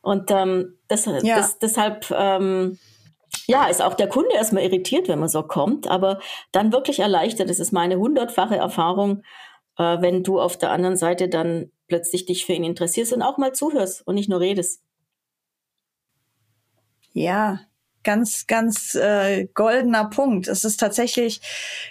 Und 0.03 0.31
ähm, 0.31 0.79
das, 0.89 1.07
ja. 1.07 1.37
das, 1.37 1.59
deshalb 1.59 2.11
ähm, 2.11 2.79
ja, 3.47 3.67
ist 3.67 3.83
auch 3.83 3.95
der 3.95 4.09
Kunde 4.09 4.35
erstmal 4.35 4.63
irritiert, 4.63 5.09
wenn 5.09 5.19
man 5.19 5.29
so 5.29 5.43
kommt, 5.43 5.89
aber 5.89 6.21
dann 6.53 6.73
wirklich 6.73 7.01
erleichtert. 7.01 7.51
Das 7.51 7.61
ist 7.61 7.73
meine 7.73 7.97
hundertfache 7.99 8.57
Erfahrung, 8.57 9.23
äh, 9.77 10.01
wenn 10.01 10.23
du 10.23 10.41
auf 10.41 10.57
der 10.57 10.71
anderen 10.71 10.97
Seite 10.97 11.29
dann 11.29 11.71
plötzlich 11.87 12.27
dich 12.27 12.47
für 12.47 12.53
ihn 12.53 12.65
interessierst 12.65 13.13
und 13.13 13.23
auch 13.23 13.39
mal 13.39 13.53
zuhörst 13.53 14.07
und 14.07 14.15
nicht 14.15 14.29
nur 14.29 14.41
redest. 14.41 14.83
Ja, 17.13 17.61
ganz, 18.03 18.47
ganz 18.47 18.95
äh, 18.95 19.47
goldener 19.55 20.07
Punkt. 20.07 20.49
Es 20.49 20.65
ist 20.65 20.79
tatsächlich, 20.79 21.41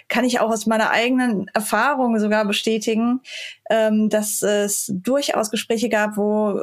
kann 0.08 0.24
ich 0.24 0.40
auch 0.40 0.50
aus 0.50 0.66
meiner 0.66 0.90
eigenen 0.90 1.48
Erfahrung 1.54 2.18
sogar 2.18 2.44
bestätigen, 2.44 3.20
ähm, 3.70 4.08
dass 4.08 4.42
es 4.42 4.90
durchaus 4.92 5.50
Gespräche 5.50 5.88
gab, 5.88 6.16
wo 6.16 6.62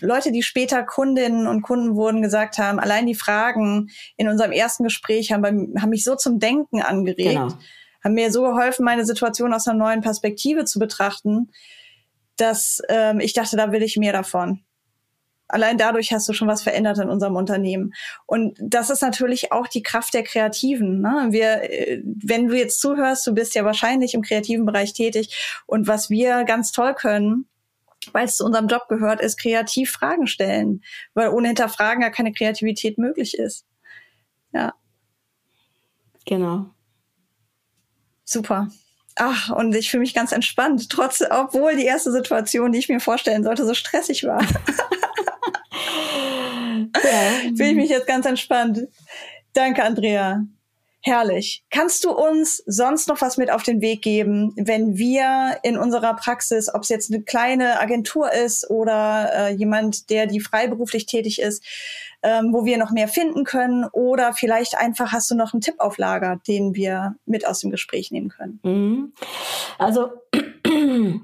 Leute, 0.00 0.32
die 0.32 0.42
später 0.42 0.82
Kundinnen 0.82 1.46
und 1.46 1.62
Kunden 1.62 1.94
wurden, 1.94 2.22
gesagt 2.22 2.58
haben, 2.58 2.80
allein 2.80 3.06
die 3.06 3.14
Fragen 3.14 3.90
in 4.16 4.28
unserem 4.28 4.52
ersten 4.52 4.84
Gespräch 4.84 5.32
haben, 5.32 5.42
bei, 5.42 5.80
haben 5.80 5.90
mich 5.90 6.04
so 6.04 6.16
zum 6.16 6.40
Denken 6.40 6.82
angeregt, 6.82 7.30
genau. 7.30 7.54
haben 8.02 8.14
mir 8.14 8.32
so 8.32 8.42
geholfen, 8.42 8.84
meine 8.84 9.04
Situation 9.04 9.54
aus 9.54 9.68
einer 9.68 9.78
neuen 9.78 10.00
Perspektive 10.00 10.64
zu 10.64 10.78
betrachten, 10.78 11.50
dass 12.36 12.80
ähm, 12.88 13.20
ich 13.20 13.32
dachte, 13.32 13.56
da 13.56 13.72
will 13.72 13.82
ich 13.82 13.96
mehr 13.96 14.12
davon. 14.12 14.64
Allein 15.48 15.78
dadurch 15.78 16.12
hast 16.12 16.28
du 16.28 16.34
schon 16.34 16.48
was 16.48 16.62
verändert 16.62 16.98
in 16.98 17.08
unserem 17.08 17.34
Unternehmen. 17.34 17.94
Und 18.26 18.56
das 18.60 18.90
ist 18.90 19.00
natürlich 19.00 19.50
auch 19.50 19.66
die 19.66 19.82
Kraft 19.82 20.12
der 20.12 20.22
Kreativen. 20.22 21.00
Ne? 21.00 21.28
Wir, 21.30 21.62
äh, 21.62 22.02
wenn 22.04 22.48
du 22.48 22.56
jetzt 22.56 22.80
zuhörst, 22.80 23.26
du 23.26 23.34
bist 23.34 23.54
ja 23.54 23.64
wahrscheinlich 23.64 24.14
im 24.14 24.22
kreativen 24.22 24.66
Bereich 24.66 24.92
tätig. 24.92 25.62
Und 25.66 25.86
was 25.86 26.10
wir 26.10 26.44
ganz 26.44 26.70
toll 26.70 26.94
können, 26.94 27.46
weil 28.12 28.26
es 28.26 28.36
zu 28.36 28.44
unserem 28.44 28.68
Job 28.68 28.88
gehört, 28.88 29.20
ist 29.20 29.40
kreativ 29.40 29.90
Fragen 29.90 30.26
stellen. 30.26 30.82
Weil 31.14 31.30
ohne 31.30 31.48
Hinterfragen 31.48 32.02
ja 32.02 32.10
keine 32.10 32.32
Kreativität 32.32 32.98
möglich 32.98 33.34
ist. 33.34 33.66
Ja. 34.52 34.74
Genau. 36.26 36.66
Super. 38.24 38.68
Ach, 39.16 39.50
und 39.50 39.74
ich 39.74 39.90
fühle 39.90 40.02
mich 40.02 40.14
ganz 40.14 40.30
entspannt, 40.30 40.90
trotz, 40.90 41.24
obwohl 41.28 41.74
die 41.74 41.86
erste 41.86 42.12
Situation, 42.12 42.70
die 42.70 42.78
ich 42.78 42.88
mir 42.88 43.00
vorstellen 43.00 43.42
sollte, 43.42 43.66
so 43.66 43.74
stressig 43.74 44.24
war. 44.24 44.40
ja. 46.78 47.50
Fühle 47.56 47.70
ich 47.70 47.76
mich 47.76 47.90
jetzt 47.90 48.06
ganz 48.06 48.26
entspannt. 48.26 48.86
Danke, 49.52 49.84
Andrea. 49.84 50.44
Herrlich. 51.00 51.64
Kannst 51.70 52.04
du 52.04 52.10
uns 52.10 52.62
sonst 52.66 53.08
noch 53.08 53.20
was 53.20 53.36
mit 53.36 53.50
auf 53.50 53.62
den 53.62 53.80
Weg 53.80 54.02
geben, 54.02 54.52
wenn 54.56 54.98
wir 54.98 55.58
in 55.62 55.78
unserer 55.78 56.14
Praxis, 56.14 56.72
ob 56.72 56.82
es 56.82 56.88
jetzt 56.88 57.12
eine 57.12 57.22
kleine 57.22 57.80
Agentur 57.80 58.32
ist 58.32 58.68
oder 58.68 59.30
äh, 59.32 59.54
jemand, 59.54 60.10
der 60.10 60.26
die 60.26 60.40
freiberuflich 60.40 61.06
tätig 61.06 61.40
ist, 61.40 61.64
ähm, 62.22 62.52
wo 62.52 62.64
wir 62.64 62.78
noch 62.78 62.90
mehr 62.90 63.06
finden 63.06 63.44
können 63.44 63.84
oder 63.92 64.32
vielleicht 64.32 64.76
einfach 64.76 65.12
hast 65.12 65.30
du 65.30 65.36
noch 65.36 65.54
einen 65.54 65.60
Tipp 65.60 65.76
auf 65.78 65.98
Lager, 65.98 66.40
den 66.48 66.74
wir 66.74 67.14
mit 67.26 67.46
aus 67.46 67.60
dem 67.60 67.70
Gespräch 67.70 68.10
nehmen 68.10 68.28
können? 68.28 68.60
Mhm. 68.64 69.12
Also 69.78 70.10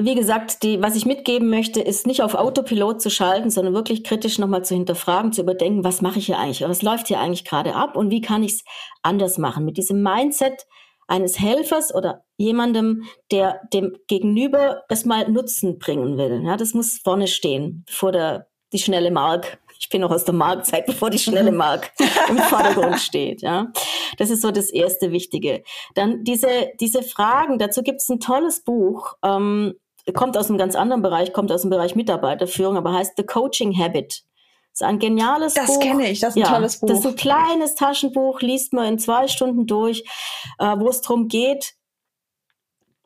wie 0.00 0.14
gesagt, 0.14 0.62
die, 0.62 0.80
was 0.80 0.94
ich 0.94 1.06
mitgeben 1.06 1.50
möchte, 1.50 1.80
ist 1.80 2.06
nicht 2.06 2.22
auf 2.22 2.34
Autopilot 2.34 3.02
zu 3.02 3.10
schalten, 3.10 3.50
sondern 3.50 3.74
wirklich 3.74 4.04
kritisch 4.04 4.38
nochmal 4.38 4.64
zu 4.64 4.74
hinterfragen, 4.74 5.32
zu 5.32 5.42
überdenken, 5.42 5.82
was 5.82 6.02
mache 6.02 6.20
ich 6.20 6.26
hier 6.26 6.38
eigentlich, 6.38 6.60
was 6.62 6.82
läuft 6.82 7.08
hier 7.08 7.18
eigentlich 7.18 7.44
gerade 7.44 7.74
ab 7.74 7.96
und 7.96 8.10
wie 8.10 8.20
kann 8.20 8.44
ich 8.44 8.52
es 8.52 8.64
anders 9.02 9.38
machen. 9.38 9.64
Mit 9.64 9.76
diesem 9.76 10.02
Mindset 10.02 10.66
eines 11.08 11.40
Helfers 11.40 11.92
oder 11.92 12.24
jemandem, 12.36 13.04
der 13.32 13.60
dem 13.72 13.96
Gegenüber 14.06 14.82
das 14.88 15.04
mal 15.04 15.28
Nutzen 15.28 15.78
bringen 15.78 16.16
will. 16.16 16.42
Ja, 16.44 16.56
das 16.56 16.74
muss 16.74 16.98
vorne 16.98 17.26
stehen, 17.26 17.82
bevor 17.86 18.12
der, 18.12 18.46
die 18.72 18.78
schnelle 18.78 19.10
Mark 19.10 19.58
ich 19.80 19.88
bin 19.88 20.00
noch 20.00 20.10
aus 20.10 20.24
der 20.24 20.34
Marktzeit, 20.34 20.86
bevor 20.86 21.10
die 21.10 21.18
schnelle 21.18 21.52
Mark 21.52 21.92
im 22.28 22.38
Vordergrund 22.50 22.98
steht. 22.98 23.42
Ja, 23.42 23.72
das 24.16 24.30
ist 24.30 24.42
so 24.42 24.50
das 24.50 24.70
erste 24.70 25.12
Wichtige. 25.12 25.62
Dann 25.94 26.24
diese 26.24 26.70
diese 26.80 27.02
Fragen. 27.02 27.58
Dazu 27.58 27.82
gibt 27.82 28.00
es 28.00 28.08
ein 28.08 28.20
tolles 28.20 28.64
Buch. 28.64 29.14
Ähm, 29.22 29.74
kommt 30.14 30.36
aus 30.36 30.48
einem 30.48 30.58
ganz 30.58 30.74
anderen 30.74 31.02
Bereich, 31.02 31.32
kommt 31.32 31.52
aus 31.52 31.62
dem 31.62 31.70
Bereich 31.70 31.94
Mitarbeiterführung, 31.94 32.76
aber 32.76 32.92
heißt 32.92 33.14
The 33.16 33.24
Coaching 33.24 33.76
Habit. 33.76 34.22
Das 34.72 34.82
ist 34.82 34.82
ein 34.82 34.98
geniales 34.98 35.54
das 35.54 35.66
Buch. 35.66 35.78
Das 35.78 35.84
kenne 35.84 36.10
ich, 36.10 36.20
das 36.20 36.30
ist 36.30 36.36
ein 36.36 36.46
ja, 36.46 36.54
tolles 36.54 36.80
Buch. 36.80 36.88
Das 36.88 37.00
ist 37.00 37.06
ein 37.06 37.16
kleines 37.16 37.74
Taschenbuch, 37.74 38.40
liest 38.40 38.72
man 38.72 38.86
in 38.86 38.98
zwei 38.98 39.28
Stunden 39.28 39.66
durch, 39.66 40.04
äh, 40.58 40.78
wo 40.78 40.88
es 40.88 41.00
darum 41.00 41.28
geht, 41.28 41.74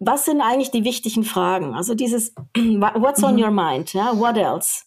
was 0.05 0.25
sind 0.25 0.41
eigentlich 0.41 0.71
die 0.71 0.85
wichtigen 0.85 1.25
Fragen? 1.25 1.75
Also 1.75 1.95
dieses 1.95 2.35
What's 2.57 3.23
on 3.23 3.37
mhm. 3.37 3.43
your 3.43 3.51
mind? 3.51 3.93
Ja, 3.93 4.19
what 4.19 4.37
else? 4.37 4.83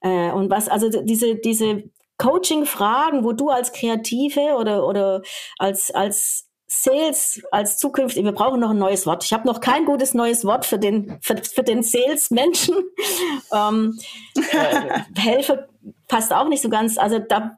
Äh, 0.00 0.30
und 0.30 0.50
was, 0.50 0.68
also 0.68 0.88
diese, 0.88 1.36
diese 1.36 1.84
Coaching-Fragen, 2.18 3.24
wo 3.24 3.32
du 3.32 3.50
als 3.50 3.72
Kreative 3.72 4.56
oder, 4.56 4.86
oder 4.86 5.22
als, 5.58 5.90
als 5.90 6.47
Sales 6.70 7.40
als 7.50 7.78
zukünftig, 7.78 8.24
wir 8.24 8.32
brauchen 8.32 8.60
noch 8.60 8.70
ein 8.70 8.78
neues 8.78 9.06
Wort. 9.06 9.24
Ich 9.24 9.32
habe 9.32 9.46
noch 9.46 9.60
kein 9.60 9.86
gutes 9.86 10.12
neues 10.12 10.44
Wort 10.44 10.66
für 10.66 10.78
den, 10.78 11.18
für, 11.22 11.36
für 11.38 11.62
den 11.62 11.82
Sales-Menschen. 11.82 12.74
ähm, 13.52 13.98
äh, 14.36 15.00
Helfer 15.18 15.66
passt 16.08 16.32
auch 16.32 16.48
nicht 16.48 16.62
so 16.62 16.68
ganz. 16.68 16.98
Also 16.98 17.18
da 17.18 17.56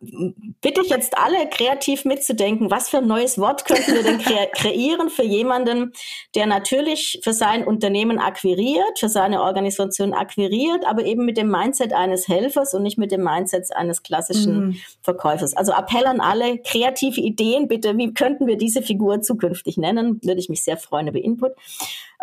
bitte 0.61 0.83
ich 0.83 0.89
jetzt 0.89 1.17
alle 1.17 1.49
kreativ 1.49 2.05
mitzudenken, 2.05 2.71
was 2.71 2.89
für 2.89 2.99
ein 2.99 3.07
neues 3.07 3.39
Wort 3.39 3.65
könnten 3.65 3.95
wir 3.95 4.03
denn 4.03 4.19
kre 4.19 4.49
kreieren 4.55 5.09
für 5.09 5.23
jemanden, 5.23 5.93
der 6.35 6.47
natürlich 6.47 7.21
für 7.23 7.33
sein 7.33 7.65
Unternehmen 7.65 8.19
akquiriert, 8.19 8.99
für 8.99 9.09
seine 9.09 9.43
Organisation 9.43 10.13
akquiriert, 10.13 10.85
aber 10.87 11.05
eben 11.05 11.25
mit 11.25 11.37
dem 11.37 11.51
Mindset 11.51 11.93
eines 11.93 12.29
Helfers 12.29 12.75
und 12.75 12.83
nicht 12.83 12.99
mit 12.99 13.13
dem 13.13 13.23
Mindset 13.23 13.75
eines 13.75 14.03
klassischen 14.03 14.67
mhm. 14.67 14.77
Verkäufers. 15.03 15.57
Also 15.57 15.73
Appell 15.73 16.07
an 16.07 16.21
alle, 16.21 16.59
kreative 16.59 17.21
Ideen 17.21 17.69
bitte, 17.69 17.97
wie 17.97 18.13
könnten 18.13 18.47
wir 18.47 18.57
diese 18.57 18.83
Figur 18.83 19.21
zukünftig 19.23 19.77
nennen? 19.77 20.21
Würde 20.23 20.41
ich 20.41 20.49
mich 20.49 20.65
sehr 20.65 20.77
freuen 20.77 21.09
über 21.09 21.21
Input. 21.21 21.53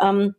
Ähm, 0.00 0.34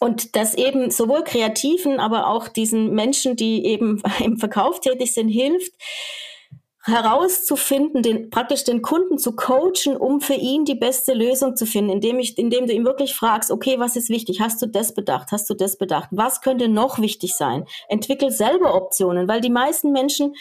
und 0.00 0.36
das 0.36 0.54
eben 0.54 0.90
sowohl 0.90 1.24
Kreativen, 1.24 2.00
aber 2.00 2.28
auch 2.28 2.48
diesen 2.48 2.94
Menschen, 2.94 3.36
die 3.36 3.64
eben 3.66 4.02
im 4.24 4.36
Verkauf 4.38 4.80
tätig 4.80 5.14
sind, 5.14 5.28
hilft, 5.28 5.72
herauszufinden, 6.86 8.02
den, 8.02 8.30
praktisch 8.30 8.62
den 8.62 8.80
Kunden 8.80 9.18
zu 9.18 9.34
coachen, 9.34 9.96
um 9.96 10.20
für 10.20 10.34
ihn 10.34 10.64
die 10.64 10.76
beste 10.76 11.14
Lösung 11.14 11.56
zu 11.56 11.66
finden, 11.66 11.90
indem 11.90 12.20
ich, 12.20 12.38
indem 12.38 12.66
du 12.66 12.72
ihm 12.72 12.84
wirklich 12.84 13.14
fragst, 13.14 13.50
okay, 13.50 13.78
was 13.78 13.96
ist 13.96 14.08
wichtig? 14.08 14.40
Hast 14.40 14.62
du 14.62 14.66
das 14.66 14.94
bedacht? 14.94 15.32
Hast 15.32 15.50
du 15.50 15.54
das 15.54 15.78
bedacht? 15.78 16.08
Was 16.12 16.40
könnte 16.40 16.68
noch 16.68 17.00
wichtig 17.00 17.34
sein? 17.34 17.64
Entwickel 17.88 18.30
selber 18.30 18.74
Optionen, 18.74 19.26
weil 19.26 19.40
die 19.40 19.50
meisten 19.50 19.90
Menschen 19.90 20.34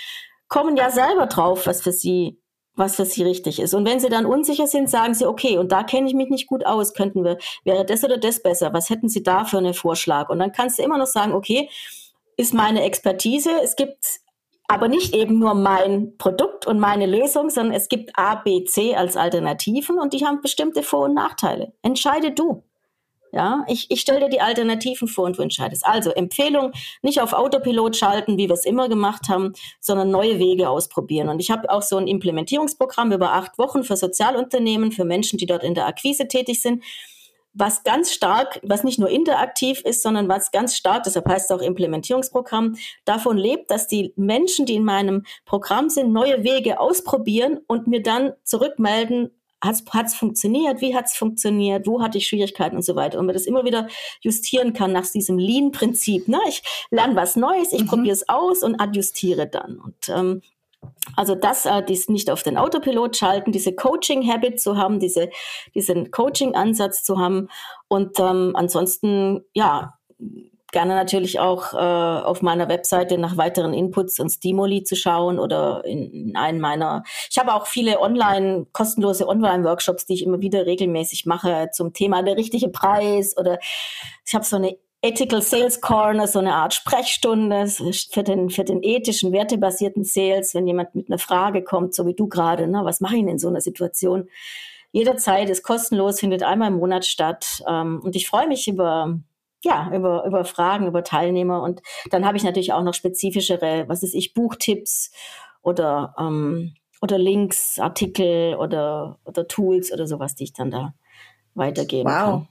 kommen 0.47 0.77
ja 0.77 0.91
selber 0.91 1.25
drauf, 1.25 1.65
was 1.65 1.81
für 1.81 1.91
sie 1.91 2.37
was 2.75 2.95
für 2.95 3.05
sie 3.05 3.23
richtig 3.23 3.59
ist. 3.59 3.73
Und 3.73 3.85
wenn 3.85 3.99
sie 3.99 4.09
dann 4.09 4.25
unsicher 4.25 4.67
sind, 4.67 4.89
sagen 4.89 5.13
sie, 5.13 5.27
okay, 5.27 5.57
und 5.57 5.71
da 5.71 5.83
kenne 5.83 6.07
ich 6.07 6.13
mich 6.13 6.29
nicht 6.29 6.47
gut 6.47 6.65
aus, 6.65 6.93
könnten 6.93 7.23
wir, 7.23 7.37
wäre 7.63 7.85
das 7.85 8.03
oder 8.03 8.17
das 8.17 8.41
besser? 8.41 8.73
Was 8.73 8.89
hätten 8.89 9.09
sie 9.09 9.23
da 9.23 9.45
für 9.45 9.57
einen 9.57 9.73
Vorschlag? 9.73 10.29
Und 10.29 10.39
dann 10.39 10.51
kannst 10.51 10.79
du 10.79 10.83
immer 10.83 10.97
noch 10.97 11.07
sagen, 11.07 11.33
okay, 11.33 11.69
ist 12.37 12.53
meine 12.53 12.83
Expertise, 12.83 13.51
es 13.63 13.75
gibt 13.75 14.19
aber 14.67 14.87
nicht 14.87 15.13
eben 15.13 15.39
nur 15.39 15.53
mein 15.53 16.17
Produkt 16.17 16.65
und 16.65 16.79
meine 16.79 17.05
Lösung, 17.05 17.49
sondern 17.49 17.75
es 17.75 17.87
gibt 17.87 18.17
A, 18.17 18.35
B, 18.35 18.63
C 18.65 18.95
als 18.95 19.15
Alternativen 19.15 19.99
und 19.99 20.13
die 20.13 20.25
haben 20.25 20.41
bestimmte 20.41 20.81
Vor- 20.81 21.05
und 21.05 21.13
Nachteile. 21.13 21.73
Entscheide 21.81 22.31
du. 22.31 22.63
Ja, 23.35 23.65
ich, 23.67 23.91
ich 23.91 23.99
stelle 23.99 24.21
dir 24.21 24.29
die 24.29 24.39
Alternativen 24.39 25.09
vor 25.09 25.25
und 25.25 25.37
du 25.37 25.41
entscheidest. 25.41 25.85
Also 25.85 26.09
Empfehlung, 26.11 26.71
nicht 27.01 27.19
auf 27.19 27.33
Autopilot 27.33 27.97
schalten, 27.97 28.37
wie 28.37 28.47
wir 28.47 28.53
es 28.53 28.63
immer 28.63 28.87
gemacht 28.87 29.27
haben, 29.27 29.51
sondern 29.81 30.09
neue 30.09 30.39
Wege 30.39 30.69
ausprobieren. 30.69 31.27
Und 31.27 31.41
ich 31.41 31.51
habe 31.51 31.69
auch 31.69 31.81
so 31.81 31.97
ein 31.97 32.07
Implementierungsprogramm 32.07 33.11
über 33.11 33.33
acht 33.33 33.57
Wochen 33.57 33.83
für 33.83 33.97
Sozialunternehmen, 33.97 34.93
für 34.93 35.03
Menschen, 35.03 35.37
die 35.37 35.47
dort 35.47 35.65
in 35.65 35.73
der 35.73 35.85
Akquise 35.85 36.29
tätig 36.29 36.61
sind 36.61 36.81
was 37.57 37.83
ganz 37.83 38.11
stark, 38.11 38.59
was 38.63 38.83
nicht 38.83 38.99
nur 38.99 39.09
interaktiv 39.09 39.79
ist, 39.85 40.03
sondern 40.03 40.27
was 40.27 40.51
ganz 40.51 40.75
stark, 40.75 41.03
deshalb 41.03 41.27
heißt 41.29 41.49
es 41.49 41.57
auch 41.57 41.61
Implementierungsprogramm, 41.61 42.75
davon 43.05 43.37
lebt, 43.37 43.71
dass 43.71 43.87
die 43.87 44.11
Menschen, 44.17 44.65
die 44.65 44.75
in 44.75 44.83
meinem 44.83 45.23
Programm 45.45 45.89
sind, 45.89 46.11
neue 46.11 46.43
Wege 46.43 46.81
ausprobieren 46.81 47.61
und 47.65 47.87
mir 47.87 48.03
dann 48.03 48.33
zurückmelden, 48.43 49.31
hat 49.61 50.05
es 50.05 50.15
funktioniert, 50.15 50.81
wie 50.81 50.95
hat 50.95 51.05
es 51.05 51.13
funktioniert, 51.13 51.87
wo 51.87 52.01
hatte 52.01 52.17
ich 52.17 52.27
Schwierigkeiten 52.27 52.75
und 52.75 52.83
so 52.83 52.95
weiter. 52.95 53.19
Und 53.19 53.25
man 53.25 53.33
das 53.33 53.45
immer 53.45 53.65
wieder 53.65 53.87
justieren 54.21 54.73
kann 54.73 54.91
nach 54.91 55.09
diesem 55.09 55.37
Lean-Prinzip. 55.37 56.27
Ne? 56.27 56.39
Ich 56.47 56.61
lerne 56.91 57.15
was 57.15 57.35
Neues, 57.35 57.73
ich 57.73 57.83
mhm. 57.83 57.87
probiere 57.87 58.13
es 58.13 58.29
aus 58.29 58.63
und 58.63 58.79
adjustiere 58.79 59.47
dann. 59.47 59.79
Und 59.79 60.09
ähm, 60.09 60.41
also 61.15 61.35
das, 61.35 61.65
äh, 61.65 61.83
dies 61.83 62.09
nicht 62.09 62.29
auf 62.29 62.43
den 62.43 62.57
Autopilot 62.57 63.17
schalten, 63.17 63.51
diese 63.51 63.73
Coaching-Habit 63.73 64.59
zu 64.59 64.77
haben, 64.77 64.99
diese, 64.99 65.29
diesen 65.73 66.11
Coaching-Ansatz 66.11 67.03
zu 67.03 67.19
haben 67.19 67.49
und 67.87 68.19
ähm, 68.19 68.51
ansonsten, 68.55 69.43
ja, 69.53 69.97
gerne 70.75 70.93
natürlich 70.93 71.39
auch 71.39 71.73
äh, 71.73 71.77
auf 71.77 72.41
meiner 72.41 72.67
Webseite 72.67 73.17
nach 73.17 73.37
weiteren 73.37 73.73
Inputs 73.73 74.19
und 74.19 74.29
Stimuli 74.29 74.83
zu 74.83 74.97
schauen 74.97 75.39
oder 75.39 75.85
in, 75.85 76.11
in 76.11 76.35
einen 76.35 76.59
meiner. 76.59 77.03
Ich 77.31 77.37
habe 77.37 77.53
auch 77.53 77.65
viele 77.65 78.01
online, 78.01 78.65
kostenlose 78.73 79.25
Online-Workshops, 79.25 80.05
die 80.05 80.15
ich 80.15 80.23
immer 80.25 80.41
wieder 80.41 80.65
regelmäßig 80.65 81.25
mache 81.25 81.69
zum 81.71 81.93
Thema 81.93 82.23
der 82.23 82.35
richtige 82.35 82.67
Preis 82.67 83.37
oder 83.37 83.57
ich 84.27 84.35
habe 84.35 84.43
so 84.43 84.57
eine 84.57 84.77
Ethical 85.01 85.41
Sales 85.41 85.79
Corner, 85.79 86.27
so 86.27 86.39
eine 86.39 86.55
Art 86.55 86.73
Sprechstunde 86.73 87.67
für 88.11 88.23
den, 88.23 88.49
für 88.49 88.65
den 88.65 88.83
ethischen, 88.83 89.31
wertebasierten 89.31 90.03
Sales, 90.03 90.53
wenn 90.55 90.67
jemand 90.67 90.93
mit 90.93 91.07
einer 91.07 91.19
Frage 91.19 91.63
kommt, 91.63 91.95
so 91.95 92.05
wie 92.05 92.15
du 92.15 92.27
gerade, 92.27 92.67
ne, 92.67 92.81
was 92.83 92.99
mache 92.99 93.15
ich 93.15 93.21
in 93.21 93.39
so 93.39 93.47
einer 93.47 93.61
Situation? 93.61 94.27
Jederzeit 94.91 95.49
ist 95.49 95.63
kostenlos, 95.63 96.19
findet 96.19 96.43
einmal 96.43 96.67
im 96.67 96.79
Monat 96.79 97.05
statt. 97.05 97.63
Ähm, 97.65 98.01
und 98.03 98.17
ich 98.17 98.27
freue 98.27 98.49
mich 98.49 98.67
über 98.67 99.19
ja, 99.65 99.91
über, 99.93 100.25
über 100.25 100.45
Fragen, 100.45 100.87
über 100.87 101.03
Teilnehmer. 101.03 101.61
Und 101.61 101.81
dann 102.11 102.25
habe 102.25 102.37
ich 102.37 102.43
natürlich 102.43 102.71
auch 102.71 102.83
noch 102.83 102.93
spezifischere, 102.93 103.85
was 103.87 104.03
ist 104.03 104.13
ich, 104.13 104.33
Buchtipps 104.33 105.11
oder, 105.61 106.15
ähm, 106.17 106.75
oder 107.01 107.17
Links, 107.17 107.79
Artikel 107.79 108.55
oder, 108.55 109.19
oder 109.25 109.47
Tools 109.47 109.91
oder 109.91 110.07
sowas, 110.07 110.35
die 110.35 110.45
ich 110.45 110.53
dann 110.53 110.71
da 110.71 110.93
weitergeben 111.55 112.09
wow. 112.09 112.23
kann 112.23 112.47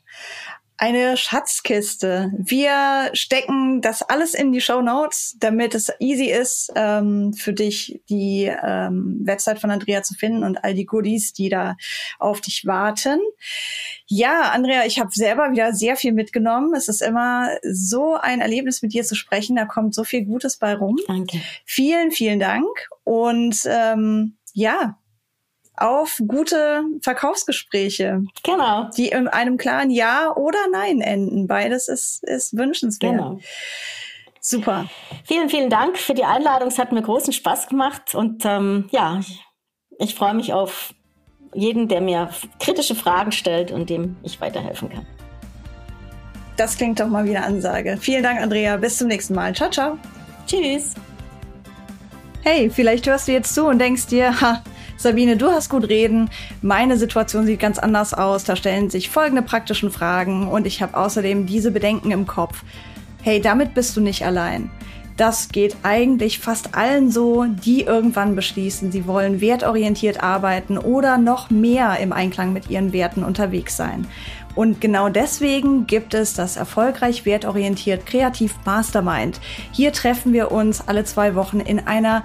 eine 0.76 1.16
Schatzkiste. 1.16 2.32
Wir 2.36 3.10
stecken 3.12 3.80
das 3.80 4.02
alles 4.02 4.34
in 4.34 4.52
die 4.52 4.60
Show 4.60 4.82
Notes, 4.82 5.36
damit 5.38 5.74
es 5.74 5.92
easy 6.00 6.30
ist, 6.30 6.72
ähm, 6.74 7.32
für 7.32 7.52
dich 7.52 8.02
die 8.08 8.44
ähm, 8.44 9.20
Website 9.22 9.60
von 9.60 9.70
Andrea 9.70 10.02
zu 10.02 10.14
finden 10.14 10.42
und 10.42 10.64
all 10.64 10.74
die 10.74 10.86
Goodies, 10.86 11.32
die 11.32 11.48
da 11.48 11.76
auf 12.18 12.40
dich 12.40 12.66
warten. 12.66 13.20
Ja, 14.06 14.50
Andrea, 14.52 14.84
ich 14.84 14.98
habe 14.98 15.10
selber 15.12 15.52
wieder 15.52 15.72
sehr 15.72 15.96
viel 15.96 16.12
mitgenommen. 16.12 16.74
Es 16.74 16.88
ist 16.88 17.02
immer 17.02 17.50
so 17.62 18.14
ein 18.14 18.40
Erlebnis, 18.40 18.82
mit 18.82 18.92
dir 18.92 19.04
zu 19.04 19.14
sprechen. 19.14 19.56
Da 19.56 19.66
kommt 19.66 19.94
so 19.94 20.04
viel 20.04 20.24
Gutes 20.24 20.56
bei 20.56 20.74
rum. 20.74 20.96
Danke. 21.06 21.40
Vielen, 21.64 22.10
vielen 22.10 22.40
Dank. 22.40 22.66
Und 23.04 23.60
ähm, 23.66 24.36
ja, 24.52 24.98
auf 25.76 26.20
gute 26.26 26.84
Verkaufsgespräche. 27.02 28.22
Genau. 28.42 28.90
Die 28.96 29.08
in 29.08 29.28
einem 29.28 29.56
klaren 29.56 29.90
Ja 29.90 30.34
oder 30.34 30.58
Nein 30.70 31.00
enden. 31.00 31.46
Beides 31.46 31.88
ist, 31.88 32.22
ist 32.24 32.56
wünschenswert. 32.56 33.12
Genau. 33.12 33.40
Super. 34.40 34.86
Vielen, 35.24 35.48
vielen 35.48 35.70
Dank 35.70 35.96
für 35.96 36.14
die 36.14 36.24
Einladung. 36.24 36.68
Es 36.68 36.78
hat 36.78 36.92
mir 36.92 37.02
großen 37.02 37.32
Spaß 37.32 37.68
gemacht 37.68 38.14
und 38.14 38.44
ähm, 38.44 38.88
ja, 38.90 39.18
ich, 39.18 39.42
ich 39.98 40.14
freue 40.14 40.34
mich 40.34 40.52
auf 40.52 40.94
jeden, 41.54 41.88
der 41.88 42.00
mir 42.00 42.30
kritische 42.60 42.94
Fragen 42.94 43.32
stellt 43.32 43.72
und 43.72 43.88
dem 43.88 44.16
ich 44.22 44.40
weiterhelfen 44.40 44.90
kann. 44.90 45.06
Das 46.56 46.76
klingt 46.76 47.00
doch 47.00 47.08
mal 47.08 47.24
wie 47.24 47.36
eine 47.36 47.44
Ansage. 47.44 47.96
Vielen 48.00 48.22
Dank, 48.22 48.40
Andrea. 48.40 48.76
Bis 48.76 48.98
zum 48.98 49.08
nächsten 49.08 49.34
Mal. 49.34 49.54
Ciao, 49.54 49.70
ciao. 49.70 49.98
Tschüss. 50.46 50.94
Hey, 52.42 52.70
vielleicht 52.70 53.06
hörst 53.06 53.26
du 53.26 53.32
jetzt 53.32 53.54
zu 53.54 53.66
und 53.66 53.78
denkst 53.78 54.06
dir, 54.08 54.40
ha, 54.40 54.62
Sabine, 54.96 55.36
du 55.36 55.50
hast 55.50 55.68
gut 55.68 55.88
reden. 55.88 56.30
Meine 56.62 56.96
Situation 56.96 57.46
sieht 57.46 57.60
ganz 57.60 57.78
anders 57.78 58.14
aus. 58.14 58.44
Da 58.44 58.56
stellen 58.56 58.90
sich 58.90 59.10
folgende 59.10 59.42
praktischen 59.42 59.90
Fragen 59.90 60.48
und 60.48 60.66
ich 60.66 60.82
habe 60.82 60.96
außerdem 60.96 61.46
diese 61.46 61.70
Bedenken 61.70 62.10
im 62.10 62.26
Kopf. 62.26 62.62
Hey, 63.22 63.40
damit 63.40 63.74
bist 63.74 63.96
du 63.96 64.00
nicht 64.00 64.24
allein. 64.24 64.70
Das 65.16 65.48
geht 65.50 65.76
eigentlich 65.84 66.40
fast 66.40 66.74
allen 66.74 67.10
so, 67.10 67.44
die 67.44 67.82
irgendwann 67.82 68.34
beschließen, 68.34 68.90
sie 68.90 69.06
wollen 69.06 69.40
wertorientiert 69.40 70.20
arbeiten 70.22 70.76
oder 70.76 71.18
noch 71.18 71.50
mehr 71.50 71.98
im 72.00 72.12
Einklang 72.12 72.52
mit 72.52 72.68
ihren 72.68 72.92
Werten 72.92 73.22
unterwegs 73.22 73.76
sein. 73.76 74.08
Und 74.56 74.80
genau 74.80 75.08
deswegen 75.08 75.86
gibt 75.86 76.14
es 76.14 76.34
das 76.34 76.56
erfolgreich 76.56 77.24
wertorientiert 77.26 78.06
Kreativ 78.06 78.54
Mastermind. 78.64 79.40
Hier 79.70 79.92
treffen 79.92 80.32
wir 80.32 80.50
uns 80.50 80.86
alle 80.86 81.04
zwei 81.04 81.36
Wochen 81.36 81.60
in 81.60 81.86
einer 81.86 82.24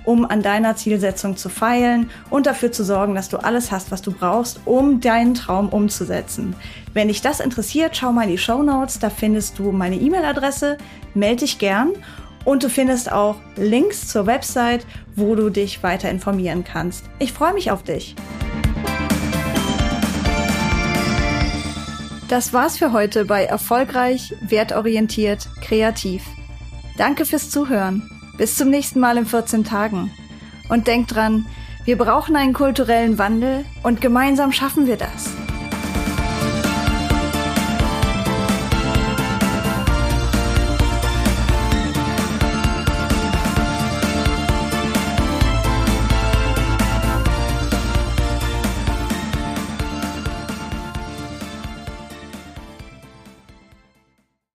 um 0.05 0.25
an 0.25 0.41
deiner 0.41 0.75
Zielsetzung 0.75 1.37
zu 1.37 1.49
feilen 1.49 2.09
und 2.29 2.45
dafür 2.45 2.71
zu 2.71 2.83
sorgen, 2.83 3.15
dass 3.15 3.29
du 3.29 3.37
alles 3.37 3.71
hast, 3.71 3.91
was 3.91 4.01
du 4.01 4.11
brauchst, 4.11 4.61
um 4.65 4.99
deinen 4.99 5.33
Traum 5.33 5.69
umzusetzen. 5.69 6.55
Wenn 6.93 7.07
dich 7.07 7.21
das 7.21 7.39
interessiert, 7.39 7.95
schau 7.95 8.11
mal 8.11 8.23
in 8.23 8.31
die 8.31 8.37
Show 8.37 8.63
Notes, 8.63 8.99
da 8.99 9.09
findest 9.09 9.59
du 9.59 9.71
meine 9.71 9.95
E-Mail-Adresse, 9.95 10.77
melde 11.13 11.41
dich 11.41 11.59
gern 11.59 11.91
und 12.45 12.63
du 12.63 12.69
findest 12.69 13.11
auch 13.11 13.35
Links 13.55 14.07
zur 14.07 14.25
Website, 14.25 14.85
wo 15.15 15.35
du 15.35 15.49
dich 15.49 15.83
weiter 15.83 16.09
informieren 16.09 16.63
kannst. 16.63 17.05
Ich 17.19 17.33
freue 17.33 17.53
mich 17.53 17.71
auf 17.71 17.83
dich. 17.83 18.15
Das 22.31 22.53
war's 22.53 22.77
für 22.77 22.93
heute 22.93 23.25
bei 23.25 23.43
Erfolgreich, 23.43 24.33
Wertorientiert, 24.41 25.49
Kreativ. 25.61 26.23
Danke 26.97 27.25
fürs 27.25 27.49
Zuhören. 27.49 28.20
Bis 28.41 28.55
zum 28.55 28.71
nächsten 28.71 28.99
Mal 28.99 29.17
in 29.17 29.27
14 29.27 29.65
Tagen. 29.65 30.09
Und 30.67 30.87
denkt 30.87 31.13
dran, 31.13 31.45
wir 31.85 31.95
brauchen 31.95 32.35
einen 32.35 32.53
kulturellen 32.53 33.19
Wandel 33.19 33.65
und 33.83 34.01
gemeinsam 34.01 34.51
schaffen 34.51 34.87
wir 34.87 34.97
das. 34.97 35.29